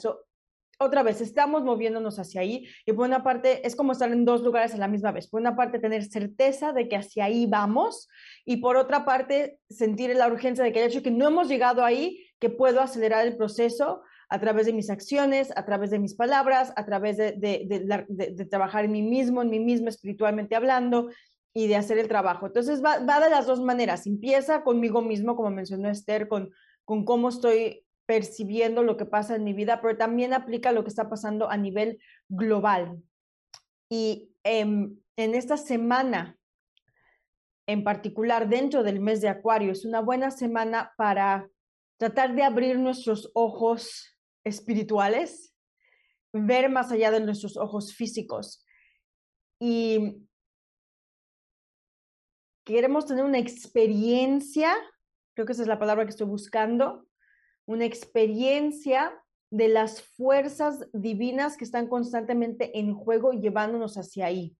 otra 0.79 1.03
vez, 1.03 1.21
estamos 1.21 1.63
moviéndonos 1.63 2.19
hacia 2.19 2.41
ahí 2.41 2.67
y 2.85 2.93
por 2.93 3.07
una 3.07 3.23
parte 3.23 3.65
es 3.65 3.75
como 3.75 3.91
estar 3.91 4.11
en 4.11 4.25
dos 4.25 4.41
lugares 4.41 4.73
a 4.73 4.77
la 4.77 4.87
misma 4.87 5.11
vez. 5.11 5.27
Por 5.27 5.39
una 5.39 5.55
parte, 5.55 5.79
tener 5.79 6.03
certeza 6.03 6.73
de 6.73 6.87
que 6.87 6.95
hacia 6.95 7.25
ahí 7.25 7.45
vamos 7.45 8.07
y 8.45 8.57
por 8.57 8.77
otra 8.77 9.05
parte, 9.05 9.59
sentir 9.69 10.15
la 10.15 10.27
urgencia 10.27 10.63
de 10.63 10.71
que 10.71 10.83
el 10.83 10.89
hecho 10.89 11.03
que 11.03 11.11
no 11.11 11.27
hemos 11.27 11.47
llegado 11.47 11.83
ahí, 11.85 12.25
que 12.39 12.49
puedo 12.49 12.81
acelerar 12.81 13.25
el 13.25 13.37
proceso 13.37 14.01
a 14.29 14.39
través 14.39 14.65
de 14.65 14.73
mis 14.73 14.89
acciones, 14.89 15.53
a 15.55 15.63
través 15.63 15.91
de 15.91 15.99
mis 15.99 16.15
palabras, 16.15 16.73
a 16.75 16.85
través 16.85 17.17
de, 17.17 17.33
de, 17.37 18.45
trabajar 18.49 18.85
en 18.85 18.91
mí 18.91 19.03
mismo, 19.03 19.41
en 19.41 19.49
mí 19.49 19.59
mismo 19.59 19.89
espiritualmente 19.89 20.55
hablando 20.55 21.09
y 21.53 21.67
de 21.67 21.75
hacer 21.75 21.99
el 21.99 22.07
trabajo. 22.07 22.47
Entonces 22.47 22.83
va, 22.83 22.97
va 22.99 23.19
de 23.19 23.29
las 23.29 23.45
dos 23.45 23.61
maneras. 23.61 24.07
Empieza 24.07 24.63
conmigo 24.63 25.03
mismo, 25.03 25.35
como 25.35 25.51
mencionó 25.51 25.87
Esther, 25.87 26.27
con, 26.27 26.49
con 26.83 27.05
cómo 27.05 27.29
estoy 27.29 27.82
percibiendo 28.05 28.83
lo 28.83 28.97
que 28.97 29.05
pasa 29.05 29.35
en 29.35 29.43
mi 29.43 29.53
vida, 29.53 29.81
pero 29.81 29.97
también 29.97 30.33
aplica 30.33 30.71
lo 30.71 30.83
que 30.83 30.89
está 30.89 31.09
pasando 31.09 31.49
a 31.49 31.57
nivel 31.57 31.99
global. 32.27 33.01
Y 33.89 34.31
em, 34.43 34.97
en 35.15 35.35
esta 35.35 35.57
semana, 35.57 36.37
en 37.67 37.83
particular 37.83 38.49
dentro 38.49 38.83
del 38.83 38.99
mes 38.99 39.21
de 39.21 39.29
Acuario, 39.29 39.71
es 39.71 39.85
una 39.85 40.01
buena 40.01 40.31
semana 40.31 40.93
para 40.97 41.49
tratar 41.97 42.35
de 42.35 42.43
abrir 42.43 42.77
nuestros 42.77 43.31
ojos 43.33 44.17
espirituales, 44.43 45.55
ver 46.33 46.69
más 46.69 46.91
allá 46.91 47.11
de 47.11 47.21
nuestros 47.21 47.55
ojos 47.55 47.93
físicos. 47.95 48.65
Y 49.59 50.27
queremos 52.65 53.05
tener 53.05 53.23
una 53.23 53.39
experiencia, 53.39 54.75
creo 55.35 55.45
que 55.45 55.53
esa 55.53 55.61
es 55.61 55.67
la 55.67 55.79
palabra 55.79 56.03
que 56.03 56.09
estoy 56.09 56.27
buscando, 56.27 57.07
una 57.65 57.85
experiencia 57.85 59.13
de 59.49 59.67
las 59.67 60.01
fuerzas 60.01 60.87
divinas 60.93 61.57
que 61.57 61.63
están 61.63 61.87
constantemente 61.87 62.79
en 62.79 62.95
juego 62.95 63.33
llevándonos 63.33 63.97
hacia 63.97 64.25
ahí. 64.25 64.57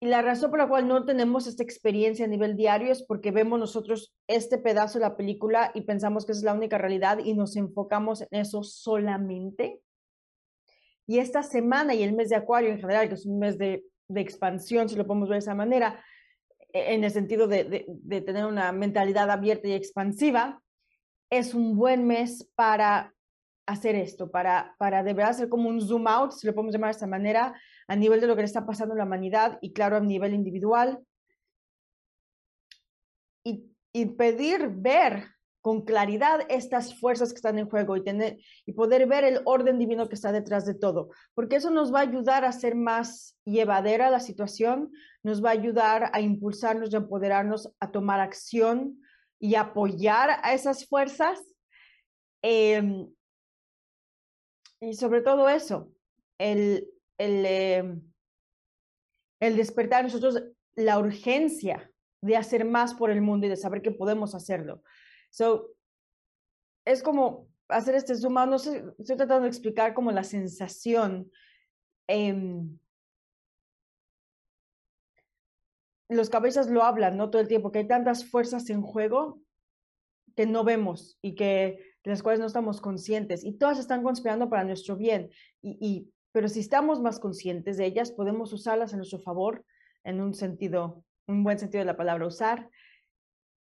Y 0.00 0.06
la 0.06 0.22
razón 0.22 0.50
por 0.50 0.60
la 0.60 0.68
cual 0.68 0.86
no 0.86 1.04
tenemos 1.04 1.46
esta 1.46 1.64
experiencia 1.64 2.24
a 2.24 2.28
nivel 2.28 2.56
diario 2.56 2.92
es 2.92 3.02
porque 3.02 3.32
vemos 3.32 3.58
nosotros 3.58 4.14
este 4.28 4.56
pedazo 4.56 4.98
de 4.98 5.04
la 5.04 5.16
película 5.16 5.72
y 5.74 5.82
pensamos 5.82 6.24
que 6.24 6.32
es 6.32 6.42
la 6.42 6.54
única 6.54 6.78
realidad 6.78 7.18
y 7.18 7.34
nos 7.34 7.56
enfocamos 7.56 8.22
en 8.22 8.40
eso 8.40 8.62
solamente. 8.62 9.82
Y 11.06 11.18
esta 11.18 11.42
semana 11.42 11.94
y 11.94 12.02
el 12.04 12.12
mes 12.12 12.28
de 12.28 12.36
Acuario 12.36 12.70
en 12.70 12.80
general, 12.80 13.08
que 13.08 13.16
es 13.16 13.26
un 13.26 13.38
mes 13.38 13.58
de, 13.58 13.84
expansión, 14.14 14.88
si 14.88 14.96
lo 14.96 15.06
podemos 15.06 15.28
ver 15.28 15.36
de 15.36 15.40
esa 15.40 15.54
manera, 15.54 16.02
e, 16.72 16.94
en 16.94 17.02
el 17.02 17.10
sentido 17.10 17.48
de, 17.48 17.84
de 17.86 18.20
tener 18.20 18.46
una 18.46 18.70
mentalidad 18.72 19.30
abierta 19.30 19.68
y 19.68 19.72
expansiva, 19.72 20.62
es 21.30 21.54
un 21.54 21.76
buen 21.76 22.06
mes 22.06 22.48
para 22.54 23.14
hacer 23.66 23.94
esto, 23.94 24.30
para, 24.30 24.74
para 24.78 25.02
de 25.02 25.12
verdad 25.12 25.32
hacer 25.32 25.48
como 25.48 25.68
un 25.68 25.80
zoom 25.80 26.06
out, 26.08 26.32
si 26.32 26.46
lo 26.46 26.54
podemos 26.54 26.72
llamar 26.72 26.88
de 26.88 26.92
esta 26.92 27.06
manera, 27.06 27.54
a 27.86 27.96
nivel 27.96 28.20
de 28.20 28.26
lo 28.26 28.34
que 28.34 28.42
le 28.42 28.46
está 28.46 28.64
pasando 28.64 28.94
a 28.94 28.96
la 28.96 29.04
humanidad 29.04 29.58
y 29.60 29.72
claro, 29.72 29.96
a 29.96 30.00
nivel 30.00 30.32
individual. 30.32 31.00
Y, 33.44 33.70
y 33.92 34.06
pedir 34.06 34.68
ver 34.70 35.26
con 35.60 35.82
claridad 35.82 36.40
estas 36.48 36.98
fuerzas 36.98 37.30
que 37.30 37.36
están 37.36 37.58
en 37.58 37.68
juego 37.68 37.94
y, 37.96 38.02
tener, 38.02 38.38
y 38.64 38.72
poder 38.72 39.06
ver 39.06 39.24
el 39.24 39.40
orden 39.44 39.78
divino 39.78 40.08
que 40.08 40.14
está 40.14 40.32
detrás 40.32 40.64
de 40.64 40.74
todo, 40.74 41.10
porque 41.34 41.56
eso 41.56 41.70
nos 41.70 41.92
va 41.92 41.98
a 41.98 42.02
ayudar 42.02 42.46
a 42.46 42.52
ser 42.52 42.74
más 42.74 43.36
llevadera 43.44 44.08
la 44.08 44.20
situación, 44.20 44.90
nos 45.22 45.44
va 45.44 45.50
a 45.50 45.52
ayudar 45.52 46.10
a 46.14 46.20
impulsarnos 46.22 46.90
y 46.90 46.96
empoderarnos 46.96 47.70
a 47.80 47.90
tomar 47.90 48.20
acción 48.20 48.98
y 49.38 49.54
apoyar 49.54 50.40
a 50.42 50.54
esas 50.54 50.86
fuerzas. 50.86 51.40
Em, 52.42 53.12
y 54.80 54.94
sobre 54.94 55.22
todo 55.22 55.48
eso, 55.48 55.92
el, 56.38 56.88
el, 57.18 57.46
em, 57.46 58.12
el 59.40 59.56
despertar 59.56 60.04
nosotros 60.04 60.42
la 60.74 60.98
urgencia 60.98 61.90
de 62.20 62.36
hacer 62.36 62.64
más 62.64 62.94
por 62.94 63.10
el 63.10 63.20
mundo 63.20 63.46
y 63.46 63.50
de 63.50 63.56
saber 63.56 63.82
que 63.82 63.90
podemos 63.90 64.34
hacerlo. 64.34 64.82
So, 65.30 65.70
es 66.84 67.02
como 67.02 67.48
hacer 67.68 67.94
este 67.94 68.14
zoom 68.14 68.34
no 68.34 68.58
sé, 68.58 68.84
estoy 68.98 69.16
tratando 69.16 69.42
de 69.42 69.48
explicar 69.48 69.94
como 69.94 70.10
la 70.10 70.24
sensación. 70.24 71.30
Em, 72.08 72.78
los 76.08 76.30
cabezas 76.30 76.68
lo 76.68 76.82
hablan, 76.82 77.16
¿no? 77.16 77.30
Todo 77.30 77.42
el 77.42 77.48
tiempo, 77.48 77.70
que 77.70 77.80
hay 77.80 77.88
tantas 77.88 78.24
fuerzas 78.24 78.68
en 78.70 78.82
juego 78.82 79.40
que 80.34 80.46
no 80.46 80.64
vemos 80.64 81.18
y 81.20 81.34
que 81.34 81.84
de 82.04 82.10
las 82.10 82.22
cuales 82.22 82.40
no 82.40 82.46
estamos 82.46 82.80
conscientes 82.80 83.44
y 83.44 83.52
todas 83.52 83.78
están 83.78 84.02
conspirando 84.02 84.48
para 84.48 84.64
nuestro 84.64 84.96
bien. 84.96 85.30
Y, 85.60 86.10
pero 86.32 86.48
si 86.48 86.60
estamos 86.60 87.00
más 87.00 87.18
conscientes 87.18 87.76
de 87.76 87.86
ellas, 87.86 88.12
podemos 88.12 88.52
usarlas 88.52 88.94
a 88.94 88.96
nuestro 88.96 89.18
favor 89.18 89.64
en 90.04 90.20
un 90.20 90.34
sentido, 90.34 91.04
un 91.26 91.44
buen 91.44 91.58
sentido 91.58 91.80
de 91.80 91.86
la 91.86 91.96
palabra 91.96 92.26
usar 92.26 92.70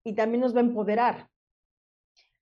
y 0.05 0.15
también 0.15 0.41
nos 0.41 0.55
va 0.55 0.61
a 0.61 0.65
empoderar. 0.65 1.29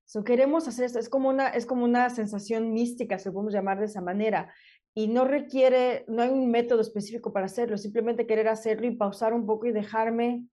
So, 0.04 0.22
queremos 0.22 0.68
hacer 0.68 0.84
esto, 0.84 0.98
es 0.98 1.08
como, 1.08 1.28
una, 1.28 1.48
es 1.48 1.66
como 1.66 1.84
una 1.84 2.10
sensación 2.10 2.72
mística, 2.72 3.18
se 3.18 3.32
podemos 3.32 3.52
llamar 3.52 3.80
de 3.80 3.86
esa 3.86 4.00
manera, 4.00 4.52
y 4.98 5.08
no 5.08 5.26
requiere, 5.26 6.06
no 6.08 6.22
hay 6.22 6.30
un 6.30 6.50
método 6.50 6.80
específico 6.80 7.30
para 7.30 7.44
hacerlo, 7.44 7.76
simplemente 7.76 8.26
querer 8.26 8.48
hacerlo 8.48 8.86
y 8.86 8.96
pausar 8.96 9.34
un 9.34 9.44
poco 9.44 9.66
y 9.66 9.72
dejarme 9.72 10.46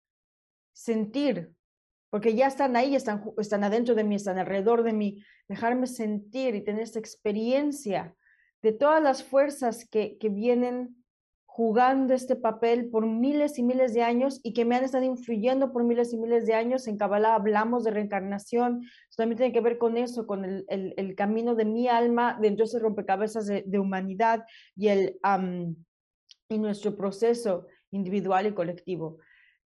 sentir, 0.74 1.54
porque 2.10 2.36
ya 2.36 2.48
están 2.48 2.76
ahí, 2.76 2.94
están, 2.94 3.24
están 3.38 3.64
adentro 3.64 3.96
de 3.96 4.04
mí, 4.04 4.16
están 4.16 4.38
alrededor 4.38 4.84
de 4.84 4.92
mí, 4.92 5.24
dejarme 5.48 5.88
sentir 5.88 6.56
y 6.56 6.62
tener 6.62 6.82
esta 6.82 7.00
experiencia 7.00 8.18
de 8.62 8.74
todas 8.74 9.02
las 9.02 9.24
fuerzas 9.24 9.88
que, 9.90 10.18
que 10.18 10.28
vienen 10.28 11.03
jugando 11.56 12.16
este 12.16 12.36
papel 12.36 12.90
por 12.90 13.06
miles 13.06 13.60
y 13.60 13.64
miles 13.64 13.94
de 13.94 14.02
años 14.02 14.40
y 14.42 14.54
que 14.54 14.66
me 14.66 14.76
han 14.76 14.84
estado 14.84 15.04
influyendo 15.04 15.72
por 15.72 15.84
miles 15.84 16.12
y 16.12 16.18
miles 16.18 16.48
de 16.48 16.56
años. 16.56 16.88
En 16.88 16.98
Kabbalah 16.98 17.36
hablamos 17.36 17.84
de 17.84 17.92
reencarnación, 17.92 18.82
también 19.16 19.38
tiene 19.38 19.54
que 19.54 19.62
ver 19.62 19.78
con 19.78 19.96
eso, 19.96 20.26
con 20.26 20.46
el, 20.46 20.66
el, 20.68 21.14
camino 21.14 21.54
de 21.54 21.66
mi 21.66 21.88
alma 21.88 22.40
dentro 22.42 22.64
de 22.64 22.70
ese 22.70 22.80
rompecabezas 22.80 23.46
de, 23.46 23.64
de 23.68 23.78
humanidad 23.78 24.46
y, 24.76 24.88
el, 24.88 25.20
y 26.50 26.58
nuestro 26.58 26.96
proceso 26.96 27.68
individual 27.92 28.48
y 28.48 28.54
colectivo. 28.54 29.20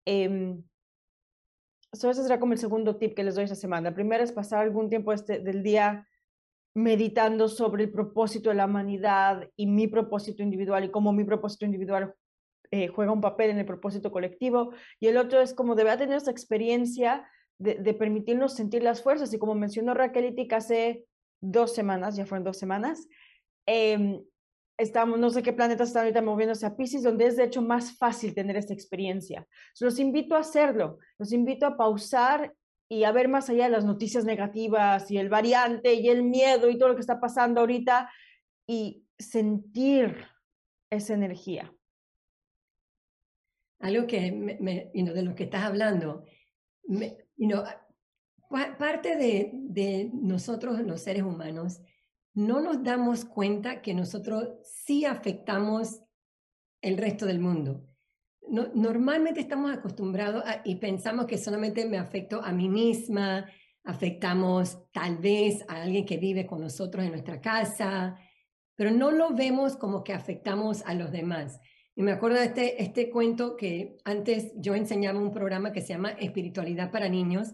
Eh, 0.06 0.56
ese 1.92 2.14
será 2.14 2.40
como 2.40 2.54
el 2.54 2.60
segundo 2.60 2.98
tip 2.98 3.16
que 3.16 3.24
les 3.24 3.34
doy 3.34 3.46
esta 3.46 3.56
semana. 3.56 3.90
El 3.90 3.96
primero 3.96 4.24
es 4.24 4.32
pasar 4.32 4.60
algún 4.60 4.88
tiempo 4.88 5.14
este, 5.14 5.40
del 5.40 5.64
día 5.64 6.08
meditando 6.74 7.48
sobre 7.48 7.84
el 7.84 7.92
propósito 7.92 8.50
de 8.50 8.56
la 8.56 8.66
humanidad 8.66 9.50
y 9.56 9.68
mi 9.68 9.88
propósito 9.88 10.42
individual 10.42 10.86
y 10.86 10.92
cómo 10.92 11.12
mi 11.12 11.24
propósito 11.24 11.66
individual 11.66 12.14
eh, 12.72 12.88
juega 12.88 13.12
un 13.12 13.20
papel 13.22 13.50
en 13.50 13.60
el 13.60 13.66
propósito 13.66 14.12
colectivo. 14.12 14.72
Y 15.00 15.08
el 15.08 15.18
otro 15.18 15.42
es 15.42 15.54
como 15.54 15.76
deber 15.76 15.98
tener 15.98 16.18
esa 16.18 16.32
experiencia 16.32 17.28
de, 17.58 17.94
permitirnos 17.94 18.56
sentir 18.56 18.82
las 18.82 19.04
fuerzas. 19.04 19.34
Y 19.34 19.40
como 19.40 19.54
mencionó 19.54 19.94
Raquel 19.94 20.36
hace 20.52 21.06
dos 21.42 21.76
semanas, 21.76 22.16
ya 22.16 22.26
fueron 22.26 22.46
dos 22.46 22.58
semanas, 22.58 23.08
eh, 23.68 24.22
estamos, 24.78 25.20
no 25.20 25.30
sé 25.30 25.44
qué 25.44 25.54
planetas 25.54 25.90
están 25.90 26.04
ahorita 26.04 26.22
moviéndose 26.22 26.66
a 26.66 26.76
Pisces, 26.76 27.04
donde 27.04 27.28
es 27.28 27.38
de 27.38 27.44
hecho 27.44 27.62
más 27.62 27.98
fácil 27.98 28.34
tener 28.34 28.56
esta 28.58 28.74
experiencia. 28.74 29.48
Los 29.80 30.00
invito 30.00 30.36
a 30.36 30.40
hacerlo, 30.40 30.98
los 31.20 31.32
invito 31.32 31.66
a 31.66 31.78
pausar 31.78 32.54
y 32.92 33.06
a 33.06 33.14
ver 33.14 33.30
más 33.30 33.50
allá 33.50 33.64
de 33.64 33.70
las 33.70 33.86
noticias 33.86 34.26
negativas 34.26 35.10
y 35.10 35.18
el 35.18 35.30
variante 35.30 35.94
y 35.94 36.10
el 36.10 36.24
miedo 36.24 36.70
y 36.70 36.78
todo 36.78 36.90
lo 36.90 36.96
que 36.96 37.00
está 37.00 37.22
pasando 37.22 37.62
ahorita 37.62 38.12
y 38.68 39.08
sentir 39.18 40.28
esa 40.90 41.14
energía. 41.14 41.74
Algo 43.80 44.06
que 44.08 44.20
de 44.30 45.24
lo 45.24 45.36
que 45.36 45.46
estás 45.46 45.64
hablando, 45.64 46.26
me, 46.84 47.16
parte 48.78 49.16
de, 49.16 49.52
de 49.54 50.12
nosotros 50.14 50.78
los 50.82 51.00
seres 51.00 51.24
humanos, 51.24 51.82
no 52.34 52.60
nos 52.60 52.84
damos 52.84 53.24
cuenta 53.24 53.82
que 53.82 53.94
nosotros 53.94 54.50
sí 54.64 55.06
afectamos 55.06 56.02
el 56.82 56.98
resto 56.98 57.26
del 57.26 57.40
mundo 57.40 57.88
normalmente 58.52 59.40
estamos 59.40 59.72
acostumbrados 59.72 60.44
y 60.66 60.76
pensamos 60.76 61.26
que 61.26 61.38
solamente 61.38 61.86
me 61.86 61.98
afecto 61.98 62.42
a 62.44 62.52
mí 62.52 62.68
misma, 62.68 63.46
afectamos 63.84 64.92
tal 64.92 65.18
vez 65.18 65.64
a 65.68 65.82
alguien 65.82 66.06
que 66.06 66.18
vive 66.18 66.46
con 66.46 66.62
nosotros 66.62 67.04
en 67.04 67.12
nuestra 67.12 67.40
casa, 67.40 68.18
pero 68.76 68.92
no 68.92 69.12
lo 69.12 69.34
vemos 69.34 69.78
como 69.78 70.04
que 70.04 70.14
afectamos 70.14 70.84
a 70.86 70.94
los 70.94 71.12
demás. 71.12 71.60
Y 71.96 72.04
me 72.04 72.12
acuerdo 72.12 72.40
de 72.40 72.46
este, 72.46 72.84
este 72.84 73.10
cuento 73.10 73.56
que 73.56 73.98
antes 74.04 74.52
yo 74.58 74.76
enseñaba 74.76 75.20
un 75.20 75.32
programa 75.32 75.72
que 75.72 75.82
se 75.82 75.90
llama 75.90 76.12
Espiritualidad 76.12 76.92
para 76.92 77.10
Niños, 77.10 77.54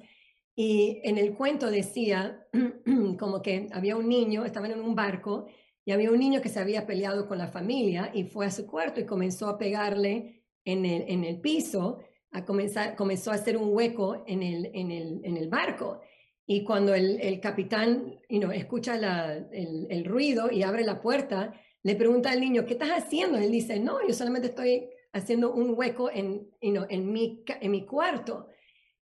y 0.55 0.99
en 1.03 1.19
el 1.19 1.35
cuento 1.35 1.69
decía 1.69 2.47
como 3.19 3.43
que 3.43 3.67
había 3.71 3.95
un 3.95 4.09
niño, 4.09 4.45
estaban 4.45 4.71
en 4.71 4.81
un 4.81 4.95
barco, 4.95 5.45
y 5.85 5.91
había 5.91 6.11
un 6.11 6.19
niño 6.19 6.41
que 6.41 6.49
se 6.49 6.59
había 6.59 6.85
peleado 6.85 7.27
con 7.27 7.37
la 7.37 7.47
familia 7.47 8.11
y 8.13 8.25
fue 8.25 8.45
a 8.45 8.51
su 8.51 8.67
cuarto 8.67 8.99
y 8.99 9.05
comenzó 9.05 9.47
a 9.47 9.57
pegarle 9.57 10.36
en 10.67 10.85
el, 10.85 11.05
en 11.07 11.23
el 11.23 11.39
piso, 11.39 11.99
a 12.31 12.43
comenzar, 12.43 12.95
comenzó 12.97 13.31
a 13.31 13.35
hacer 13.35 13.55
un 13.55 13.73
hueco 13.73 14.23
en 14.27 14.43
el, 14.43 14.69
en 14.73 14.91
el, 14.91 15.21
en 15.23 15.37
el 15.37 15.47
barco. 15.47 16.01
Y 16.45 16.65
cuando 16.65 16.93
el, 16.93 17.21
el 17.21 17.39
capitán 17.39 18.19
you 18.29 18.39
know, 18.39 18.51
escucha 18.51 18.97
la, 18.97 19.33
el, 19.33 19.87
el, 19.89 20.03
ruido 20.03 20.51
y 20.51 20.63
abre 20.63 20.83
la 20.83 21.01
puerta, 21.01 21.53
le 21.83 21.95
pregunta 21.95 22.31
al 22.31 22.41
niño, 22.41 22.65
¿qué 22.65 22.73
estás 22.73 22.89
haciendo? 22.89 23.37
Él 23.37 23.49
dice, 23.49 23.79
no, 23.79 24.05
yo 24.05 24.13
solamente 24.13 24.49
estoy 24.49 24.89
haciendo 25.13 25.53
un 25.53 25.73
hueco 25.73 26.11
en, 26.11 26.49
you 26.61 26.71
know, 26.71 26.85
en, 26.89 27.13
mi, 27.13 27.43
en 27.47 27.71
mi 27.71 27.85
cuarto. 27.85 28.47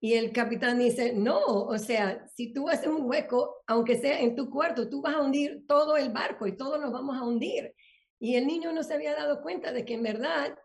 Y 0.01 0.15
el 0.15 0.33
capitán 0.33 0.79
dice, 0.79 1.13
no, 1.13 1.45
o 1.45 1.77
sea, 1.77 2.27
si 2.35 2.55
tú 2.55 2.71
haces 2.71 2.89
un 2.89 3.05
hueco, 3.05 3.63
aunque 3.67 3.99
sea 3.99 4.19
en 4.19 4.35
tu 4.35 4.49
cuarto, 4.49 4.89
tú 4.89 5.03
vas 5.03 5.15
a 5.15 5.21
hundir 5.21 5.67
todo 5.69 5.99
el 5.99 6.09
barco 6.09 6.47
y 6.47 6.57
todos 6.57 6.81
nos 6.81 6.91
vamos 6.91 7.19
a 7.19 7.23
hundir. 7.23 7.75
Y 8.19 8.37
el 8.37 8.47
niño 8.47 8.73
no 8.73 8.83
se 8.83 8.95
había 8.95 9.15
dado 9.15 9.43
cuenta 9.43 9.73
de 9.73 9.85
que 9.85 9.95
en 9.95 10.03
verdad 10.03 10.59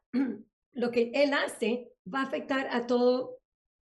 lo 0.75 0.91
que 0.91 1.11
él 1.13 1.33
hace 1.33 1.91
va 2.13 2.19
a 2.19 2.25
afectar 2.25 2.67
a 2.69 2.85
todo, 2.85 3.39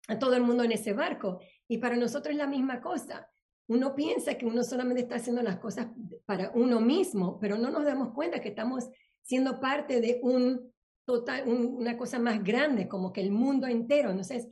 a 0.09 0.19
todo 0.19 0.35
el 0.35 0.43
mundo 0.43 0.65
en 0.65 0.73
ese 0.73 0.93
barco. 0.93 1.41
Y 1.69 1.79
para 1.79 1.97
nosotros 1.97 2.33
es 2.33 2.39
la 2.39 2.47
misma 2.47 2.81
cosa. 2.81 3.31
Uno 3.69 3.95
piensa 3.95 4.35
que 4.35 4.47
uno 4.47 4.65
solamente 4.65 5.03
está 5.03 5.17
haciendo 5.17 5.43
las 5.43 5.59
cosas 5.59 5.89
para 6.25 6.51
uno 6.55 6.81
mismo, 6.81 7.39
pero 7.39 7.59
no 7.59 7.71
nos 7.71 7.85
damos 7.85 8.15
cuenta 8.15 8.41
que 8.41 8.49
estamos 8.49 8.89
siendo 9.23 9.61
parte 9.61 10.01
de 10.01 10.19
un 10.23 10.73
total, 11.05 11.47
una 11.47 11.97
cosa 11.99 12.19
más 12.19 12.43
grande, 12.43 12.89
como 12.89 13.13
que 13.13 13.21
el 13.21 13.31
mundo 13.31 13.67
entero. 13.67 14.11
Entonces, 14.11 14.49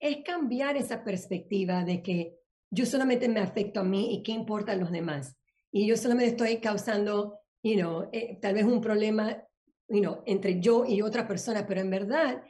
es 0.00 0.18
cambiar 0.24 0.76
esa 0.76 1.04
perspectiva 1.04 1.84
de 1.84 2.02
que 2.02 2.36
yo 2.70 2.84
solamente 2.84 3.28
me 3.28 3.40
afecto 3.40 3.80
a 3.80 3.84
mí 3.84 4.14
y 4.14 4.22
qué 4.24 4.32
importa 4.32 4.72
a 4.72 4.76
los 4.76 4.90
demás. 4.90 5.36
Y 5.70 5.86
yo 5.86 5.96
solamente 5.96 6.32
estoy 6.32 6.58
causando, 6.58 7.38
you 7.62 7.74
know, 7.76 8.08
eh, 8.12 8.38
tal 8.40 8.54
vez 8.54 8.64
un 8.64 8.80
problema 8.80 9.45
entre 9.88 10.60
yo 10.60 10.84
y 10.84 11.02
otra 11.02 11.26
persona, 11.28 11.66
pero 11.66 11.80
en 11.80 11.90
verdad 11.90 12.42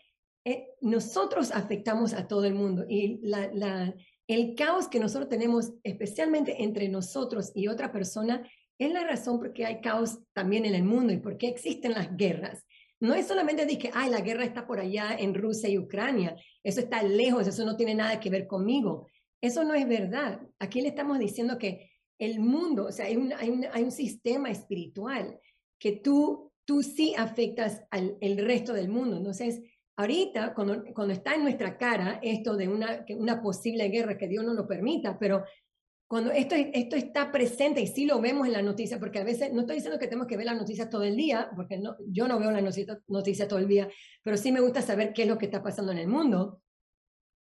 eh, 0.45 0.69
nosotros 0.81 1.51
afectamos 1.51 2.13
a 2.13 2.29
todo 2.29 2.45
el 2.45 2.55
mundo 2.55 2.85
y 2.89 3.19
la, 3.23 3.95
el 4.29 4.55
caos 4.55 4.89
que 4.89 5.01
nosotros 5.01 5.29
tenemos, 5.29 5.73
especialmente 5.83 6.63
entre 6.63 6.89
nosotros 6.89 7.53
y 7.55 7.69
otra 7.69 7.93
persona, 7.93 8.49
es 8.79 8.93
la 8.93 9.05
razón 9.05 9.39
por 9.39 9.53
qué 9.53 9.67
hay 9.67 9.81
caos 9.81 10.19
también 10.33 10.65
en 10.65 10.75
el 10.75 10.85
mundo 10.85 11.13
y 11.13 11.19
por 11.19 11.37
qué 11.37 11.49
existen 11.49 11.93
las 11.93 12.17
guerras. 12.17 12.65
No 13.01 13.15
es 13.15 13.27
solamente 13.27 13.65
decir 13.65 13.79
que, 13.79 13.91
ay, 13.93 14.11
la 14.11 14.21
guerra 14.21 14.45
está 14.45 14.67
por 14.67 14.81
allá 14.81 15.17
en 15.19 15.35
Rusia 15.35 15.69
y 15.69 15.79
Ucrania, 15.79 16.37
eso 16.63 16.81
está 16.81 17.03
lejos, 17.03 17.47
eso 17.47 17.65
no 17.65 17.77
tiene 17.77 17.95
nada 17.95 18.21
que 18.21 18.31
ver 18.31 18.47
conmigo. 18.47 19.09
Eso 19.41 19.65
no 19.65 19.75
es 19.75 19.87
verdad. 19.87 20.41
Aquí 20.59 20.81
le 20.81 20.89
estamos 20.89 21.19
diciendo 21.19 21.59
que 21.59 21.91
el 22.19 22.41
mundo, 22.41 22.87
o 22.87 22.93
sea, 22.93 23.07
hay 23.07 23.17
un, 23.17 23.33
hay 23.33 23.51
un, 23.51 23.67
hay 23.71 23.83
un 23.83 23.91
sistema 23.91 24.51
espiritual 24.51 25.39
que 25.79 25.93
tú 25.93 26.46
tú 26.67 26.83
sí 26.83 27.15
afectas 27.17 27.85
al 27.91 28.19
el 28.21 28.37
resto 28.45 28.75
del 28.75 28.89
mundo. 28.89 29.17
Entonces, 29.17 29.63
ahorita, 29.97 30.53
cuando, 30.53 30.85
cuando 30.95 31.15
está 31.15 31.35
en 31.35 31.45
nuestra 31.45 31.79
cara 31.79 32.21
esto 32.23 32.57
de 32.57 32.69
una, 32.69 33.07
una 33.17 33.41
posible 33.41 33.89
guerra, 33.89 34.19
que 34.19 34.29
Dios 34.29 34.45
no 34.45 34.53
lo 34.53 34.67
permita, 34.67 35.19
pero 35.19 35.45
cuando 36.09 36.31
esto, 36.31 36.55
esto 36.55 36.95
está 36.95 37.33
presente 37.33 37.81
y 37.81 37.87
sí 37.87 38.05
lo 38.07 38.21
vemos 38.21 38.47
en 38.47 38.53
la 38.53 38.63
noticia, 38.63 38.99
porque 39.01 39.19
a 39.19 39.25
veces, 39.25 39.53
no 39.53 39.63
estoy 39.63 39.77
diciendo 39.77 39.99
que 39.99 40.07
tenemos 40.07 40.29
que 40.29 40.37
ver 40.37 40.47
las 40.47 40.57
noticias 40.57 40.89
todo 40.89 41.03
el 41.03 41.17
día, 41.17 41.51
porque 41.57 41.79
no, 41.79 41.97
yo 42.07 42.29
no 42.29 42.39
veo 42.39 42.51
las 42.53 42.63
noticias 42.63 42.99
noticia 43.09 43.49
todo 43.49 43.59
el 43.59 43.67
día, 43.67 43.89
pero 44.23 44.37
sí 44.37 44.53
me 44.53 44.61
gusta 44.61 44.83
saber 44.83 45.13
qué 45.13 45.23
es 45.23 45.29
lo 45.29 45.39
que 45.39 45.47
está 45.47 45.63
pasando 45.63 45.93
en 45.93 45.99
el 45.99 46.09
mundo. 46.09 46.63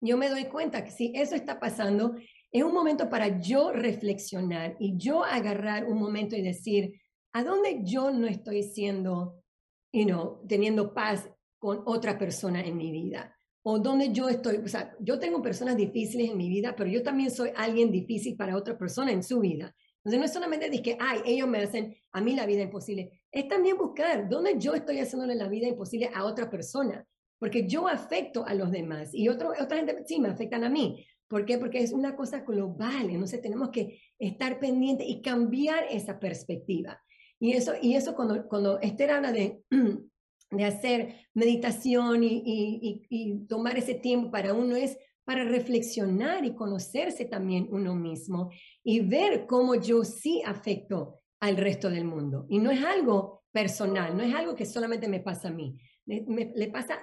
Yo 0.02 0.18
me 0.18 0.30
doy 0.30 0.46
cuenta 0.46 0.84
que 0.84 0.92
si 0.92 1.12
eso 1.16 1.36
está 1.36 1.60
pasando, 1.60 2.16
es 2.52 2.64
un 2.64 2.74
momento 2.74 3.10
para 3.10 3.40
yo 3.40 3.72
reflexionar 3.72 4.76
y 4.80 4.98
yo 4.98 5.24
agarrar 5.24 5.86
un 5.86 6.00
momento 6.00 6.36
y 6.36 6.42
decir, 6.42 7.00
¿a 7.36 7.44
dónde 7.44 7.82
yo 7.84 8.12
no 8.12 8.28
estoy 8.28 8.64
siendo, 8.64 9.44
you 9.92 10.06
know, 10.06 10.40
teniendo 10.48 10.94
paz 10.94 11.30
con 11.60 11.84
otra 11.86 12.18
persona 12.18 12.62
en 12.62 12.78
mi 12.78 12.94
vida? 12.94 13.38
O 13.62 13.78
dónde 13.78 14.14
yo 14.14 14.30
estoy, 14.30 14.58
o 14.58 14.68
sea, 14.70 14.96
yo 15.02 15.20
tengo 15.20 15.42
personas 15.42 15.76
difíciles 15.76 16.30
en 16.32 16.38
mi 16.38 16.48
vida, 16.48 16.74
pero 16.78 16.90
yo 16.90 17.04
también 17.04 17.30
soy 17.32 17.50
alguien 17.58 17.92
difícil 17.92 18.38
para 18.38 18.56
otra 18.56 18.78
persona 18.78 19.12
en 19.12 19.22
su 19.22 19.42
vida. 19.42 19.76
Entonces 19.98 20.20
no 20.20 20.26
es 20.26 20.32
solamente 20.32 20.70
decir 20.70 20.82
que, 20.82 20.98
ay, 20.98 21.20
ellos 21.26 21.50
me 21.50 21.58
hacen 21.58 21.94
a 22.14 22.22
mí 22.22 22.36
la 22.36 22.46
vida 22.46 22.62
imposible, 22.62 23.22
es 23.30 23.50
también 23.50 23.78
buscar 23.78 24.30
dónde 24.30 24.58
yo 24.58 24.74
estoy 24.74 25.00
haciéndole 25.00 25.36
la 25.36 25.50
vida 25.50 25.68
imposible 25.68 26.10
a 26.14 26.24
otra 26.24 26.50
persona, 26.50 27.06
porque 27.38 27.68
yo 27.68 27.90
afecto 27.90 28.46
a 28.46 28.54
los 28.54 28.72
demás 28.72 29.10
y 29.14 29.28
otro, 29.28 29.50
otra 29.50 29.76
gente 29.76 30.04
sí 30.06 30.22
me 30.22 30.30
afectan 30.30 30.64
a 30.64 30.70
mí. 30.70 31.06
¿Por 31.28 31.44
qué? 31.44 31.58
Porque 31.58 31.80
es 31.80 31.92
una 31.92 32.16
cosa 32.16 32.42
global, 32.42 33.10
entonces 33.10 33.42
tenemos 33.42 33.72
que 33.72 34.00
estar 34.18 34.58
pendientes 34.58 35.06
y 35.06 35.22
cambiar 35.22 35.84
esa 35.90 36.18
perspectiva. 36.18 37.02
Y 37.40 37.54
eso, 37.54 37.74
y 37.82 37.96
eso 37.96 38.16
cuando, 38.16 38.48
cuando 38.48 38.80
Esther 38.80 39.12
habla 39.12 39.32
de, 39.32 39.62
de 40.52 40.66
hacer 40.66 41.16
meditación 41.34 42.24
y, 42.24 43.06
y, 43.10 43.46
tomar 43.48 43.78
ese 43.78 43.96
tiempo 43.96 44.32
para 44.32 44.54
uno 44.54 44.76
es 44.76 44.98
para 45.26 45.44
reflexionar 45.44 46.46
y 46.46 46.54
conocerse 46.54 47.26
también 47.26 47.68
uno 47.72 47.96
mismo 47.96 48.52
y 48.84 49.00
ver 49.02 49.48
cómo 49.48 49.76
yo 49.76 50.04
sí 50.04 50.44
afecto 50.46 51.22
al 51.40 51.58
resto 51.58 51.90
del 51.90 52.06
mundo. 52.06 52.46
Y 52.48 52.60
no 52.60 52.72
es 52.72 52.84
algo 52.84 53.44
personal, 53.52 54.16
no 54.16 54.24
es 54.24 54.34
algo 54.34 54.56
que 54.56 54.66
solamente 54.66 55.08
me 55.08 55.20
pasa 55.20 55.48
a 55.48 55.52
mí. 55.52 55.78
le 56.06 56.68
pasa 56.68 57.02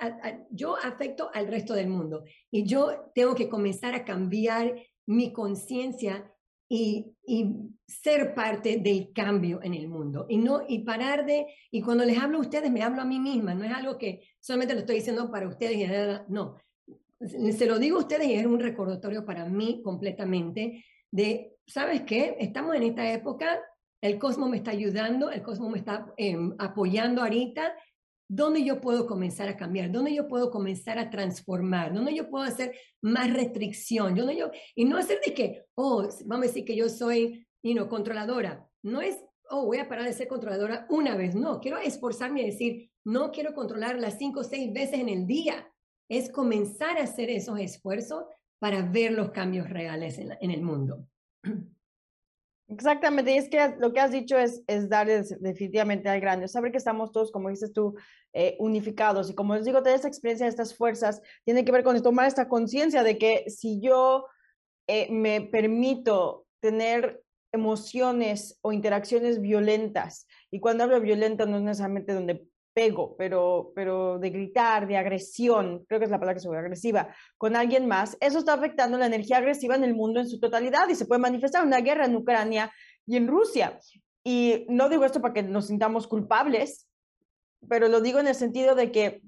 yo 0.50 0.76
afecto 0.76 1.30
al 1.34 1.48
resto 1.48 1.74
del 1.74 1.88
mundo 1.88 2.24
y 2.50 2.64
yo 2.64 3.10
tengo 3.14 3.34
que 3.34 3.48
comenzar 3.48 3.94
a 3.94 4.04
cambiar 4.04 4.72
mi 5.06 5.32
conciencia 5.32 6.32
y, 6.72 7.06
y, 7.26 7.46
ser 7.86 8.34
parte 8.34 8.78
del 8.78 9.12
cambio 9.12 9.60
en 9.62 9.74
el 9.74 9.86
mundo 9.86 10.24
y 10.28 10.38
no 10.38 10.62
y 10.66 10.78
parar 10.78 11.26
de 11.26 11.46
y 11.70 11.82
cuando 11.82 12.04
les 12.06 12.16
hablo 12.16 12.38
a 12.38 12.40
ustedes 12.40 12.70
me 12.70 12.82
hablo 12.82 13.02
a 13.02 13.04
mí 13.04 13.20
misma 13.20 13.52
no 13.52 13.64
es 13.64 13.72
algo 13.72 13.98
que 13.98 14.22
solamente 14.40 14.72
lo 14.72 14.80
estoy 14.80 14.96
diciendo 14.96 15.30
para 15.30 15.46
ustedes 15.46 15.76
y 15.76 15.86
no 16.32 16.56
se 17.20 17.66
lo 17.66 17.78
digo 17.78 17.98
a 17.98 18.00
ustedes 18.00 18.26
y 18.26 18.34
es 18.34 18.46
un 18.46 18.60
recordatorio 18.60 19.24
para 19.24 19.44
mí 19.44 19.82
completamente 19.82 20.84
de, 21.10 21.56
¿sabes 21.66 22.02
qué? 22.02 22.36
Estamos 22.40 22.74
en 22.74 22.82
esta 22.84 23.10
época, 23.12 23.60
el 24.00 24.18
cosmos 24.18 24.50
me 24.50 24.56
está 24.56 24.72
ayudando, 24.72 25.30
el 25.30 25.42
cosmos 25.42 25.70
me 25.70 25.78
está 25.78 26.12
em, 26.16 26.54
apoyando 26.58 27.22
ahorita. 27.22 27.74
¿Dónde 28.34 28.64
yo 28.64 28.80
puedo 28.80 29.06
comenzar 29.06 29.46
a 29.50 29.58
cambiar? 29.58 29.92
¿Dónde 29.92 30.14
yo 30.14 30.26
puedo 30.26 30.50
comenzar 30.50 30.98
a 30.98 31.10
transformar? 31.10 31.92
¿Dónde 31.92 32.14
yo 32.14 32.30
puedo 32.30 32.44
hacer 32.44 32.74
más 33.02 33.30
restricción? 33.30 34.14
¿Dónde 34.14 34.38
yo, 34.38 34.50
y 34.74 34.86
no 34.86 34.96
hacer 34.96 35.20
de 35.22 35.34
que, 35.34 35.66
oh, 35.74 36.08
vamos 36.24 36.44
a 36.44 36.48
decir 36.48 36.64
que 36.64 36.74
yo 36.74 36.88
soy, 36.88 37.46
you 37.62 37.88
controladora. 37.88 38.66
No 38.82 39.02
es, 39.02 39.22
oh, 39.50 39.66
voy 39.66 39.78
a 39.78 39.88
parar 39.88 40.06
de 40.06 40.14
ser 40.14 40.28
controladora 40.28 40.86
una 40.88 41.14
vez. 41.14 41.34
No, 41.34 41.60
quiero 41.60 41.76
esforzarme 41.76 42.40
a 42.40 42.46
decir, 42.46 42.90
no 43.04 43.32
quiero 43.32 43.52
controlar 43.52 43.98
las 43.98 44.16
cinco 44.16 44.40
o 44.40 44.44
seis 44.44 44.72
veces 44.72 45.00
en 45.00 45.10
el 45.10 45.26
día 45.26 45.70
es 46.08 46.30
comenzar 46.30 46.96
a 46.96 47.02
hacer 47.02 47.28
esos 47.28 47.58
esfuerzos 47.58 48.24
para 48.58 48.80
ver 48.80 49.12
los 49.12 49.30
cambios 49.32 49.68
reales 49.68 50.18
en, 50.18 50.50
el 50.50 50.62
mundo. 50.62 51.06
Exactamente, 52.72 53.32
y 53.32 53.36
es 53.36 53.50
que 53.50 53.74
lo 53.78 53.92
que 53.92 54.00
has 54.00 54.12
dicho 54.12 54.38
es, 54.38 54.62
es 54.66 54.88
dar 54.88 55.06
definitivamente 55.06 56.08
al 56.08 56.20
grande, 56.20 56.48
saber 56.48 56.72
que 56.72 56.78
estamos 56.78 57.12
todos, 57.12 57.30
como 57.30 57.50
dices 57.50 57.72
tú, 57.72 57.94
eh, 58.32 58.56
unificados. 58.58 59.28
Y 59.28 59.34
como 59.34 59.54
les 59.54 59.66
digo, 59.66 59.82
toda 59.82 59.94
esta 59.94 60.08
experiencia, 60.08 60.46
estas 60.46 60.74
fuerzas, 60.74 61.20
tiene 61.44 61.66
que 61.66 61.72
ver 61.72 61.84
con 61.84 62.00
tomar 62.02 62.26
esta 62.26 62.48
conciencia 62.48 63.02
de 63.02 63.18
que 63.18 63.44
si 63.50 63.78
yo 63.80 64.26
eh, 64.86 65.12
me 65.12 65.42
permito 65.42 66.46
tener 66.60 67.22
emociones 67.52 68.58
o 68.62 68.72
interacciones 68.72 69.42
violentas, 69.42 70.26
y 70.50 70.58
cuando 70.60 70.84
hablo 70.84 70.96
de 70.96 71.02
violenta 71.02 71.44
no 71.44 71.58
es 71.58 71.62
necesariamente 71.62 72.14
donde 72.14 72.46
pego, 72.74 73.14
pero, 73.16 73.72
pero 73.74 74.18
de 74.18 74.30
gritar, 74.30 74.86
de 74.86 74.96
agresión, 74.96 75.84
creo 75.86 76.00
que 76.00 76.04
es 76.06 76.10
la 76.10 76.18
palabra 76.18 76.34
que 76.34 76.40
soy 76.40 76.56
agresiva, 76.56 77.14
con 77.36 77.56
alguien 77.56 77.86
más, 77.86 78.16
eso 78.20 78.38
está 78.38 78.54
afectando 78.54 78.98
la 78.98 79.06
energía 79.06 79.38
agresiva 79.38 79.74
en 79.74 79.84
el 79.84 79.94
mundo 79.94 80.20
en 80.20 80.28
su 80.28 80.40
totalidad 80.40 80.88
y 80.88 80.94
se 80.94 81.06
puede 81.06 81.20
manifestar 81.20 81.66
una 81.66 81.80
guerra 81.80 82.06
en 82.06 82.16
Ucrania 82.16 82.72
y 83.06 83.16
en 83.16 83.28
Rusia. 83.28 83.78
Y 84.24 84.66
no 84.68 84.88
digo 84.88 85.04
esto 85.04 85.20
para 85.20 85.34
que 85.34 85.42
nos 85.42 85.66
sintamos 85.66 86.06
culpables, 86.06 86.88
pero 87.68 87.88
lo 87.88 88.00
digo 88.00 88.18
en 88.18 88.28
el 88.28 88.34
sentido 88.34 88.74
de 88.74 88.90
que 88.90 89.22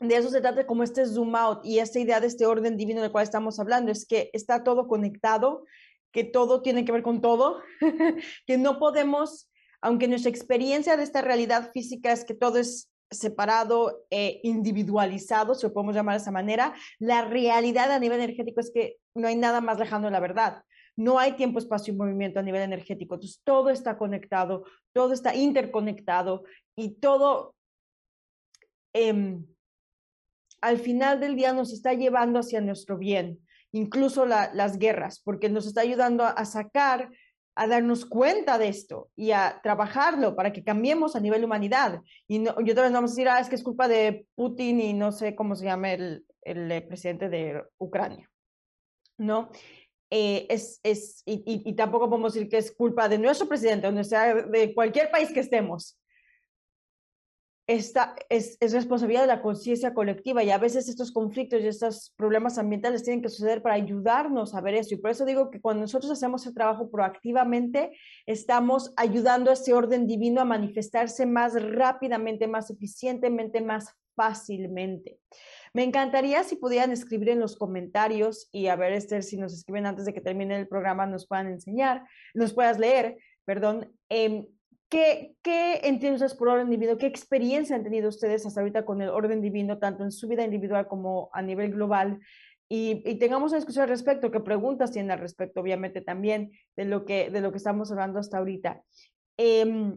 de 0.00 0.16
eso 0.16 0.30
se 0.30 0.40
trata 0.40 0.66
como 0.66 0.82
este 0.82 1.06
zoom 1.06 1.34
out 1.34 1.64
y 1.64 1.80
esta 1.80 1.98
idea 1.98 2.20
de 2.20 2.28
este 2.28 2.46
orden 2.46 2.76
divino 2.76 3.02
del 3.02 3.10
cual 3.10 3.24
estamos 3.24 3.58
hablando, 3.58 3.90
es 3.90 4.06
que 4.06 4.30
está 4.32 4.62
todo 4.62 4.86
conectado, 4.86 5.64
que 6.12 6.24
todo 6.24 6.62
tiene 6.62 6.84
que 6.84 6.92
ver 6.92 7.02
con 7.02 7.20
todo, 7.20 7.60
que 8.46 8.58
no 8.58 8.78
podemos 8.78 9.50
aunque 9.80 10.08
nuestra 10.08 10.30
experiencia 10.30 10.96
de 10.96 11.04
esta 11.04 11.22
realidad 11.22 11.70
física 11.72 12.12
es 12.12 12.24
que 12.24 12.34
todo 12.34 12.58
es 12.58 12.90
separado 13.10 14.04
e 14.10 14.40
individualizado, 14.42 15.54
si 15.54 15.66
lo 15.66 15.72
podemos 15.72 15.94
llamar 15.94 16.16
de 16.16 16.22
esa 16.22 16.30
manera, 16.30 16.74
la 16.98 17.24
realidad 17.24 17.90
a 17.90 17.98
nivel 17.98 18.20
energético 18.20 18.60
es 18.60 18.70
que 18.72 18.96
no 19.14 19.28
hay 19.28 19.36
nada 19.36 19.60
más 19.60 19.78
lejano 19.78 20.06
de 20.06 20.12
la 20.12 20.20
verdad. 20.20 20.62
No 20.96 21.18
hay 21.18 21.32
tiempo, 21.32 21.58
espacio 21.58 21.94
y 21.94 21.96
movimiento 21.96 22.40
a 22.40 22.42
nivel 22.42 22.60
energético. 22.60 23.14
Entonces, 23.14 23.40
todo 23.44 23.70
está 23.70 23.96
conectado, 23.96 24.64
todo 24.92 25.12
está 25.12 25.34
interconectado 25.34 26.42
y 26.76 26.96
todo 26.96 27.54
em, 28.92 29.46
al 30.60 30.78
final 30.78 31.20
del 31.20 31.36
día 31.36 31.52
nos 31.52 31.72
está 31.72 31.94
llevando 31.94 32.40
hacia 32.40 32.60
nuestro 32.60 32.98
bien, 32.98 33.38
incluso 33.70 34.26
las 34.26 34.78
guerras, 34.78 35.20
porque 35.24 35.48
nos 35.48 35.66
está 35.66 35.82
ayudando 35.82 36.24
a 36.24 36.44
sacar 36.44 37.10
a 37.58 37.66
darnos 37.66 38.06
cuenta 38.06 38.56
de 38.56 38.68
esto 38.68 39.10
y 39.16 39.32
a 39.32 39.58
trabajarlo 39.64 40.36
para 40.36 40.52
que 40.52 40.62
cambiemos 40.62 41.16
a 41.16 41.20
nivel 41.20 41.44
humanidad. 41.44 42.00
Y 42.28 42.38
no, 42.38 42.54
yo 42.60 42.72
también 42.72 42.92
vamos 42.92 43.10
a 43.10 43.14
decir, 43.14 43.28
ah, 43.28 43.40
es 43.40 43.48
que 43.48 43.56
es 43.56 43.64
culpa 43.64 43.88
de 43.88 44.26
Putin 44.36 44.80
y 44.80 44.92
no 44.92 45.10
sé 45.10 45.34
cómo 45.34 45.56
se 45.56 45.64
llama 45.64 45.92
el, 45.92 46.24
el 46.42 46.70
eh, 46.70 46.82
presidente 46.82 47.28
de 47.28 47.64
Ucrania. 47.76 48.30
¿No? 49.18 49.50
Eh, 50.08 50.46
es, 50.48 50.78
es, 50.84 51.22
y, 51.26 51.42
y, 51.44 51.74
tampoco 51.74 52.08
podemos 52.08 52.32
decir 52.32 52.48
que 52.48 52.58
es 52.58 52.70
culpa 52.70 53.08
de 53.08 53.18
nuestro 53.18 53.46
presidente 53.46 53.88
o 53.88 54.04
sea 54.04 54.34
de 54.34 54.72
cualquier 54.72 55.10
país 55.10 55.30
que 55.30 55.40
estemos 55.40 55.97
esta 57.68 58.16
es, 58.30 58.56
es, 58.60 58.72
responsabilidad 58.72 59.20
de 59.20 59.26
la 59.26 59.42
conciencia 59.42 59.92
colectiva 59.92 60.42
y 60.42 60.50
a 60.50 60.56
veces 60.56 60.88
estos 60.88 61.12
conflictos 61.12 61.60
y 61.60 61.66
estos 61.66 62.14
problemas 62.16 62.56
ambientales 62.56 63.02
tienen 63.02 63.20
que 63.20 63.28
suceder 63.28 63.60
para 63.60 63.74
ayudarnos 63.74 64.54
a 64.54 64.62
ver 64.62 64.74
eso. 64.74 64.94
Y 64.94 64.96
por 64.96 65.10
eso 65.10 65.26
digo 65.26 65.50
que 65.50 65.60
cuando 65.60 65.82
nosotros 65.82 66.10
hacemos 66.10 66.46
el 66.46 66.54
trabajo 66.54 66.90
proactivamente, 66.90 67.92
estamos 68.24 68.94
ayudando 68.96 69.50
a 69.50 69.52
ese 69.52 69.74
orden 69.74 70.06
divino 70.06 70.40
a 70.40 70.46
manifestarse 70.46 71.26
más 71.26 71.62
rápidamente, 71.62 72.48
más 72.48 72.70
eficientemente, 72.70 73.60
más 73.60 73.92
fácilmente. 74.16 75.18
Me 75.74 75.84
encantaría 75.84 76.44
si 76.44 76.56
pudieran 76.56 76.90
escribir 76.90 77.28
en 77.28 77.40
los 77.40 77.54
comentarios 77.54 78.48
y 78.50 78.68
a 78.68 78.76
ver, 78.76 78.94
Esther, 78.94 79.22
si 79.22 79.36
nos 79.36 79.52
escriben 79.52 79.84
antes 79.84 80.06
de 80.06 80.14
que 80.14 80.22
termine 80.22 80.58
el 80.58 80.68
programa, 80.68 81.04
nos 81.04 81.28
puedan 81.28 81.48
enseñar, 81.48 82.02
nos 82.32 82.54
puedas 82.54 82.78
leer, 82.78 83.18
perdón. 83.44 83.92
Eh, 84.08 84.48
¿Qué, 84.88 85.36
¿Qué 85.42 85.80
entienden 85.84 86.14
ustedes 86.14 86.34
por 86.34 86.48
orden 86.48 86.70
divino? 86.70 86.96
¿Qué 86.96 87.06
experiencia 87.06 87.76
han 87.76 87.84
tenido 87.84 88.08
ustedes 88.08 88.46
hasta 88.46 88.60
ahorita 88.60 88.84
con 88.84 89.02
el 89.02 89.10
orden 89.10 89.42
divino, 89.42 89.78
tanto 89.78 90.02
en 90.02 90.10
su 90.10 90.28
vida 90.28 90.44
individual 90.44 90.86
como 90.86 91.28
a 91.32 91.42
nivel 91.42 91.72
global? 91.72 92.20
Y, 92.70 93.02
y, 93.04 93.18
tengamos 93.18 93.52
una 93.52 93.58
discusión 93.58 93.84
al 93.84 93.88
respecto, 93.88 94.30
qué 94.30 94.40
preguntas 94.40 94.92
tienen 94.92 95.10
al 95.10 95.20
respecto, 95.20 95.60
obviamente 95.60 96.00
también 96.00 96.52
de 96.76 96.84
lo 96.84 97.04
que, 97.04 97.30
de 97.30 97.40
lo 97.40 97.50
que 97.50 97.58
estamos 97.58 97.90
hablando 97.90 98.18
hasta 98.18 98.38
ahorita. 98.38 98.82
Eh, 99.38 99.94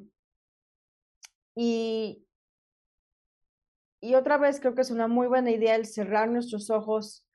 y, 1.56 2.26
y 4.02 4.16
otra 4.16 4.38
vez 4.38 4.60
creo 4.60 4.76
que 4.76 4.82
es 4.82 4.92
una 4.92 5.08
muy 5.08 5.28
buena 5.28 5.52
idea 5.52 5.76
el 5.76 5.86
cerrar 5.86 6.30
nuestros 6.30 6.70
ojos 6.70 7.28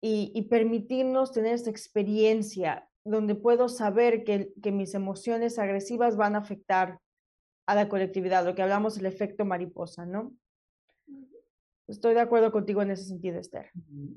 y, 0.00 0.32
y 0.34 0.42
permitirnos 0.42 1.32
tener 1.32 1.54
esta 1.54 1.70
experiencia 1.70 2.87
donde 3.08 3.34
puedo 3.34 3.68
saber 3.68 4.24
que, 4.24 4.52
que, 4.62 4.72
mis 4.72 4.94
emociones 4.94 5.58
agresivas 5.58 6.16
van 6.16 6.34
a 6.34 6.38
afectar 6.38 7.00
a 7.66 7.74
la 7.74 7.88
colectividad, 7.88 8.44
lo 8.44 8.54
que 8.54 8.62
hablamos 8.62 8.98
el 8.98 9.06
efecto 9.06 9.44
mariposa, 9.44 10.06
¿no? 10.06 10.32
Estoy 11.88 12.14
de 12.14 12.20
acuerdo 12.20 12.52
contigo 12.52 12.82
en 12.82 12.90
ese 12.90 13.04
sentido, 13.04 13.38
Esther. 13.38 13.70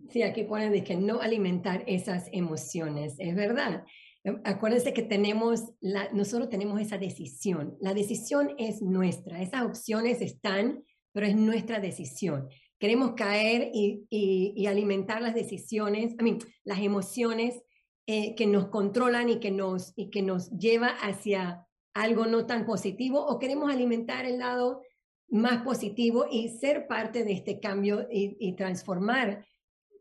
Sí, 0.10 0.24
aquí 0.24 0.44
ponen 0.44 0.74
de 0.74 0.84
que 0.84 0.98
no 0.98 1.22
alimentar 1.22 1.84
esas 1.88 2.28
emociones, 2.34 3.16
es 3.18 3.34
verdad. 3.34 3.86
Em, 4.24 4.42
acuérdense 4.44 4.94
que 4.94 5.04
tenemos, 5.04 5.74
la, 5.80 6.12
nosotros 6.12 6.50
tenemos 6.50 6.80
esa 6.82 6.98
decisión. 6.98 7.78
La 7.80 7.94
decisión 7.94 8.54
es 8.58 8.82
nuestra. 8.82 9.42
Esas 9.42 9.64
opciones 9.64 10.22
están, 10.22 10.84
pero 11.14 11.26
es 11.26 11.36
nuestra 11.36 11.80
decisión. 11.80 12.50
Queremos 12.78 13.14
caer 13.14 13.72
y, 13.74 14.06
y, 14.10 14.54
y 14.56 14.68
alimentar 14.68 15.22
las 15.22 15.34
decisiones, 15.34 16.14
I 16.20 16.24
mean, 16.24 16.40
las 16.66 16.80
emociones 16.80 17.62
eh, 18.08 18.36
que 18.36 18.48
nos 18.48 18.68
controlan 18.68 19.30
y 19.30 19.40
que 19.40 19.52
nos, 19.52 19.94
y 19.96 20.10
que 20.10 20.22
nos 20.22 20.50
lleva 20.52 20.88
hacia 20.88 21.68
algo 21.94 22.26
no 22.26 22.46
tan 22.46 22.66
positivo 22.66 23.24
o 23.26 23.38
queremos 23.38 23.72
alimentar 23.72 24.26
el 24.26 24.40
lado 24.40 24.82
más 25.30 25.64
positivo 25.64 26.26
y 26.30 26.50
ser 26.50 26.88
parte 26.88 27.24
de 27.24 27.34
este 27.34 27.60
cambio 27.60 28.08
y, 28.12 28.54
transformar 28.56 29.46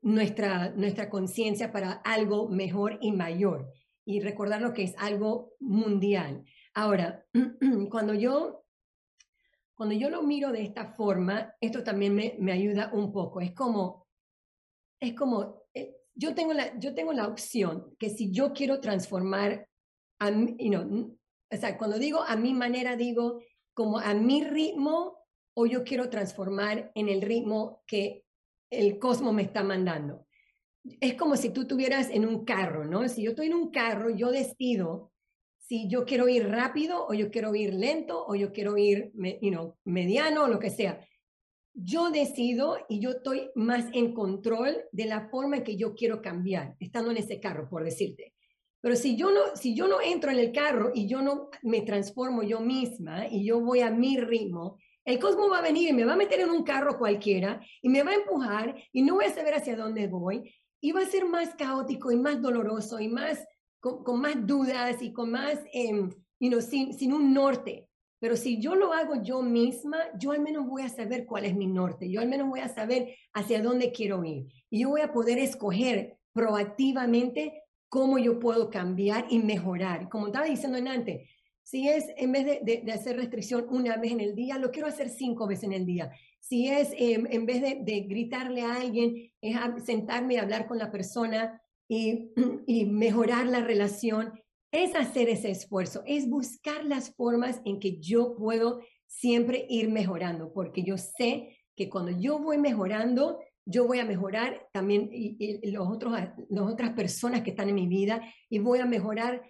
nuestra, 0.03 0.71
nuestra 0.71 1.09
conciencia 1.09 1.71
para 1.73 1.93
algo 1.93 2.49
mejor 2.49 2.99
y 3.01 3.13
mayor 3.13 3.71
y 4.05 4.21
recordar 4.21 4.61
lo 4.61 4.73
que 4.73 4.83
es 4.83 4.95
algo 4.99 5.53
mundial. 5.61 6.45
Ahora, 6.75 7.25
cuando 7.91 8.15
yo, 8.15 8.65
cuando 9.75 9.95
yo 9.95 10.11
lo 10.11 10.23
miro 10.23 10.51
de 10.51 10.63
esta 10.63 10.95
forma, 10.95 11.55
esto 11.61 11.85
también 11.85 12.15
me, 12.15 12.35
me 12.41 12.53
ayuda 12.53 12.91
un 12.93 13.13
poco. 13.13 13.41
Es 13.41 13.53
como, 13.53 14.09
es 14.99 15.15
como, 15.15 15.60
yo, 16.21 16.35
tengo 16.35 16.53
la, 16.53 16.79
yo 16.79 16.95
tengo 16.95 17.13
la 17.13 17.27
opción 17.27 17.97
que 17.99 18.11
si 18.11 18.31
yo 18.31 18.53
quiero 18.53 18.81
transformar, 18.81 19.67
a, 20.21 20.29
o 20.29 21.57
sea, 21.57 21.79
cuando 21.79 21.99
digo 21.99 22.23
a 22.23 22.37
mi 22.37 22.53
manera, 22.53 22.95
digo 22.95 23.41
como 23.73 23.99
a 23.99 24.13
mi 24.13 24.45
ritmo 24.45 25.19
o 25.55 25.65
yo 25.65 25.83
quiero 25.83 26.11
transformar 26.11 26.93
en 26.95 27.09
el 27.09 27.23
ritmo 27.23 27.83
que 27.87 28.25
el 28.71 28.99
cosmos 28.99 29.33
me 29.33 29.43
está 29.43 29.63
mandando. 29.63 30.27
Es 31.01 31.15
como 31.15 31.37
si 31.37 31.51
tú 31.51 31.67
tuvieras 31.67 32.11
en 32.11 32.27
un 32.27 32.45
carro, 32.45 32.85
¿no? 32.85 33.09
Si 33.09 33.23
yo 33.23 33.31
estoy 33.31 33.47
en 33.47 33.55
un 33.55 33.71
carro, 33.71 34.11
yo 34.11 34.31
decido 34.31 35.11
si 35.59 35.89
yo 35.89 36.05
quiero 36.05 36.29
ir 36.29 36.49
rápido 36.49 37.07
o 37.07 37.15
yo 37.15 37.31
quiero 37.31 37.55
ir 37.55 37.73
lento 37.73 38.27
o 38.27 38.35
yo 38.35 38.53
quiero 38.53 38.77
ir 38.77 39.13
you 39.41 39.75
mediano 39.85 40.45
o 40.45 40.49
lo 40.49 40.59
que 40.59 40.69
sea. 40.69 41.01
Yo 41.75 42.11
decido 42.11 42.77
y 42.89 43.01
yo 43.01 43.11
estoy 43.11 43.51
más 43.55 43.87
en 43.93 44.13
control 44.13 44.77
de 44.93 45.07
la 45.07 45.29
forma 45.29 45.59
en 45.59 45.65
que 45.65 45.77
yo 45.77 45.95
quiero 45.95 46.21
cambiar, 46.21 46.77
estando 46.81 47.11
en 47.11 47.19
ese 47.19 47.41
carro, 47.41 47.69
por 47.69 47.85
decirte. 47.85 48.35
Pero 48.81 48.97
si 48.97 49.17
yo 49.17 49.31
no, 49.31 49.57
si 49.57 49.75
yo 49.75 49.87
no 49.89 50.01
entro 50.01 50.31
en 50.31 50.39
el 50.39 50.53
carro 50.53 50.91
y 50.95 51.07
yo 51.07 51.21
no 51.23 51.51
me 51.63 51.83
transformo 51.83 52.43
yo 52.43 52.61
misma 52.61 53.27
y 53.29 53.45
yo 53.45 53.61
voy 53.61 53.81
a 53.81 53.91
mi 53.91 54.19
ritmo, 54.19 54.79
el 55.05 55.19
cosmos 55.19 55.51
va 55.51 55.59
a 55.59 55.63
venir 55.63 55.89
y 55.89 55.93
me 55.93 56.05
va 56.05 56.15
a 56.15 56.17
meter 56.17 56.41
en 56.41 56.51
un 56.51 56.63
carro 56.63 56.99
cualquiera 56.99 57.61
y 57.83 57.89
me 57.89 58.03
va 58.03 58.13
a 58.13 58.15
empujar 58.15 58.75
y 58.93 59.03
no 59.03 59.15
voy 59.15 59.27
a 59.27 59.35
saber 59.35 59.55
hacia 59.55 59.77
dónde 59.77 60.09
voy 60.09 60.55
y 60.81 60.93
va 60.93 61.01
a 61.01 61.07
ser 61.07 61.27
más 61.27 61.55
caótico 61.55 62.11
y 62.11 62.17
más 62.17 62.41
doloroso 62.41 63.01
y 63.01 63.09
más 63.09 63.45
con, 63.81 64.21
más 64.21 64.47
dudas 64.47 65.03
y 65.03 65.13
con 65.13 65.31
más, 65.31 65.59
eh, 65.73 66.09
sin, 66.61 66.95
sin 66.95 67.13
un 67.13 67.33
norte. 67.33 67.90
Pero 68.21 68.37
si 68.37 68.61
yo 68.61 68.75
lo 68.75 68.93
hago 68.93 69.23
yo 69.23 69.43
misma, 69.43 69.99
yo 70.19 70.33
al 70.33 70.41
menos 70.41 70.67
voy 70.67 70.83
a 70.83 70.91
saber 70.91 71.25
cuál 71.25 71.47
es 71.47 71.57
mi 71.57 71.67
norte, 71.67 72.09
yo 72.11 72.21
al 72.21 72.29
menos 72.29 72.49
voy 72.49 72.61
a 72.61 72.69
saber 72.69 73.17
hacia 73.33 73.63
dónde 73.63 73.93
quiero 73.93 74.23
ir 74.25 74.47
y 74.69 74.83
yo 74.83 74.91
voy 74.91 75.01
a 75.01 75.13
poder 75.13 75.39
escoger 75.39 76.19
proactivamente 76.33 77.63
cómo 77.89 78.19
yo 78.19 78.39
puedo 78.39 78.71
cambiar 78.71 79.27
y 79.31 79.41
mejorar. 79.41 80.09
Como 80.09 80.27
estaba 80.29 80.45
diciendo 80.45 80.79
antes, 80.91 81.29
si 81.63 81.89
es 81.89 82.07
en 82.17 82.33
vez 82.33 82.45
de, 82.63 82.93
hacer 82.93 83.17
restricción 83.17 83.67
una 83.71 83.97
vez 83.97 84.13
en 84.13 84.21
el 84.21 84.35
día, 84.35 84.59
lo 84.59 84.71
quiero 84.71 84.89
hacer 84.89 85.09
cinco 85.09 85.47
veces 85.47 85.65
en 85.65 85.73
el 85.73 85.87
día. 85.87 86.11
Si 86.39 86.69
es 86.69 86.93
em, 86.99 87.27
en 87.31 87.47
vez 87.47 87.63
de, 87.63 88.01
gritarle 88.09 88.63
a 88.63 88.77
alguien, 88.77 89.33
es 89.41 89.57
sentarme 89.85 90.35
y 90.35 90.37
hablar 90.39 90.67
con 90.67 90.79
la 90.79 90.91
persona 90.91 91.63
y, 91.89 92.33
y 92.67 92.85
mejorar 92.85 93.47
la 93.47 93.61
relación, 93.61 94.33
es 94.73 94.95
hacer 94.95 95.29
ese 95.29 95.51
esfuerzo, 95.51 96.03
es 96.07 96.29
buscar 96.29 96.85
las 96.85 97.15
formas 97.15 97.61
en 97.65 97.81
que 97.81 97.99
yo 97.99 98.37
puedo 98.37 98.81
siempre 99.07 99.67
ir 99.69 99.91
mejorando, 99.91 100.53
porque 100.53 100.83
yo 100.83 100.97
sé 100.97 101.57
que 101.77 101.89
cuando 101.89 102.13
yo 102.13 102.39
voy 102.39 102.59
mejorando, 102.59 103.41
yo 103.65 103.87
voy 103.87 103.99
a 103.99 104.05
mejorar 104.05 104.69
también 104.73 105.09
y, 105.13 105.71
los 105.71 105.89
otros, 105.89 106.13
las 106.49 106.73
otras 106.73 106.91
personas 106.91 107.43
que 107.43 107.51
están 107.51 107.69
en 107.69 107.75
mi 107.75 107.87
vida 107.87 108.23
y 108.49 108.59
voy 108.59 108.79
a 108.79 108.87
mejorar 108.87 109.43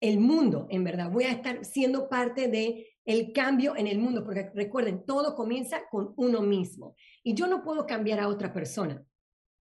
el 0.00 0.20
mundo, 0.20 0.66
en 0.70 0.84
verdad. 0.84 1.10
Voy 1.10 1.24
a 1.24 1.32
estar 1.32 1.64
siendo 1.64 2.08
parte 2.08 2.48
de 2.48 2.86
el 3.04 3.32
cambio 3.32 3.74
en 3.76 3.86
el 3.86 3.98
mundo, 3.98 4.22
porque 4.22 4.50
recuerden, 4.54 5.04
todo 5.06 5.34
comienza 5.34 5.88
con 5.90 6.12
uno 6.16 6.42
mismo. 6.42 6.94
Y 7.22 7.34
yo 7.34 7.46
no 7.46 7.64
puedo 7.64 7.86
cambiar 7.86 8.20
a 8.20 8.28
otra 8.28 8.52
persona. 8.52 9.02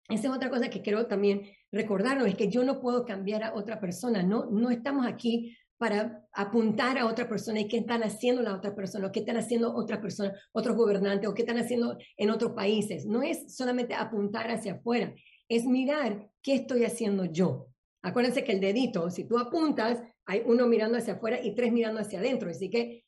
Esa 0.09 0.27
es 0.27 0.33
otra 0.33 0.49
cosa 0.49 0.69
que 0.69 0.81
quiero 0.81 1.07
también 1.07 1.43
recordarnos, 1.73 2.27
es 2.27 2.35
que 2.35 2.49
yo 2.49 2.63
no 2.63 2.79
puedo 2.79 3.03
cambiar 3.03 3.43
a 3.43 3.53
otra 3.55 3.79
persona. 3.79 4.23
No, 4.23 4.45
no 4.45 4.69
estamos 4.69 5.05
aquí 5.05 5.57
para 5.77 6.23
apuntar 6.31 6.97
a 6.97 7.07
otra 7.07 7.27
persona 7.27 7.59
y 7.59 7.67
qué 7.67 7.77
están 7.77 8.03
haciendo 8.03 8.41
la 8.41 8.55
otra 8.55 8.73
persona, 8.73 9.07
o 9.07 9.11
qué 9.11 9.21
están 9.21 9.37
haciendo 9.37 9.75
otra 9.75 9.99
persona, 9.99 10.33
otros 10.53 10.77
gobernantes, 10.77 11.27
o 11.27 11.33
qué 11.33 11.41
están 11.41 11.57
haciendo 11.57 11.97
en 12.15 12.29
otros 12.29 12.51
países. 12.51 13.05
No 13.05 13.23
es 13.23 13.55
solamente 13.55 13.95
apuntar 13.95 14.49
hacia 14.49 14.73
afuera, 14.73 15.13
es 15.49 15.65
mirar 15.65 16.29
qué 16.41 16.53
estoy 16.53 16.85
haciendo 16.85 17.25
yo. 17.25 17.67
Acuérdense 18.03 18.43
que 18.43 18.51
el 18.51 18.61
dedito, 18.61 19.09
si 19.09 19.25
tú 19.25 19.39
apuntas, 19.39 20.01
hay 20.25 20.43
uno 20.45 20.67
mirando 20.67 20.97
hacia 20.97 21.15
afuera 21.15 21.43
y 21.43 21.55
tres 21.55 21.73
mirando 21.73 21.99
hacia 21.99 22.19
adentro. 22.19 22.49
Así 22.49 22.69
que 22.69 23.03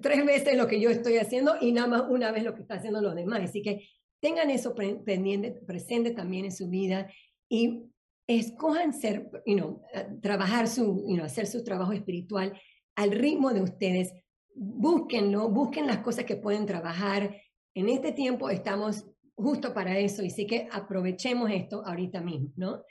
tres 0.00 0.24
veces 0.24 0.56
lo 0.56 0.66
que 0.66 0.80
yo 0.80 0.90
estoy 0.90 1.16
haciendo 1.16 1.54
y 1.60 1.72
nada 1.72 1.88
más 1.88 2.04
una 2.08 2.30
vez 2.30 2.44
lo 2.44 2.54
que 2.54 2.60
está 2.60 2.74
haciendo 2.74 3.00
los 3.00 3.14
demás. 3.14 3.42
Así 3.42 3.62
que 3.62 3.88
tengan 4.20 4.50
eso 4.50 4.74
pendiente, 4.74 5.52
presente 5.66 6.10
también 6.10 6.44
en 6.44 6.52
su 6.52 6.68
vida 6.68 7.10
y 7.48 7.91
escojan 8.26 8.92
ser, 8.92 9.30
you 9.46 9.56
know, 9.56 9.82
eh, 9.92 10.06
trabajar 10.20 10.68
su, 10.68 11.04
you 11.08 11.14
know, 11.14 11.24
hacer 11.24 11.46
su 11.46 11.64
trabajo 11.64 11.92
espiritual 11.92 12.58
al 12.94 13.12
ritmo 13.12 13.52
de 13.52 13.62
ustedes. 13.62 14.12
Búsquenlo, 14.54 15.48
busquen 15.48 15.86
las 15.86 15.98
cosas 15.98 16.24
que 16.24 16.36
pueden 16.36 16.66
trabajar. 16.66 17.36
En 17.74 17.88
este 17.88 18.12
tiempo 18.12 18.50
estamos 18.50 19.06
justo 19.34 19.72
para 19.74 19.98
eso 19.98 20.22
y 20.22 20.30
sí 20.30 20.46
que 20.46 20.68
aprovechemos 20.70 21.50
esto 21.50 21.82
ahorita 21.84 22.20
mismo, 22.20 22.52
¿no? 22.56 22.82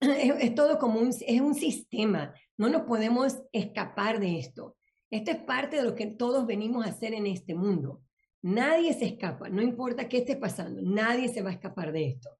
Es, 0.00 0.54
todo 0.54 0.78
como 0.78 1.00
es 1.00 1.40
un 1.40 1.54
sistema, 1.54 2.34
no 2.58 2.68
nos 2.68 2.82
podemos 2.82 3.38
escapar 3.52 4.20
de 4.20 4.38
esto. 4.38 4.76
Esto 5.10 5.30
es 5.30 5.38
parte 5.38 5.76
de 5.76 5.84
lo 5.84 5.94
que 5.94 6.06
todos 6.06 6.46
venimos 6.46 6.84
a 6.84 6.90
hacer 6.90 7.14
en 7.14 7.26
este 7.26 7.54
mundo. 7.54 8.02
Nadie 8.42 8.92
se 8.92 9.06
escapa, 9.06 9.48
no 9.48 9.62
importa 9.62 10.08
qué 10.08 10.18
esté 10.18 10.36
pasando, 10.36 10.82
nadie 10.82 11.28
se 11.28 11.42
va 11.42 11.50
a 11.50 11.54
escapar 11.54 11.92
de 11.92 12.08
esto. 12.08 12.30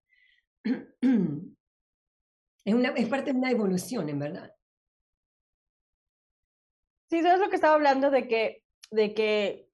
Es, 2.67 2.75
una, 2.75 2.89
es 2.91 3.09
parte 3.09 3.33
de 3.33 3.39
una 3.39 3.51
evolución, 3.53 4.09
en 4.09 4.19
verdad. 4.19 4.53
Sí, 7.09 7.19
eso 7.19 7.33
es 7.33 7.39
lo 7.39 7.49
que 7.49 7.55
estaba 7.55 7.75
hablando 7.75 8.11
de 8.11 8.27
que, 8.27 8.65
de 8.91 9.15
que 9.15 9.69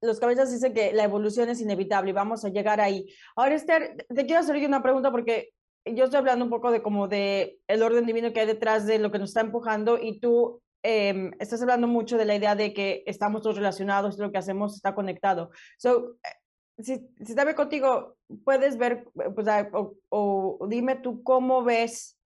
los 0.00 0.18
cabezas 0.18 0.50
dicen 0.50 0.74
que 0.74 0.92
la 0.92 1.04
evolución 1.04 1.48
es 1.48 1.60
inevitable 1.60 2.10
y 2.10 2.14
vamos 2.14 2.44
a 2.44 2.48
llegar 2.48 2.80
ahí. 2.80 3.06
Ahora, 3.36 3.54
Esther, 3.54 4.04
te 4.12 4.26
quiero 4.26 4.40
hacer 4.40 4.56
una 4.66 4.82
pregunta 4.82 5.12
porque 5.12 5.54
yo 5.84 6.04
estoy 6.04 6.18
hablando 6.18 6.44
un 6.44 6.50
poco 6.50 6.72
de 6.72 6.82
como 6.82 7.06
de 7.06 7.60
el 7.68 7.82
orden 7.84 8.04
divino 8.04 8.32
que 8.32 8.40
hay 8.40 8.46
detrás 8.46 8.84
de 8.84 8.98
lo 8.98 9.12
que 9.12 9.20
nos 9.20 9.30
está 9.30 9.40
empujando 9.42 9.96
y 10.00 10.18
tú 10.18 10.60
em, 10.82 11.30
estás 11.38 11.62
hablando 11.62 11.86
mucho 11.86 12.18
de 12.18 12.24
la 12.24 12.34
idea 12.34 12.56
de 12.56 12.74
que 12.74 13.04
estamos 13.06 13.42
todos 13.42 13.56
relacionados, 13.56 14.18
lo 14.18 14.32
que 14.32 14.38
hacemos 14.38 14.74
está 14.74 14.92
conectado. 14.92 15.50
So, 15.78 16.16
eh, 16.24 16.82
si, 16.82 16.96
si 16.96 17.30
está 17.32 17.44
bien 17.44 17.54
contigo, 17.54 18.16
puedes 18.44 18.76
ver, 18.76 19.04
pues, 19.14 19.46
o, 19.72 19.94
o, 20.08 20.66
dime 20.68 20.96
tú 20.96 21.22
cómo 21.22 21.62
ves, 21.62 22.18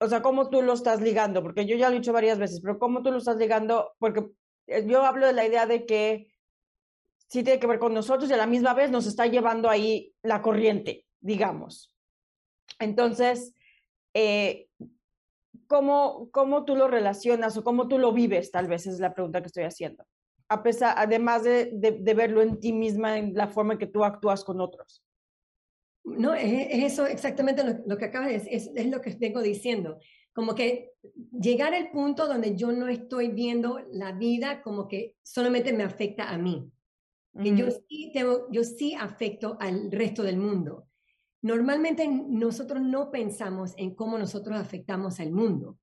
o 0.00 0.08
sea, 0.08 0.22
cómo 0.22 0.48
tú 0.48 0.62
lo 0.62 0.74
estás 0.74 1.00
ligando, 1.00 1.42
porque 1.42 1.66
yo 1.66 1.76
ya 1.76 1.88
lo 1.88 1.96
he 1.96 1.98
dicho 1.98 2.12
varias 2.12 2.38
veces, 2.38 2.60
pero 2.60 2.78
cómo 2.78 3.02
tú 3.02 3.10
lo 3.10 3.18
estás 3.18 3.36
ligando, 3.36 3.92
porque 3.98 4.26
eh, 4.66 4.84
yo 4.86 5.04
hablo 5.04 5.26
de 5.26 5.32
la 5.32 5.46
idea 5.46 5.66
de 5.66 5.86
que 5.86 6.32
sí 7.28 7.42
tiene 7.42 7.58
que 7.58 7.66
ver 7.66 7.78
con 7.78 7.94
nosotros 7.94 8.30
y 8.30 8.32
a 8.32 8.36
la 8.38 8.46
misma 8.46 8.74
vez 8.74 8.90
nos 8.90 9.06
está 9.06 9.26
llevando 9.26 9.68
ahí 9.68 10.14
la 10.22 10.40
corriente, 10.40 11.04
digamos. 11.20 11.94
Entonces, 12.78 13.54
eh, 14.14 14.68
¿cómo, 15.66 16.30
¿cómo 16.30 16.64
tú 16.64 16.76
lo 16.76 16.88
relacionas 16.88 17.56
o 17.56 17.64
cómo 17.64 17.88
tú 17.88 17.98
lo 17.98 18.12
vives? 18.12 18.50
Tal 18.50 18.68
vez 18.68 18.86
es 18.86 19.00
la 19.00 19.14
pregunta 19.14 19.40
que 19.40 19.48
estoy 19.48 19.64
haciendo. 19.64 20.06
A 20.48 20.62
pesar, 20.62 20.94
además 20.96 21.42
de, 21.42 21.70
de, 21.74 22.14
verlo 22.14 22.40
en 22.40 22.58
ti 22.58 22.72
misma, 22.72 23.18
en 23.18 23.34
la 23.34 23.48
forma 23.48 23.74
en 23.74 23.78
que 23.78 23.86
tú 23.86 24.02
actúas 24.02 24.44
con 24.44 24.60
otros. 24.60 25.04
No, 26.16 26.34
es, 26.34 26.68
eso 26.70 27.06
exactamente 27.06 27.62
lo, 27.86 27.98
que 27.98 28.04
acabas 28.04 28.28
de 28.28 28.34
decir, 28.34 28.52
es, 28.52 28.70
es, 28.74 28.86
lo 28.86 29.00
que 29.00 29.16
vengo 29.18 29.42
diciendo. 29.42 29.98
Como 30.32 30.54
que 30.54 30.92
llegar 31.32 31.74
al 31.74 31.90
punto 31.90 32.26
donde 32.26 32.56
yo 32.56 32.72
no 32.72 32.88
estoy 32.88 33.28
viendo 33.28 33.80
la 33.90 34.12
vida 34.12 34.62
como 34.62 34.86
que 34.88 35.16
solamente 35.22 35.72
me 35.72 35.84
afecta 35.84 36.30
a 36.30 36.38
mí. 36.38 36.70
Que 37.40 37.56
yo, 37.56 37.66
sí 37.70 38.10
tengo, 38.12 38.50
yo 38.50 38.64
sí 38.64 38.94
afecto 38.94 39.56
al 39.60 39.92
resto 39.92 40.24
del 40.24 40.38
mundo. 40.38 40.88
Normalmente 41.40 42.08
nosotros 42.08 42.82
no 42.82 43.12
pensamos 43.12 43.74
en 43.76 43.94
cómo 43.94 44.18
nosotros 44.18 44.58
afectamos 44.58 45.20
al 45.20 45.30
mundo. 45.30 45.78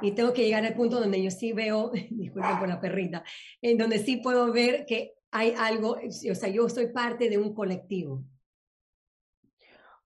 Y 0.00 0.12
tengo 0.12 0.32
que 0.32 0.44
llegar 0.44 0.64
al 0.64 0.74
punto 0.74 1.00
donde 1.00 1.22
yo 1.22 1.30
sí 1.30 1.52
veo, 1.52 1.90
disculpen 2.10 2.58
por 2.58 2.68
la 2.68 2.80
perrita, 2.80 3.24
en 3.60 3.76
donde 3.76 3.98
sí 3.98 4.18
puedo 4.18 4.52
ver 4.52 4.86
que 4.86 5.14
hay 5.30 5.52
algo, 5.58 5.98
o 6.30 6.34
sea, 6.34 6.48
yo 6.48 6.68
soy 6.68 6.88
parte 6.88 7.28
de 7.28 7.36
un 7.36 7.52
colectivo. 7.52 8.24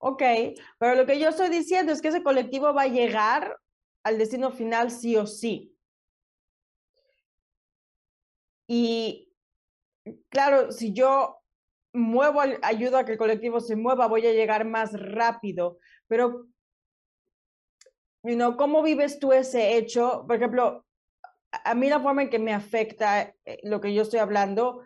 Ok, 0.03 0.23
pero 0.79 0.95
lo 0.95 1.05
que 1.05 1.19
yo 1.19 1.29
estoy 1.29 1.49
diciendo 1.49 1.91
es 1.91 2.01
que 2.01 2.07
ese 2.07 2.23
colectivo 2.23 2.73
va 2.73 2.83
a 2.83 2.87
llegar 2.87 3.55
al 4.03 4.17
destino 4.17 4.49
final 4.49 4.89
sí 4.89 5.15
o 5.15 5.27
sí. 5.27 5.77
Y 8.67 9.31
claro, 10.29 10.71
si 10.71 10.91
yo 10.91 11.37
muevo, 11.93 12.41
ayudo 12.63 12.97
a 12.97 13.05
que 13.05 13.11
el 13.11 13.17
colectivo 13.19 13.59
se 13.59 13.75
mueva, 13.75 14.07
voy 14.07 14.25
a 14.25 14.33
llegar 14.33 14.65
más 14.65 14.91
rápido. 14.93 15.77
Pero, 16.07 16.47
you 18.23 18.33
know, 18.33 18.57
¿cómo 18.57 18.81
vives 18.81 19.19
tú 19.19 19.33
ese 19.33 19.77
hecho? 19.77 20.25
Por 20.25 20.37
ejemplo, 20.37 20.83
a 21.51 21.75
mí 21.75 21.89
la 21.89 21.99
forma 21.99 22.23
en 22.23 22.31
que 22.31 22.39
me 22.39 22.53
afecta 22.53 23.35
eh, 23.45 23.59
lo 23.61 23.79
que 23.79 23.93
yo 23.93 24.01
estoy 24.01 24.19
hablando 24.19 24.81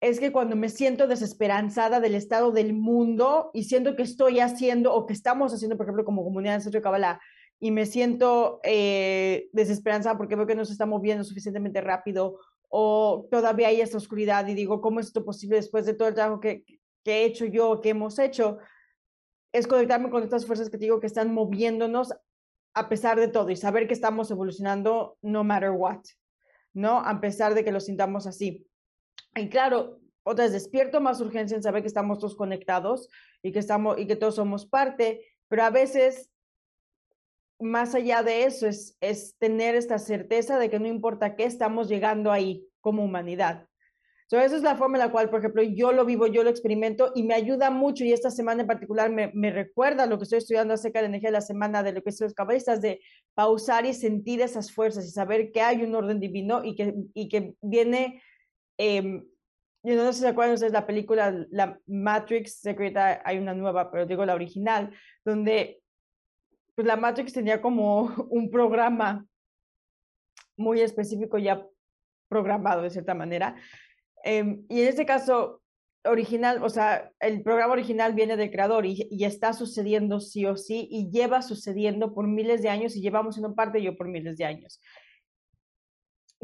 es 0.00 0.20
que 0.20 0.30
cuando 0.30 0.54
me 0.54 0.68
siento 0.68 1.08
desesperanzada 1.08 2.00
del 2.00 2.14
estado 2.14 2.52
del 2.52 2.72
mundo 2.72 3.50
y 3.52 3.64
siento 3.64 3.96
que 3.96 4.02
estoy 4.02 4.40
haciendo 4.40 4.94
o 4.94 5.06
que 5.06 5.12
estamos 5.12 5.52
haciendo, 5.52 5.76
por 5.76 5.86
ejemplo, 5.86 6.04
como 6.04 6.22
comunidad 6.22 6.56
en 6.56 6.60
Centro 6.60 6.80
de 6.80 7.18
y 7.60 7.72
me 7.72 7.86
siento 7.86 8.60
eh, 8.62 9.48
desesperanzada 9.52 10.16
porque 10.16 10.36
veo 10.36 10.46
que 10.46 10.54
no 10.54 10.64
se 10.64 10.72
está 10.72 10.86
moviendo 10.86 11.24
suficientemente 11.24 11.80
rápido 11.80 12.38
o 12.68 13.26
todavía 13.30 13.68
hay 13.68 13.80
esta 13.80 13.96
oscuridad 13.96 14.46
y 14.46 14.54
digo, 14.54 14.80
¿cómo 14.80 15.00
es 15.00 15.06
esto 15.06 15.24
posible 15.24 15.56
después 15.56 15.86
de 15.86 15.94
todo 15.94 16.08
el 16.08 16.14
trabajo 16.14 16.40
que, 16.40 16.64
he 17.04 17.24
hecho 17.24 17.46
yo, 17.46 17.80
que 17.80 17.90
hemos 17.90 18.18
hecho? 18.18 18.58
Es 19.52 19.66
conectarme 19.66 20.10
con 20.10 20.22
estas 20.22 20.46
fuerzas 20.46 20.68
que 20.70 20.76
digo 20.76 21.00
que 21.00 21.06
están 21.06 21.32
moviéndonos 21.32 22.14
a 22.74 22.88
pesar 22.88 23.18
de 23.18 23.28
todo 23.28 23.50
y 23.50 23.56
saber 23.56 23.88
que 23.88 23.94
estamos 23.94 24.30
evolucionando 24.30 25.16
no 25.22 25.42
matter 25.42 25.70
what, 25.70 26.02
¿no? 26.74 26.98
A 26.98 27.20
pesar 27.20 27.54
de 27.54 27.64
que 27.64 27.72
lo 27.72 27.80
sintamos 27.80 28.26
así. 28.26 28.68
Y 29.38 29.48
claro, 29.48 30.00
otra 30.22 30.44
vez 30.44 30.52
despierto 30.52 31.00
más 31.00 31.20
urgencia 31.20 31.56
en 31.56 31.62
saber 31.62 31.82
que 31.82 31.88
estamos 31.88 32.18
todos 32.18 32.36
conectados 32.36 33.08
y 33.42 33.52
que, 33.52 33.58
estamos, 33.58 33.98
y 33.98 34.06
que 34.06 34.16
todos 34.16 34.34
somos 34.34 34.66
parte, 34.66 35.24
pero 35.48 35.62
a 35.62 35.70
veces, 35.70 36.30
más 37.58 37.94
allá 37.94 38.22
de 38.22 38.44
eso, 38.44 38.66
es, 38.66 38.96
es 39.00 39.36
tener 39.38 39.74
esta 39.74 39.98
certeza 39.98 40.58
de 40.58 40.68
que 40.68 40.78
no 40.78 40.86
importa 40.86 41.34
qué, 41.36 41.44
estamos 41.44 41.88
llegando 41.88 42.30
ahí 42.30 42.68
como 42.80 43.04
humanidad. 43.04 43.66
So, 44.30 44.38
esa 44.38 44.56
es 44.56 44.62
la 44.62 44.76
forma 44.76 44.98
en 44.98 45.04
la 45.06 45.10
cual, 45.10 45.30
por 45.30 45.38
ejemplo, 45.38 45.62
yo 45.62 45.90
lo 45.90 46.04
vivo, 46.04 46.26
yo 46.26 46.42
lo 46.42 46.50
experimento 46.50 47.12
y 47.14 47.22
me 47.22 47.32
ayuda 47.32 47.70
mucho 47.70 48.04
y 48.04 48.12
esta 48.12 48.30
semana 48.30 48.60
en 48.60 48.66
particular 48.66 49.10
me, 49.10 49.32
me 49.32 49.50
recuerda 49.50 50.04
lo 50.04 50.18
que 50.18 50.24
estoy 50.24 50.36
estudiando 50.36 50.74
acerca 50.74 50.98
de 50.98 51.04
la 51.04 51.08
energía 51.08 51.30
de 51.30 51.38
la 51.38 51.40
semana 51.40 51.82
de 51.82 51.92
lo 51.92 52.02
que 52.02 52.12
son 52.12 52.26
los 52.26 52.34
cabalistas, 52.34 52.82
de 52.82 53.00
pausar 53.32 53.86
y 53.86 53.94
sentir 53.94 54.42
esas 54.42 54.70
fuerzas 54.70 55.06
y 55.06 55.10
saber 55.10 55.50
que 55.50 55.62
hay 55.62 55.82
un 55.82 55.94
orden 55.94 56.20
divino 56.20 56.62
y 56.62 56.74
que, 56.74 56.94
y 57.14 57.30
que 57.30 57.54
viene 57.62 58.22
eh, 58.78 59.22
yo 59.82 59.94
no 59.94 60.06
sé 60.06 60.12
si 60.12 60.20
se 60.20 60.28
acuerdan 60.28 60.54
ustedes 60.54 60.72
la 60.72 60.86
película 60.86 61.46
La 61.50 61.78
Matrix 61.86 62.60
secreta, 62.60 63.22
hay 63.24 63.38
una 63.38 63.54
nueva, 63.54 63.90
pero 63.90 64.06
digo 64.06 64.24
la 64.24 64.34
original, 64.34 64.92
donde 65.24 65.80
pues 66.74 66.86
la 66.86 66.96
Matrix 66.96 67.32
tenía 67.32 67.60
como 67.60 68.02
un 68.30 68.50
programa 68.50 69.26
muy 70.56 70.80
específico 70.80 71.38
ya 71.38 71.64
programado 72.28 72.82
de 72.82 72.90
cierta 72.90 73.14
manera. 73.14 73.56
Eh, 74.24 74.60
y 74.68 74.82
en 74.82 74.88
este 74.88 75.06
caso 75.06 75.62
original, 76.04 76.62
o 76.62 76.68
sea, 76.68 77.10
el 77.20 77.42
programa 77.42 77.72
original 77.72 78.14
viene 78.14 78.36
del 78.36 78.50
creador 78.50 78.86
y, 78.86 79.08
y, 79.10 79.24
está 79.24 79.52
sucediendo 79.52 80.20
sí 80.20 80.46
o 80.46 80.56
sí 80.56 80.88
y 80.90 81.10
lleva 81.10 81.42
sucediendo 81.42 82.14
por 82.14 82.26
miles 82.26 82.62
de 82.62 82.68
años 82.68 82.96
y 82.96 83.00
llevamos 83.00 83.34
siendo 83.34 83.54
parte 83.54 83.82
yo 83.82 83.96
por 83.96 84.08
miles 84.08 84.36
de 84.36 84.44
años 84.44 84.80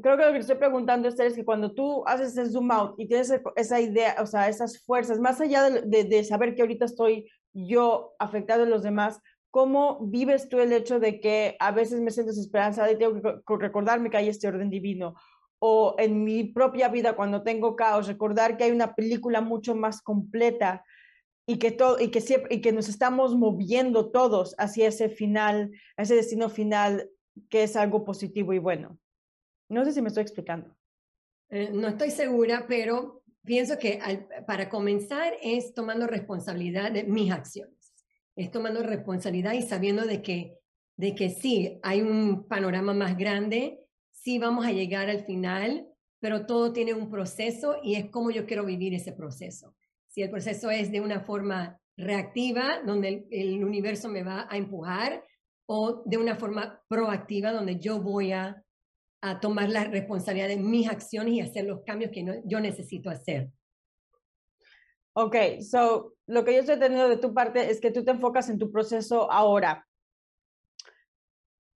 creo 0.01 0.17
que 0.17 0.25
lo 0.25 0.33
que 0.33 0.39
estoy 0.39 0.57
preguntando, 0.57 1.09
Esther, 1.09 1.27
es 1.27 1.35
que 1.35 1.45
cuando 1.45 1.73
tú 1.73 2.03
haces 2.07 2.37
el 2.37 2.51
zoom 2.51 2.71
out 2.71 2.95
y 2.99 3.07
tienes 3.07 3.33
esa 3.57 3.81
idea, 3.81 4.17
o 4.21 4.27
sea, 4.27 4.49
esas 4.49 4.83
fuerzas, 4.85 5.21
más 5.21 5.41
allá 5.41 5.71
de, 5.71 6.05
de, 6.05 6.25
saber 6.25 6.55
que 6.55 6.63
ahorita 6.63 6.85
estoy 6.85 7.31
yo 7.53 8.15
afectado 8.19 8.65
a 8.65 8.67
los 8.67 8.83
demás, 8.83 9.21
¿cómo 9.51 10.01
vives 10.07 10.49
tú 10.49 10.59
el 10.59 10.73
hecho 10.73 10.99
de 10.99 11.21
que 11.21 11.57
a 11.61 11.71
veces 11.71 12.01
me 12.01 12.11
siento 12.11 12.33
desesperanzada 12.33 12.91
y 12.91 12.99
tengo 12.99 13.21
que 13.23 13.57
recordarme 13.57 14.11
que 14.11 14.17
hay 14.17 14.29
este 14.29 14.49
orden 14.49 14.69
divino? 14.69 15.15
O 15.61 15.95
en 15.99 16.25
mi 16.25 16.45
propia 16.45 16.89
vida, 16.89 17.15
cuando 17.15 17.43
tengo 17.43 17.77
caos, 17.77 18.09
recordar 18.09 18.57
que 18.57 18.65
hay 18.65 18.73
una 18.73 18.95
película 18.95 19.41
mucho 19.41 19.77
más 19.77 20.03
completa 20.03 20.85
y 21.47 21.59
que, 21.59 21.71
todo, 21.71 22.01
y 22.01 22.11
que, 22.11 22.21
siempre, 22.21 22.57
y 22.57 22.61
que 22.61 22.73
nos 22.73 22.89
estamos 22.89 23.37
moviendo 23.37 24.11
todos 24.11 24.55
hacia 24.59 24.89
ese 24.89 25.09
final, 25.09 25.71
ese 25.97 26.17
destino 26.17 26.49
final 26.49 27.11
que 27.49 27.63
es 27.63 27.77
algo 27.77 28.05
positivo 28.05 28.53
y 28.53 28.59
bueno. 28.59 28.99
No 29.69 29.85
sé 29.85 29.93
si 29.93 30.03
me 30.03 30.09
estoy 30.09 30.23
explicando. 30.23 30.77
Eh, 31.51 31.71
no 31.73 31.89
estoy 31.89 32.11
segura, 32.11 32.67
pero 32.69 33.23
pienso 33.45 33.79
que 33.79 34.01
para 34.47 34.69
comenzar 34.69 35.35
es 35.43 35.75
tomando 35.75 36.07
responsabilidad 36.07 36.93
de 36.93 37.05
mis 37.05 37.31
acciones. 37.31 37.95
Es 38.37 38.51
tomando 38.51 38.83
responsabilidad 38.83 39.53
y 39.53 39.63
sabiendo 39.63 40.05
de 40.05 40.23
que, 40.23 40.59
de 40.97 41.15
que 41.15 41.31
sí, 41.31 41.79
hay 41.83 42.01
un 42.01 42.49
panorama 42.49 42.95
más 42.95 43.17
grande, 43.17 43.81
sí 44.11 44.39
vamos 44.39 44.67
a 44.67 44.73
llegar 44.73 45.09
al 45.09 45.25
final, 45.25 45.87
pero 46.19 46.47
todo 46.47 46.73
tiene 46.73 46.95
un 46.95 47.11
proceso 47.11 47.77
y 47.83 47.97
es 47.97 48.11
como 48.11 48.31
yo 48.31 48.47
quiero 48.47 48.65
vivir 48.65 48.95
ese 48.95 49.13
proceso. 49.13 49.77
Si 50.09 50.23
el 50.23 50.31
proceso 50.31 50.71
es 50.71 50.91
de 50.91 51.01
una 51.01 51.21
forma 51.21 51.79
reactiva, 51.97 52.81
donde 52.85 53.27
el 53.31 53.63
universo 53.63 54.09
me 54.09 54.23
va 54.23 54.49
a 54.51 54.57
empujar, 54.57 55.25
o 55.67 56.03
de 56.05 56.19
una 56.19 56.37
forma 56.37 56.83
proactiva, 56.89 57.53
donde 57.53 57.79
yo 57.79 58.01
voy 58.01 58.33
a 58.33 58.64
a 59.27 59.41
tomar 59.41 59.71
la 59.71 59.85
responsabilidad 59.85 60.49
de 60.49 60.59
mis 60.59 60.87
acciones 60.87 61.33
y 61.33 61.41
hacer 61.41 61.65
los 61.65 61.81
cambios 61.83 62.11
que 62.11 62.23
no, 62.23 62.35
yo 62.45 62.61
necesito 62.61 63.09
hacer. 63.09 63.51
Ok, 65.15 65.37
so 65.63 66.13
lo 66.27 66.45
que 66.45 66.53
yo 66.53 66.61
estoy 66.61 66.79
teniendo 66.79 67.09
de 67.09 67.17
tu 67.17 67.33
parte 67.33 67.71
es 67.71 67.81
que 67.81 67.91
tú 67.91 68.05
te 68.05 68.11
enfocas 68.11 68.51
en 68.51 68.59
tu 68.59 68.71
proceso 68.71 69.33
ahora. 69.33 69.87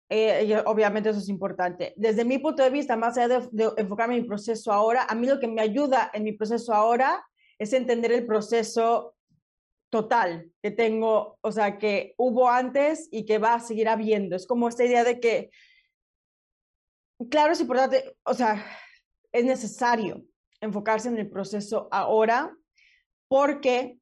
Eh, 0.10 0.62
obviamente 0.66 1.10
eso 1.10 1.20
es 1.20 1.30
importante. 1.30 1.94
Desde 1.96 2.26
mi 2.26 2.38
punto 2.38 2.64
de 2.64 2.70
vista, 2.70 2.98
más 2.98 3.18
allá 3.18 3.40
de, 3.40 3.48
de, 3.52 3.72
enfocarme 3.78 4.18
en 4.18 4.24
mi 4.24 4.28
proceso 4.28 4.74
ahora, 4.74 5.06
a 5.08 5.16
mí 5.16 5.26
lo 5.26 5.40
que 5.40 5.48
me 5.48 5.62
ayuda 5.62 6.12
en 6.14 6.26
mi 6.26 6.34
proceso 6.34 6.74
ahora 6.74 7.26
es 7.58 7.72
entender 7.72 8.12
el 8.12 8.26
proceso 8.26 9.16
total 9.90 10.52
que 10.62 10.72
tengo, 10.72 11.38
o 11.40 11.52
sea, 11.54 11.78
que 11.78 12.14
hubo 12.18 12.50
antes 12.50 13.08
y 13.10 13.26
que 13.26 13.38
va 13.38 13.54
a 13.54 13.60
seguir 13.62 13.88
habiendo. 13.88 14.36
Es 14.36 14.46
como 14.46 14.68
esta 14.68 14.84
idea 14.84 15.06
de 15.06 15.22
que 15.22 15.50
claro, 17.30 17.54
es 17.54 17.62
importante, 17.62 18.16
o 18.24 18.34
sea, 18.34 18.66
es 19.32 19.46
necesario 19.46 20.24
enfocarse 20.62 21.10
en 21.10 21.18
el 21.18 21.30
proceso 21.30 21.88
ahora 21.92 22.56
porque 23.28 24.00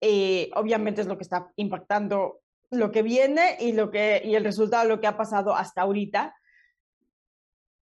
eh, 0.00 0.50
obviamente 0.54 1.00
es 1.00 1.06
lo 1.06 1.16
que 1.16 1.24
está 1.24 1.50
impactando 1.56 2.40
lo 2.70 2.90
que 2.90 3.02
viene 3.02 3.56
y, 3.60 3.72
lo 3.72 3.90
que, 3.90 4.22
y 4.24 4.34
el 4.34 4.44
resultado 4.44 4.84
de 4.84 4.88
lo 4.88 5.00
que 5.00 5.06
ha 5.06 5.16
pasado 5.16 5.54
hasta 5.54 5.82
ahorita. 5.82 6.34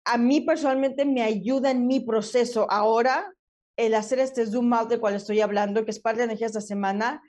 A 0.05 0.17
mí 0.17 0.41
personalmente 0.41 1.03
me 1.03 1.21
ayuda 1.21 1.71
en 1.71 1.85
mi 1.85 1.99
proceso 1.99 2.71
ahora 2.71 3.33
el 3.75 3.93
hacer 3.93 4.19
este 4.19 4.45
zoom 4.45 4.73
out 4.73 4.89
de 4.89 4.99
cual 4.99 5.15
estoy 5.15 5.41
hablando, 5.41 5.83
que 5.83 5.91
es 5.91 5.99
parte 5.99 6.19
de 6.19 6.25
energía 6.25 6.47
esta 6.47 6.61
semana, 6.61 7.21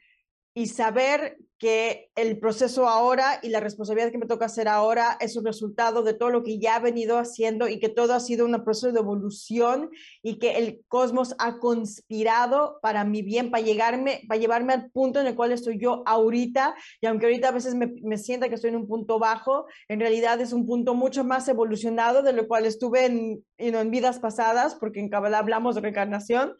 y 0.59 0.67
saber 0.67 1.39
que 1.57 2.11
el 2.17 2.41
proceso 2.41 2.89
ahora 2.89 3.39
y 3.45 3.49
la 3.49 3.61
responsabilidad 3.61 4.11
que 4.11 4.19
me 4.19 4.27
toca 4.27 4.47
hacer 4.47 4.67
ahora 4.67 5.17
es 5.21 5.37
un 5.37 5.45
resultado 5.45 6.03
de 6.03 6.13
todo 6.13 6.31
lo 6.31 6.43
que 6.43 6.59
ya 6.59 6.77
he 6.77 6.81
venido 6.81 7.17
haciendo 7.17 7.69
y 7.69 7.79
que 7.79 7.89
todo 7.89 8.13
ha 8.13 8.19
sido 8.19 8.45
un 8.45 8.65
proceso 8.65 8.91
de 8.91 8.99
evolución 8.99 9.89
y 10.21 10.41
que 10.41 10.59
el 10.59 10.83
cosmos 10.89 11.37
ha 11.39 11.61
conspirado 11.61 12.81
para 12.83 13.05
mi 13.05 13.23
bien, 13.23 13.53
para 13.53 13.63
llegarme, 13.63 14.23
para 14.27 14.41
llevarme 14.41 14.73
al 14.73 14.91
punto 14.91 15.21
en 15.21 15.29
el 15.29 15.37
cual 15.37 15.53
estoy 15.53 15.79
yo 15.79 16.03
ahorita. 16.07 16.75
Y 17.01 17.07
aunque 17.07 17.27
ahorita 17.27 17.51
a 17.51 17.53
veces 17.53 17.77
me, 17.77 17.93
me 18.03 18.19
sienta 18.19 18.49
que 18.49 18.57
estoy 18.57 18.71
en 18.71 18.77
un 18.79 18.89
punto 18.89 19.21
bajo, 19.21 19.67
en 19.87 20.01
realidad 20.01 20.41
es 20.41 20.53
un 20.53 20.67
punto 20.67 20.97
mucho 20.97 21.23
más 21.23 21.47
evolucionado 21.47 22.23
de 22.23 22.33
lo 22.33 22.49
cual 22.49 22.67
estuve 22.67 23.07
en, 23.07 23.45
en 23.59 23.91
vidas 23.93 24.19
pasadas, 24.19 24.75
porque 24.75 24.99
en 24.99 25.09
Kabbalah 25.09 25.39
hablamos 25.39 25.77
de 25.77 25.83
reencarnación 25.83 26.57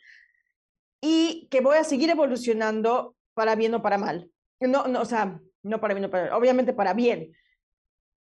y 1.01 1.49
que 1.51 1.61
voy 1.61 1.77
a 1.77 1.85
seguir 1.85 2.11
evolucionando 2.11 3.17
para 3.39 3.55
bien 3.55 3.73
o 3.73 3.83
para 3.83 3.99
mal. 3.99 4.29
No, 4.59 4.89
no, 4.89 5.01
o 5.01 5.05
sea, 5.05 5.41
no 5.63 5.81
para 5.81 5.95
bien 5.95 6.07
o 6.07 6.11
para 6.11 6.25
mal, 6.25 6.33
obviamente 6.33 6.73
para 6.73 6.93
bien. 6.93 7.37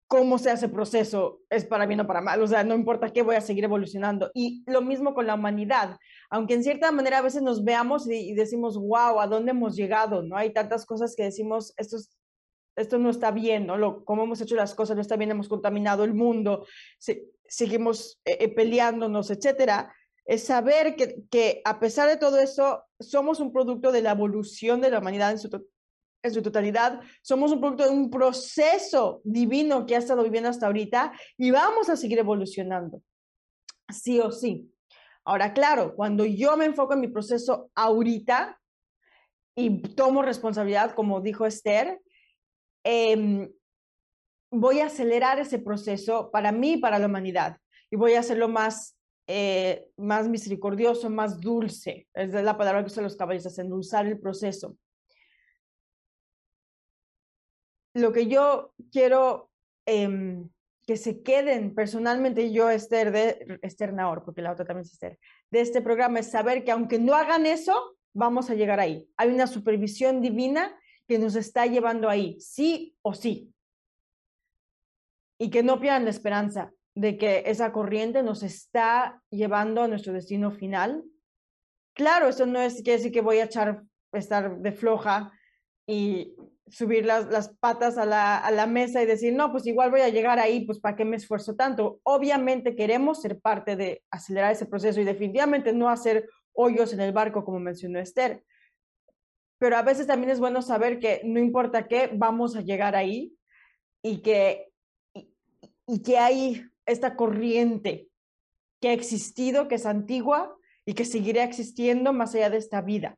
Cómo 0.07 0.37
se 0.37 0.51
hace 0.51 0.67
proceso 0.67 1.39
es 1.49 1.63
para 1.63 1.85
bien 1.85 2.01
o 2.01 2.05
para 2.05 2.19
mal, 2.19 2.41
o 2.41 2.47
sea, 2.47 2.65
no 2.65 2.75
importa 2.75 3.13
qué, 3.13 3.21
voy 3.21 3.37
a 3.37 3.41
seguir 3.41 3.63
evolucionando. 3.63 4.29
Y 4.33 4.65
lo 4.67 4.81
mismo 4.81 5.13
con 5.13 5.25
la 5.25 5.35
humanidad, 5.35 5.97
aunque 6.29 6.55
en 6.55 6.63
cierta 6.63 6.91
manera 6.91 7.19
a 7.19 7.21
veces 7.21 7.41
nos 7.41 7.63
veamos 7.63 8.09
y, 8.09 8.33
decimos, 8.33 8.77
wow, 8.77 9.21
¿a 9.21 9.27
dónde 9.27 9.51
hemos 9.51 9.77
llegado? 9.77 10.21
¿No? 10.21 10.35
Hay 10.35 10.51
tantas 10.51 10.85
cosas 10.85 11.15
que 11.15 11.23
decimos, 11.23 11.73
esto, 11.77 11.95
esto 12.75 12.99
no 12.99 13.09
está 13.09 13.31
bien, 13.31 13.67
¿no? 13.67 13.77
Lo, 13.77 14.03
cómo 14.03 14.25
hemos 14.25 14.41
hecho 14.41 14.55
las 14.55 14.75
cosas 14.75 14.97
no 14.97 15.01
está 15.01 15.15
bien, 15.15 15.31
hemos 15.31 15.47
contaminado 15.47 16.03
el 16.03 16.13
mundo, 16.13 16.67
seguimos 17.47 18.19
eh, 18.25 18.37
eh, 18.41 18.49
peleándonos, 18.49 19.31
etcétera 19.31 19.95
es 20.25 20.43
saber 20.43 20.95
que, 20.95 21.23
que, 21.29 21.61
a 21.63 21.79
pesar 21.79 22.09
de 22.09 22.17
todo 22.17 22.39
eso, 22.39 22.83
somos 22.99 23.39
un 23.39 23.53
producto 23.53 23.91
de 23.91 24.01
la 24.01 24.11
evolución 24.11 24.81
de 24.81 24.89
la 24.89 24.99
humanidad 24.99 25.31
en 25.31 25.39
su, 25.39 26.41
totalidad, 26.41 27.01
somos 27.21 27.51
un 27.51 27.59
producto 27.59 27.83
de 27.83 27.91
un 27.91 28.09
proceso 28.09 29.21
divino 29.23 29.85
que 29.85 29.95
ha 29.95 29.99
estado 29.99 30.23
viviendo 30.23 30.49
hasta 30.49 30.65
ahorita 30.65 31.13
y 31.37 31.51
vamos 31.51 31.89
a 31.89 31.95
seguir 31.95 32.17
evolucionando, 32.17 33.01
sí 33.89 34.19
o 34.19 34.31
sí. 34.31 34.71
Ahora, 35.23 35.53
claro, 35.53 35.95
cuando 35.95 36.25
yo 36.25 36.57
me 36.57 36.65
enfoco 36.65 36.93
en 36.93 37.01
mi 37.01 37.07
proceso 37.07 37.69
ahorita 37.75 38.59
y 39.55 39.81
tomo 39.93 40.23
responsabilidad, 40.23 40.95
como 40.95 41.21
dijo 41.21 41.45
Esther, 41.45 42.01
eh, 42.83 43.49
voy 44.51 44.79
a 44.79 44.87
acelerar 44.87 45.39
ese 45.39 45.59
proceso 45.59 46.31
para 46.31 46.51
mí 46.51 46.73
y 46.73 46.77
para 46.77 46.97
la 46.97 47.07
humanidad 47.07 47.57
y 47.91 47.95
voy 47.95 48.13
a 48.13 48.19
hacerlo 48.19 48.47
más 48.47 48.94
eh, 49.27 49.89
más 49.97 50.27
misericordioso, 50.27 51.09
más 51.09 51.39
dulce. 51.39 52.07
Es 52.13 52.31
la 52.31 52.57
palabra 52.57 52.81
que 52.81 52.91
usan 52.91 53.05
los 53.05 53.15
caballistas, 53.15 53.57
endulzar 53.57 54.05
el 54.05 54.19
proceso. 54.19 54.77
Lo 57.93 58.11
que 58.11 58.27
yo 58.27 58.73
quiero 58.91 59.49
em, 59.85 60.49
que 60.85 60.97
se 60.97 61.23
queden 61.23 61.73
personalmente 61.73 62.51
yo, 62.51 62.69
Esther, 62.69 63.11
de 63.11 63.59
porque 64.23 64.41
la 64.41 64.51
otra 64.51 64.65
también 64.65 64.85
es 64.85 64.93
Esther, 64.93 65.17
de 65.49 65.61
este 65.61 65.81
programa 65.81 66.19
es 66.19 66.29
saber 66.29 66.63
que 66.63 66.71
aunque 66.71 66.99
no 66.99 67.15
hagan 67.15 67.45
eso, 67.45 67.97
vamos 68.13 68.49
a 68.49 68.55
llegar 68.55 68.79
ahí. 68.79 69.09
Hay 69.17 69.29
una 69.29 69.47
supervisión 69.47 70.21
divina 70.21 70.77
que 71.07 71.17
nos 71.17 71.35
está 71.35 71.65
llevando 71.65 72.09
ahí, 72.09 72.39
sí 72.39 72.95
o 73.01 73.13
sí. 73.13 73.51
Y 75.39 75.49
que 75.49 75.63
no 75.63 75.79
pierdan 75.79 76.05
la 76.05 76.11
esperanza 76.11 76.74
de 76.95 77.17
que 77.17 77.43
esa 77.45 77.71
corriente 77.73 78.23
nos 78.23 78.41
está 78.41 79.21
llevando 79.29 79.83
a 79.83 79.87
nuestro 79.87 80.13
destino 80.13 80.51
final. 80.51 81.03
Claro, 81.93 82.29
eso 82.29 82.45
no 82.45 82.59
es 82.59 82.75
quiere 82.75 82.97
decir 82.97 83.11
que 83.11 83.21
voy 83.21 83.37
a 83.37 83.45
echar, 83.45 83.83
estar 84.13 84.57
de 84.59 84.71
floja 84.71 85.31
y 85.85 86.35
subir 86.67 87.05
las, 87.05 87.27
las 87.27 87.49
patas 87.49 87.97
a 87.97 88.05
la, 88.05 88.37
a 88.37 88.49
la, 88.49 88.65
mesa 88.65 89.01
y 89.01 89.05
decir, 89.05 89.35
no, 89.35 89.51
pues 89.51 89.67
igual 89.67 89.91
voy 89.91 90.01
a 90.01 90.09
llegar 90.09 90.39
ahí, 90.39 90.65
pues 90.65 90.79
¿para 90.79 90.95
qué 90.95 91.05
me 91.05 91.17
esfuerzo 91.17 91.55
tanto? 91.55 91.99
Obviamente 92.03 92.75
queremos 92.75 93.21
ser 93.21 93.39
parte 93.39 93.75
de 93.75 94.01
acelerar 94.09 94.51
ese 94.51 94.65
proceso 94.65 94.99
y 94.99 95.03
definitivamente 95.03 95.73
no 95.73 95.89
hacer 95.89 96.27
hoyos 96.53 96.93
en 96.93 97.01
el 97.01 97.11
barco, 97.11 97.45
como 97.45 97.59
mencionó 97.59 97.99
Esther. 97.99 98.43
Pero 99.59 99.77
a 99.77 99.83
veces 99.83 100.07
también 100.07 100.31
es 100.31 100.39
bueno 100.39 100.61
saber 100.61 100.99
que 100.99 101.21
no 101.23 101.39
importa 101.39 101.87
qué, 101.87 102.09
vamos 102.13 102.55
a 102.55 102.61
llegar 102.61 102.95
ahí 102.95 103.33
y 104.01 104.21
que, 104.21 104.69
y, 105.13 105.31
y 105.87 106.01
que 106.01 106.17
hay 106.17 106.65
esta 106.85 107.15
corriente 107.15 108.09
que 108.81 108.89
ha 108.89 108.93
existido, 108.93 109.67
que 109.67 109.75
es 109.75 109.85
antigua 109.85 110.55
y 110.85 110.93
que 110.93 111.05
seguirá 111.05 111.43
existiendo 111.43 112.13
más 112.13 112.35
allá 112.35 112.49
de 112.49 112.57
esta 112.57 112.81
vida. 112.81 113.17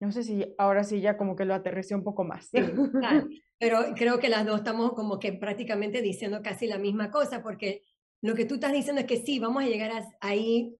No 0.00 0.12
sé 0.12 0.22
si 0.22 0.54
ahora 0.58 0.84
sí 0.84 1.00
ya 1.00 1.16
como 1.16 1.34
que 1.34 1.44
lo 1.44 1.54
aterricé 1.54 1.94
un 1.94 2.04
poco 2.04 2.24
más. 2.24 2.50
pero 3.58 3.94
creo 3.96 4.20
que 4.20 4.28
las 4.28 4.46
dos 4.46 4.58
estamos 4.58 4.92
como 4.92 5.18
que 5.18 5.32
prácticamente 5.32 6.02
diciendo 6.02 6.40
casi 6.42 6.66
la 6.66 6.78
misma 6.78 7.10
cosa, 7.10 7.42
porque 7.42 7.82
lo 8.22 8.34
que 8.34 8.44
tú 8.44 8.54
estás 8.54 8.72
diciendo 8.72 9.00
es 9.00 9.06
que 9.06 9.16
sí, 9.16 9.38
vamos 9.38 9.62
a 9.62 9.66
llegar 9.66 9.90
ahí 10.20 10.76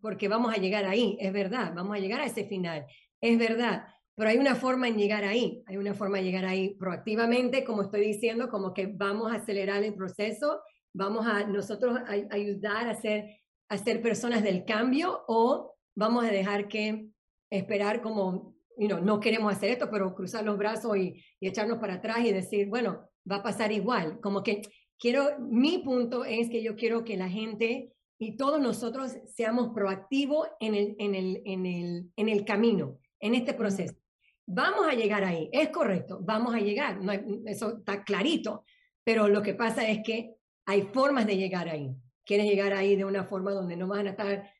porque 0.00 0.28
vamos 0.28 0.52
a 0.52 0.58
llegar 0.58 0.84
ahí, 0.84 1.16
es 1.20 1.32
verdad, 1.32 1.72
vamos 1.74 1.96
a 1.96 2.00
llegar 2.00 2.20
a 2.20 2.26
ese 2.26 2.44
final, 2.44 2.86
es 3.20 3.38
verdad, 3.38 3.84
pero 4.16 4.30
hay 4.30 4.38
una 4.38 4.54
forma 4.54 4.88
en 4.88 4.96
llegar 4.96 5.24
ahí, 5.24 5.62
hay 5.66 5.76
una 5.76 5.94
forma 5.94 6.18
de 6.18 6.24
llegar 6.24 6.44
ahí 6.44 6.74
proactivamente, 6.74 7.64
como 7.64 7.82
estoy 7.82 8.00
diciendo, 8.00 8.48
como 8.48 8.72
que 8.72 8.86
vamos 8.86 9.32
a 9.32 9.36
acelerar 9.36 9.82
el 9.82 9.94
proceso, 9.94 10.60
vamos 10.94 11.26
a 11.26 11.44
nosotros 11.44 11.98
a, 11.98 12.34
ayudar 12.34 12.88
a 12.88 12.94
ser, 12.94 13.40
a 13.68 13.78
ser 13.78 14.00
personas 14.00 14.42
del 14.42 14.64
cambio 14.64 15.24
o 15.26 15.74
vamos 15.96 16.24
a 16.24 16.30
dejar 16.30 16.68
que 16.68 17.08
esperar 17.50 18.02
como, 18.02 18.54
you 18.78 18.86
know, 18.86 19.00
no 19.00 19.18
queremos 19.18 19.52
hacer 19.52 19.70
esto, 19.70 19.90
pero 19.90 20.14
cruzar 20.14 20.44
los 20.44 20.58
brazos 20.58 20.96
y, 20.96 21.20
y 21.40 21.48
echarnos 21.48 21.78
para 21.78 21.94
atrás 21.94 22.18
y 22.24 22.32
decir, 22.32 22.68
bueno, 22.68 23.08
va 23.30 23.36
a 23.36 23.42
pasar 23.42 23.72
igual, 23.72 24.20
como 24.20 24.42
que 24.42 24.62
quiero, 24.98 25.38
mi 25.40 25.78
punto 25.78 26.24
es 26.24 26.48
que 26.50 26.62
yo 26.62 26.76
quiero 26.76 27.04
que 27.04 27.16
la 27.16 27.28
gente 27.28 27.92
y 28.18 28.36
todos 28.36 28.60
nosotros 28.60 29.16
seamos 29.26 29.74
proactivos 29.74 30.48
en 30.60 30.74
el, 30.74 30.96
en 30.98 31.14
el, 31.14 31.42
en 31.44 31.66
el, 31.66 32.10
en 32.16 32.28
el 32.28 32.44
camino, 32.44 32.98
en 33.20 33.34
este 33.34 33.54
proceso. 33.54 34.03
Vamos 34.46 34.86
a 34.86 34.92
llegar 34.92 35.24
ahí, 35.24 35.48
es 35.52 35.70
correcto, 35.70 36.18
vamos 36.22 36.54
a 36.54 36.58
llegar, 36.58 37.00
no 37.00 37.12
eso 37.46 37.78
está 37.78 38.04
clarito, 38.04 38.64
pero 39.02 39.28
lo 39.28 39.42
que 39.42 39.54
pasa 39.54 39.88
es 39.88 40.02
que 40.04 40.34
hay 40.66 40.82
formas 40.82 41.26
de 41.26 41.36
llegar 41.36 41.68
ahí. 41.68 41.94
Quieres 42.24 42.46
llegar 42.46 42.72
ahí 42.72 42.96
de 42.96 43.04
una 43.04 43.24
forma 43.24 43.52
donde 43.52 43.76
no 43.76 43.88
van 43.88 44.06
a 44.06 44.10
estar 44.10 44.50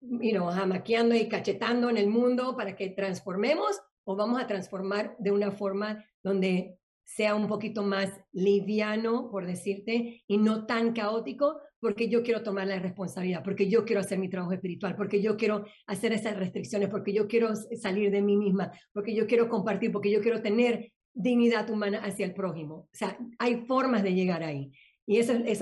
you 0.00 0.32
know, 0.32 0.50
jamaqueando 0.50 1.14
y 1.14 1.28
cachetando 1.28 1.90
en 1.90 1.96
el 1.96 2.08
mundo 2.08 2.56
para 2.56 2.74
que 2.74 2.90
transformemos 2.90 3.80
o 4.04 4.16
vamos 4.16 4.40
a 4.40 4.46
transformar 4.46 5.16
de 5.18 5.30
una 5.30 5.50
forma 5.50 6.04
donde 6.22 6.79
sea 7.16 7.34
un 7.34 7.48
poquito 7.48 7.82
más 7.82 8.08
liviano, 8.32 9.30
por 9.30 9.44
decirte, 9.44 10.22
y 10.26 10.38
no 10.38 10.66
tan 10.66 10.92
caótico, 10.92 11.60
porque 11.80 12.08
yo 12.08 12.22
quiero 12.22 12.42
tomar 12.42 12.68
la 12.68 12.78
responsabilidad, 12.78 13.42
porque 13.42 13.68
yo 13.68 13.84
quiero 13.84 14.00
hacer 14.00 14.18
mi 14.18 14.28
trabajo 14.28 14.52
espiritual, 14.52 14.94
porque 14.94 15.20
yo 15.20 15.36
quiero 15.36 15.64
hacer 15.86 16.12
esas 16.12 16.36
restricciones, 16.36 16.88
porque 16.88 17.12
yo 17.12 17.26
quiero 17.26 17.56
salir 17.56 18.12
de 18.12 18.22
mí 18.22 18.36
misma, 18.36 18.70
porque 18.92 19.14
yo 19.14 19.26
quiero 19.26 19.48
compartir, 19.48 19.90
porque 19.90 20.10
yo 20.10 20.20
quiero 20.20 20.40
tener 20.40 20.92
dignidad 21.12 21.68
humana 21.68 21.98
hacia 22.04 22.26
el 22.26 22.32
prójimo. 22.32 22.74
O 22.74 22.88
sea, 22.92 23.18
hay 23.38 23.66
formas 23.66 24.04
de 24.04 24.14
llegar 24.14 24.44
ahí. 24.44 24.70
Y 25.04 25.18
eso, 25.18 25.32
es 25.32 25.60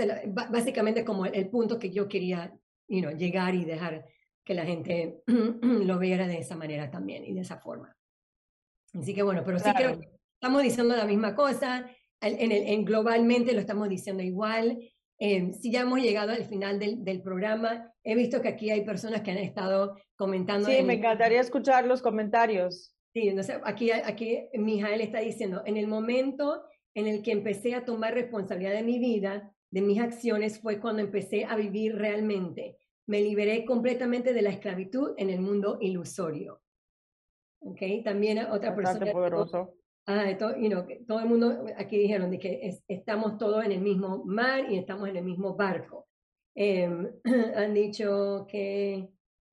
básicamente 0.50 1.02
como 1.02 1.24
el, 1.24 1.48
punto 1.48 1.78
que 1.78 1.90
yo 1.90 2.08
quería 2.08 2.52
you 2.88 3.00
know, 3.00 3.16
llegar 3.16 3.54
y 3.54 3.64
dejar 3.64 4.04
que 4.44 4.52
la 4.52 4.66
gente 4.66 5.22
lo 5.26 5.98
viera 5.98 6.26
de 6.26 6.38
esa 6.38 6.56
manera 6.56 6.90
también 6.90 7.24
y 7.24 7.32
de 7.32 7.40
esa 7.40 7.58
forma. 7.58 7.96
Así 8.92 9.14
que 9.14 9.22
bueno, 9.22 9.42
pero 9.46 9.58
sí 9.58 9.70
creo 9.74 9.98
que 9.98 10.17
estamos 10.40 10.62
diciendo 10.62 10.96
la 10.96 11.04
misma 11.04 11.34
cosa, 11.34 11.90
en, 12.20 12.52
en 12.52 12.84
globalmente 12.84 13.52
lo 13.52 13.60
estamos 13.60 13.88
diciendo 13.88 14.22
igual. 14.22 14.78
Eh, 15.18 15.52
si 15.52 15.72
ya 15.72 15.80
hemos 15.80 16.00
llegado 16.00 16.30
al 16.30 16.44
final 16.44 16.78
del, 16.78 17.04
del, 17.04 17.22
programa, 17.22 17.92
he 18.04 18.14
visto 18.14 18.40
que 18.40 18.48
aquí 18.48 18.70
hay 18.70 18.84
personas 18.84 19.22
que 19.22 19.32
han 19.32 19.38
estado 19.38 19.96
comentando. 20.14 20.68
Sí, 20.68 20.80
me 20.82 20.94
encantaría 20.94 21.40
escuchar 21.40 21.86
los 21.86 22.02
comentarios. 22.02 22.94
Sí, 23.12 23.28
entonces 23.28 23.58
aquí, 23.64 23.90
aquí 23.90 24.48
Mijael 24.54 25.00
está 25.00 25.18
diciendo, 25.18 25.62
en 25.66 25.76
el 25.76 25.88
momento 25.88 26.62
en 26.94 27.08
el 27.08 27.22
que 27.22 27.32
empecé 27.32 27.74
a 27.74 27.84
tomar 27.84 28.14
responsabilidad 28.14 28.74
de 28.74 28.84
mi 28.84 29.00
vida, 29.00 29.52
de 29.72 29.82
mis 29.82 29.98
acciones, 30.00 30.60
fue 30.60 30.78
cuando 30.78 31.02
empecé 31.02 31.46
a 31.46 31.56
vivir 31.56 31.96
realmente. 31.96 32.76
Me 33.06 33.20
liberé 33.22 33.64
completamente 33.64 34.32
de 34.32 34.42
la 34.42 34.50
esclavitud 34.50 35.14
en 35.16 35.30
el 35.30 35.40
mundo 35.40 35.78
ilusorio. 35.80 36.60
Okay, 37.60 38.04
también 38.04 38.38
otra 38.38 38.70
Bastante 38.70 39.06
persona. 39.06 39.12
poderoso. 39.12 39.74
Ah, 40.10 40.34
todo, 40.38 40.56
you 40.56 40.70
know, 40.70 40.86
todo 41.06 41.20
el 41.20 41.26
mundo 41.26 41.66
aquí 41.76 41.98
dijeron 41.98 42.30
de 42.30 42.38
que 42.38 42.80
estamos 42.88 43.36
todos 43.36 43.62
en 43.62 43.72
el 43.72 43.82
mismo 43.82 44.24
mar 44.24 44.64
y 44.70 44.78
estamos 44.78 45.06
en 45.06 45.16
el 45.18 45.24
mismo 45.24 45.54
barco. 45.54 46.08
Em, 46.54 47.10
han 47.54 47.74
dicho 47.74 48.46
que 48.48 49.10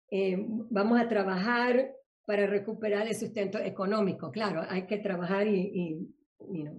em, 0.10 0.66
vamos 0.70 0.98
a 1.02 1.10
trabajar 1.10 1.92
para 2.26 2.48
recuperar 2.48 3.06
el 3.06 3.16
sustento 3.16 3.60
económico. 3.60 4.32
Claro, 4.32 4.62
hay 4.70 4.88
que 4.88 5.00
trabajar 5.00 5.46
y, 5.46 5.60
y, 5.60 6.70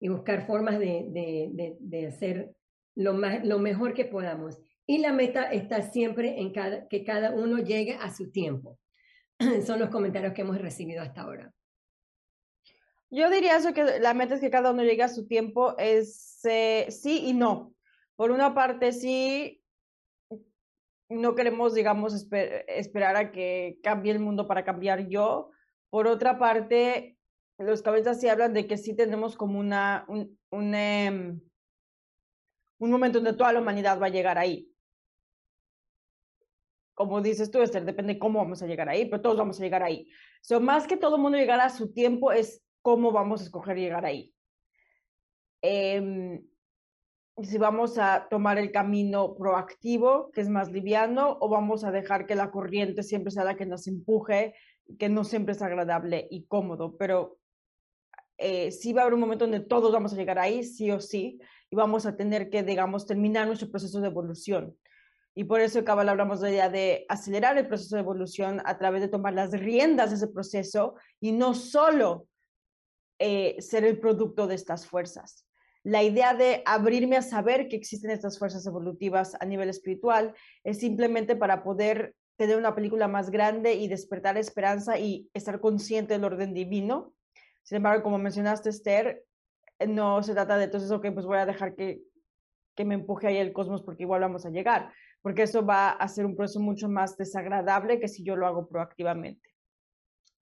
y 0.00 0.08
buscar 0.08 0.46
formas 0.46 0.78
de, 0.78 1.06
de, 1.10 1.76
de, 1.80 2.06
hacer 2.08 2.54
lo, 2.94 3.14
más, 3.14 3.42
lo 3.42 3.58
mejor 3.58 3.94
que 3.94 4.04
podamos. 4.04 4.58
Y 4.86 4.98
la 4.98 5.14
meta 5.14 5.50
está 5.50 5.80
siempre 5.80 6.40
en 6.42 6.52
cada, 6.52 6.86
que 6.88 7.04
cada 7.04 7.34
uno 7.34 7.56
llegue 7.56 7.94
a 7.94 8.14
su 8.14 8.30
tiempo. 8.30 8.78
Son 9.64 9.80
los 9.80 9.88
comentarios 9.88 10.34
que 10.34 10.42
hemos 10.42 10.60
recibido 10.60 11.00
hasta 11.00 11.22
ahora. 11.22 11.54
Yo 13.10 13.30
diría 13.30 13.56
eso 13.56 13.72
que 13.72 14.00
la 14.00 14.12
meta 14.12 14.34
es 14.34 14.40
que 14.40 14.50
cada 14.50 14.70
uno 14.70 14.82
llegue 14.82 15.02
a 15.02 15.08
su 15.08 15.26
tiempo, 15.26 15.76
es 15.78 16.40
sí 16.42 17.22
y 17.26 17.32
no. 17.32 17.74
Por 18.16 18.30
una 18.30 18.54
parte, 18.54 18.92
sí, 18.92 19.62
no 21.08 21.34
queremos, 21.34 21.74
digamos, 21.74 22.26
esperar 22.66 23.16
a 23.16 23.32
que 23.32 23.78
cambie 23.82 24.12
el 24.12 24.18
mundo 24.18 24.46
para 24.46 24.64
cambiar 24.64 25.08
yo. 25.08 25.50
Por 25.90 26.06
otra 26.06 26.38
parte, 26.38 27.16
los 27.58 27.82
cabezas 27.82 28.20
sí 28.20 28.28
hablan 28.28 28.52
de 28.52 28.66
que 28.66 28.76
sí 28.76 28.94
tenemos 28.94 29.36
como 29.36 29.58
una, 29.58 30.04
un, 30.08 30.38
un, 30.50 30.74
em, 30.74 31.40
momento 32.78 33.18
donde 33.18 33.36
toda 33.36 33.52
la 33.52 33.60
humanidad 33.60 34.00
va 34.00 34.06
a 34.06 34.10
llegar 34.10 34.36
ahí. 34.36 34.70
Como 36.94 37.22
dices 37.22 37.50
tú, 37.50 37.62
Esther, 37.62 37.84
depende 37.84 38.18
cómo 38.18 38.40
vamos 38.40 38.60
a 38.60 38.66
llegar 38.66 38.88
ahí, 38.88 39.06
pero 39.06 39.22
todos 39.22 39.38
vamos 39.38 39.58
a 39.58 39.62
llegar 39.62 39.82
ahí. 39.82 40.08
So, 40.42 40.60
más 40.60 40.86
que 40.86 40.96
todo 40.96 41.16
el 41.16 41.22
mundo 41.22 41.38
llegar 41.38 41.60
a 41.60 41.70
su 41.70 41.92
tiempo 41.92 42.32
es 42.32 42.62
cómo 42.88 43.12
vamos 43.12 43.42
a 43.42 43.44
escoger 43.44 43.76
llegar 43.76 44.06
ahí. 44.06 44.34
Eh, 45.60 46.40
si 47.42 47.58
vamos 47.58 47.98
a 47.98 48.28
tomar 48.30 48.56
el 48.56 48.72
camino 48.72 49.36
proactivo, 49.36 50.30
que 50.32 50.40
es 50.40 50.48
más 50.48 50.72
liviano, 50.72 51.36
o 51.42 51.50
vamos 51.50 51.84
a 51.84 51.90
dejar 51.90 52.24
que 52.24 52.34
la 52.34 52.50
corriente 52.50 53.02
siempre 53.02 53.30
sea 53.30 53.44
la 53.44 53.56
que 53.56 53.66
nos 53.66 53.86
empuje, 53.88 54.54
que 54.98 55.10
no 55.10 55.22
siempre 55.24 55.52
es 55.52 55.60
agradable 55.60 56.28
y 56.30 56.46
cómodo, 56.46 56.96
pero 56.96 57.36
eh, 58.38 58.70
sí 58.70 58.94
va 58.94 59.02
a 59.02 59.04
haber 59.04 59.14
un 59.14 59.20
momento 59.20 59.44
donde 59.44 59.60
todos 59.60 59.92
vamos 59.92 60.14
a 60.14 60.16
llegar 60.16 60.38
ahí, 60.38 60.64
sí 60.64 60.90
o 60.90 60.98
sí, 60.98 61.38
y 61.68 61.76
vamos 61.76 62.06
a 62.06 62.16
tener 62.16 62.48
que, 62.48 62.62
digamos, 62.62 63.04
terminar 63.04 63.46
nuestro 63.46 63.70
proceso 63.70 64.00
de 64.00 64.06
evolución. 64.06 64.74
Y 65.34 65.44
por 65.44 65.60
eso, 65.60 65.84
Cabal, 65.84 66.08
hablamos 66.08 66.40
de, 66.40 66.52
de 66.70 67.04
acelerar 67.10 67.58
el 67.58 67.68
proceso 67.68 67.96
de 67.96 68.00
evolución 68.00 68.62
a 68.64 68.78
través 68.78 69.02
de 69.02 69.08
tomar 69.08 69.34
las 69.34 69.50
riendas 69.50 70.08
de 70.08 70.16
ese 70.16 70.28
proceso 70.28 70.94
y 71.20 71.32
no 71.32 71.52
solo 71.52 72.26
eh, 73.18 73.56
ser 73.60 73.84
el 73.84 73.98
producto 73.98 74.46
de 74.46 74.54
estas 74.54 74.86
fuerzas. 74.86 75.44
La 75.82 76.02
idea 76.02 76.34
de 76.34 76.62
abrirme 76.66 77.16
a 77.16 77.22
saber 77.22 77.68
que 77.68 77.76
existen 77.76 78.10
estas 78.10 78.38
fuerzas 78.38 78.66
evolutivas 78.66 79.36
a 79.40 79.44
nivel 79.44 79.68
espiritual 79.68 80.34
es 80.64 80.78
simplemente 80.78 81.36
para 81.36 81.62
poder 81.62 82.14
tener 82.36 82.56
una 82.56 82.74
película 82.74 83.08
más 83.08 83.30
grande 83.30 83.74
y 83.74 83.88
despertar 83.88 84.38
esperanza 84.38 84.98
y 84.98 85.28
estar 85.34 85.60
consciente 85.60 86.14
del 86.14 86.24
orden 86.24 86.54
divino. 86.54 87.14
Sin 87.62 87.76
embargo, 87.76 88.02
como 88.02 88.18
mencionaste, 88.18 88.70
Esther, 88.70 89.24
no 89.86 90.22
se 90.22 90.34
trata 90.34 90.56
de 90.56 90.64
entonces, 90.64 90.90
ok, 90.90 91.06
pues 91.12 91.26
voy 91.26 91.38
a 91.38 91.46
dejar 91.46 91.74
que, 91.74 92.02
que 92.76 92.84
me 92.84 92.94
empuje 92.94 93.26
ahí 93.26 93.38
el 93.38 93.52
cosmos 93.52 93.82
porque 93.82 94.04
igual 94.04 94.20
vamos 94.20 94.46
a 94.46 94.50
llegar, 94.50 94.92
porque 95.22 95.42
eso 95.42 95.66
va 95.66 95.90
a 95.90 96.08
ser 96.08 96.26
un 96.26 96.36
proceso 96.36 96.60
mucho 96.60 96.88
más 96.88 97.16
desagradable 97.16 97.98
que 97.98 98.08
si 98.08 98.22
yo 98.22 98.36
lo 98.36 98.46
hago 98.46 98.68
proactivamente. 98.68 99.50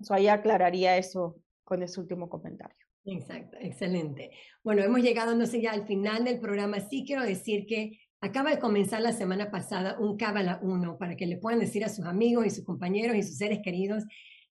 So, 0.03 0.13
ahí 0.13 0.29
aclararía 0.29 0.99
eso 0.99 1.37
con 1.67 1.83
ese 1.83 2.01
último 2.01 2.29
comentario. 2.29 2.77
Exacto, 3.05 3.57
excelente. 3.61 4.31
Bueno, 4.63 4.83
hemos 4.83 5.03
llegado, 5.03 5.35
no 5.35 5.47
sé, 5.47 5.61
ya 5.61 5.73
al 5.73 5.87
final 5.87 6.25
del 6.25 6.41
programa. 6.41 6.81
Sí 6.81 7.05
quiero 7.05 7.23
decir 7.23 7.67
que 7.67 8.01
acaba 8.21 8.51
de 8.51 8.61
comenzar 8.61 9.03
la 9.03 9.13
semana 9.13 9.51
pasada 9.51 9.99
un 9.99 10.17
Cábala 10.17 10.61
1 10.63 10.97
para 10.97 11.17
que 11.17 11.27
le 11.27 11.37
puedan 11.37 11.61
decir 11.61 11.85
a 11.85 11.89
sus 11.89 12.07
amigos 12.07 12.47
y 12.47 12.51
sus 12.51 12.65
compañeros 12.65 13.17
y 13.17 13.23
sus 13.23 13.37
seres 13.37 13.61
queridos 13.63 14.05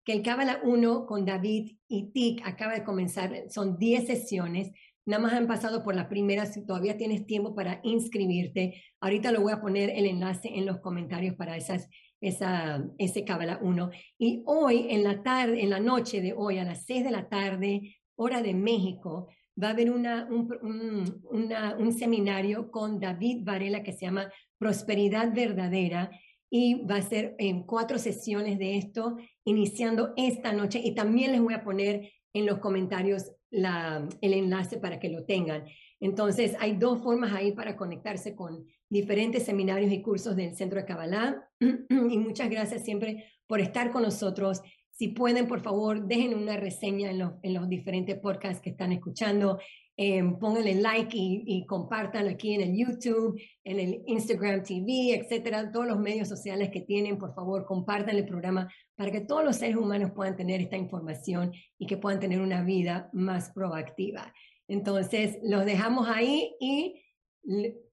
que 0.05 0.13
el 0.13 0.23
Cábala 0.23 0.61
1 0.65 1.07
con 1.07 1.25
David 1.25 1.77
y 1.89 2.11
Tic 2.11 2.43
acaba 2.45 2.75
de 2.75 2.85
comenzar. 2.85 3.45
Son 3.49 3.79
10 3.79 4.07
sesiones. 4.07 4.73
Nada 5.07 5.23
más 5.23 5.33
han 5.35 5.47
pasado 5.47 5.85
por 5.85 5.95
la 5.95 6.09
primera, 6.09 6.47
si 6.47 6.67
todavía 6.67 6.97
tienes 6.97 7.27
tiempo 7.27 7.55
para 7.55 7.81
inscribirte. 7.85 8.83
Ahorita 9.01 9.31
lo 9.31 9.41
voy 9.41 9.53
a 9.53 9.61
poner 9.61 9.91
el 9.91 10.07
enlace 10.07 10.49
en 10.49 10.67
los 10.67 10.81
comentarios 10.81 11.37
para 11.37 11.57
esas 11.57 11.89
esa, 12.21 12.85
ese 12.99 13.25
Cábala 13.25 13.59
1. 13.63 13.91
Y 14.19 14.43
hoy, 14.47 14.87
en 14.91 15.05
la 15.05 15.23
tarde, 15.23 15.63
en 15.63 15.71
la 15.71 15.81
noche 15.81 16.21
de 16.21 16.33
hoy, 16.33 16.59
a 16.59 16.65
las 16.65 16.85
6 16.87 17.05
de 17.05 17.11
la 17.11 17.29
tarde, 17.29 17.97
hora 18.17 18.43
de 18.43 18.55
México, 18.55 19.29
va 19.63 19.69
a 19.69 19.71
haber 19.71 19.91
una, 19.91 20.27
un, 20.31 21.23
un 21.31 21.93
seminario 21.93 22.71
con 22.71 22.99
David 22.99 23.45
Varela 23.45 23.83
que 23.83 23.93
se 23.93 24.07
llama 24.07 24.31
Prosperidad 24.59 25.33
Verdadera 25.35 26.11
y 26.51 26.85
va 26.85 26.97
a 26.97 27.03
ser 27.03 27.35
en 27.39 27.65
cuatro 27.65 27.99
sesiones 27.99 28.59
de 28.59 28.77
esto, 28.77 29.17
iniciando 29.45 30.13
esta 30.17 30.53
noche. 30.53 30.81
Y 30.83 30.95
también 30.95 31.33
les 31.33 31.41
voy 31.41 31.55
a 31.55 31.65
poner 31.65 32.13
en 32.33 32.47
los 32.47 32.59
comentarios 32.59 33.33
la, 33.51 34.09
el 34.21 34.35
enlace 34.35 34.79
para 34.79 34.99
que 34.99 35.09
lo 35.09 35.25
tengan. 35.25 35.65
Entonces, 36.05 36.55
hay 36.61 36.77
dos 36.77 37.03
formas 37.03 37.33
ahí 37.33 37.53
para 37.53 37.77
conectarse 37.77 38.37
con 38.37 38.67
diferentes 38.91 39.45
seminarios 39.45 39.91
y 39.91 40.03
cursos 40.03 40.37
del 40.37 40.55
Centro 40.55 40.79
de 40.79 40.85
Kabbalah. 40.85 41.49
y 41.61 42.19
muchas 42.19 42.51
gracias 42.51 42.85
siempre 42.85 43.25
por 43.47 43.59
estar 43.59 43.91
con 43.91 44.03
nosotros. 44.03 44.61
Si 44.91 45.09
pueden, 45.09 45.49
por 45.49 45.63
favor, 45.63 46.07
dejen 46.07 46.35
una 46.35 46.59
reseña 46.59 47.11
en 47.11 47.21
los, 47.21 47.33
en 47.43 47.55
los 47.55 47.71
diferentes 47.71 48.19
podcasts 48.19 48.61
que 48.61 48.69
están 48.69 48.93
escuchando. 48.93 49.59
Eh, 49.97 50.23
pónganle 50.39 50.75
like 50.75 51.17
y, 51.17 51.43
y, 51.47 51.65
compartan 51.65 52.29
aquí 52.29 52.53
en 52.53 52.61
el 52.61 52.77
YouTube, 52.77 53.41
en 53.63 53.81
el 53.81 54.03
Instagram 54.07 54.63
TV, 54.63 55.15
etcétera, 55.15 55.73
todos 55.73 55.87
los 55.87 56.01
medios 56.01 56.29
sociales 56.29 56.69
que 56.71 56.83
tienen, 56.83 57.17
por 57.17 57.33
favor, 57.33 57.65
compartan 57.65 58.17
el 58.17 58.27
programa 58.27 58.69
para 58.95 59.11
que 59.11 59.21
todos 59.21 59.43
los 59.43 59.57
seres 59.57 59.77
humanos 59.77 60.11
puedan 60.15 60.37
tener 60.37 60.61
esta 60.61 60.77
información 60.77 61.53
y 61.79 61.87
que 61.87 61.97
puedan 61.97 62.21
tener 62.21 62.41
una 62.41 62.63
vida 62.63 63.09
más 63.15 63.53
proactiva. 63.53 64.35
Entonces, 64.69 65.39
los 65.43 65.65
dejamos 65.65 66.09
ahí 66.09 66.55
y 66.61 67.03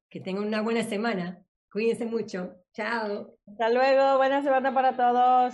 que 0.09 0.19
tengan 0.19 0.45
una 0.45 0.61
buena 0.61 0.83
semana. 0.83 1.43
Cuídense 1.71 2.05
mucho. 2.05 2.55
Chao. 2.73 3.35
Hasta 3.47 3.69
luego. 3.69 4.17
Buena 4.17 4.41
semana 4.41 4.73
para 4.73 4.95
todos. 4.95 5.53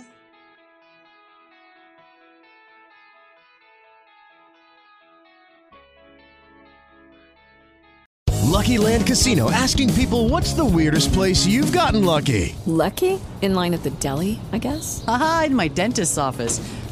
Lucky 8.58 8.76
Land 8.76 9.06
Casino 9.06 9.50
asking 9.50 9.94
people 9.94 10.28
what's 10.28 10.52
the 10.52 10.64
weirdest 10.64 11.12
place 11.12 11.46
you've 11.46 11.72
gotten 11.72 12.04
lucky? 12.04 12.56
Lucky? 12.66 13.20
In 13.40 13.54
line 13.54 13.72
at 13.72 13.84
the 13.84 13.90
deli, 14.00 14.40
I 14.52 14.58
guess? 14.58 15.04
Aha, 15.06 15.44
in 15.46 15.54
my 15.54 15.68
dentist's 15.68 16.18
office. 16.18 16.60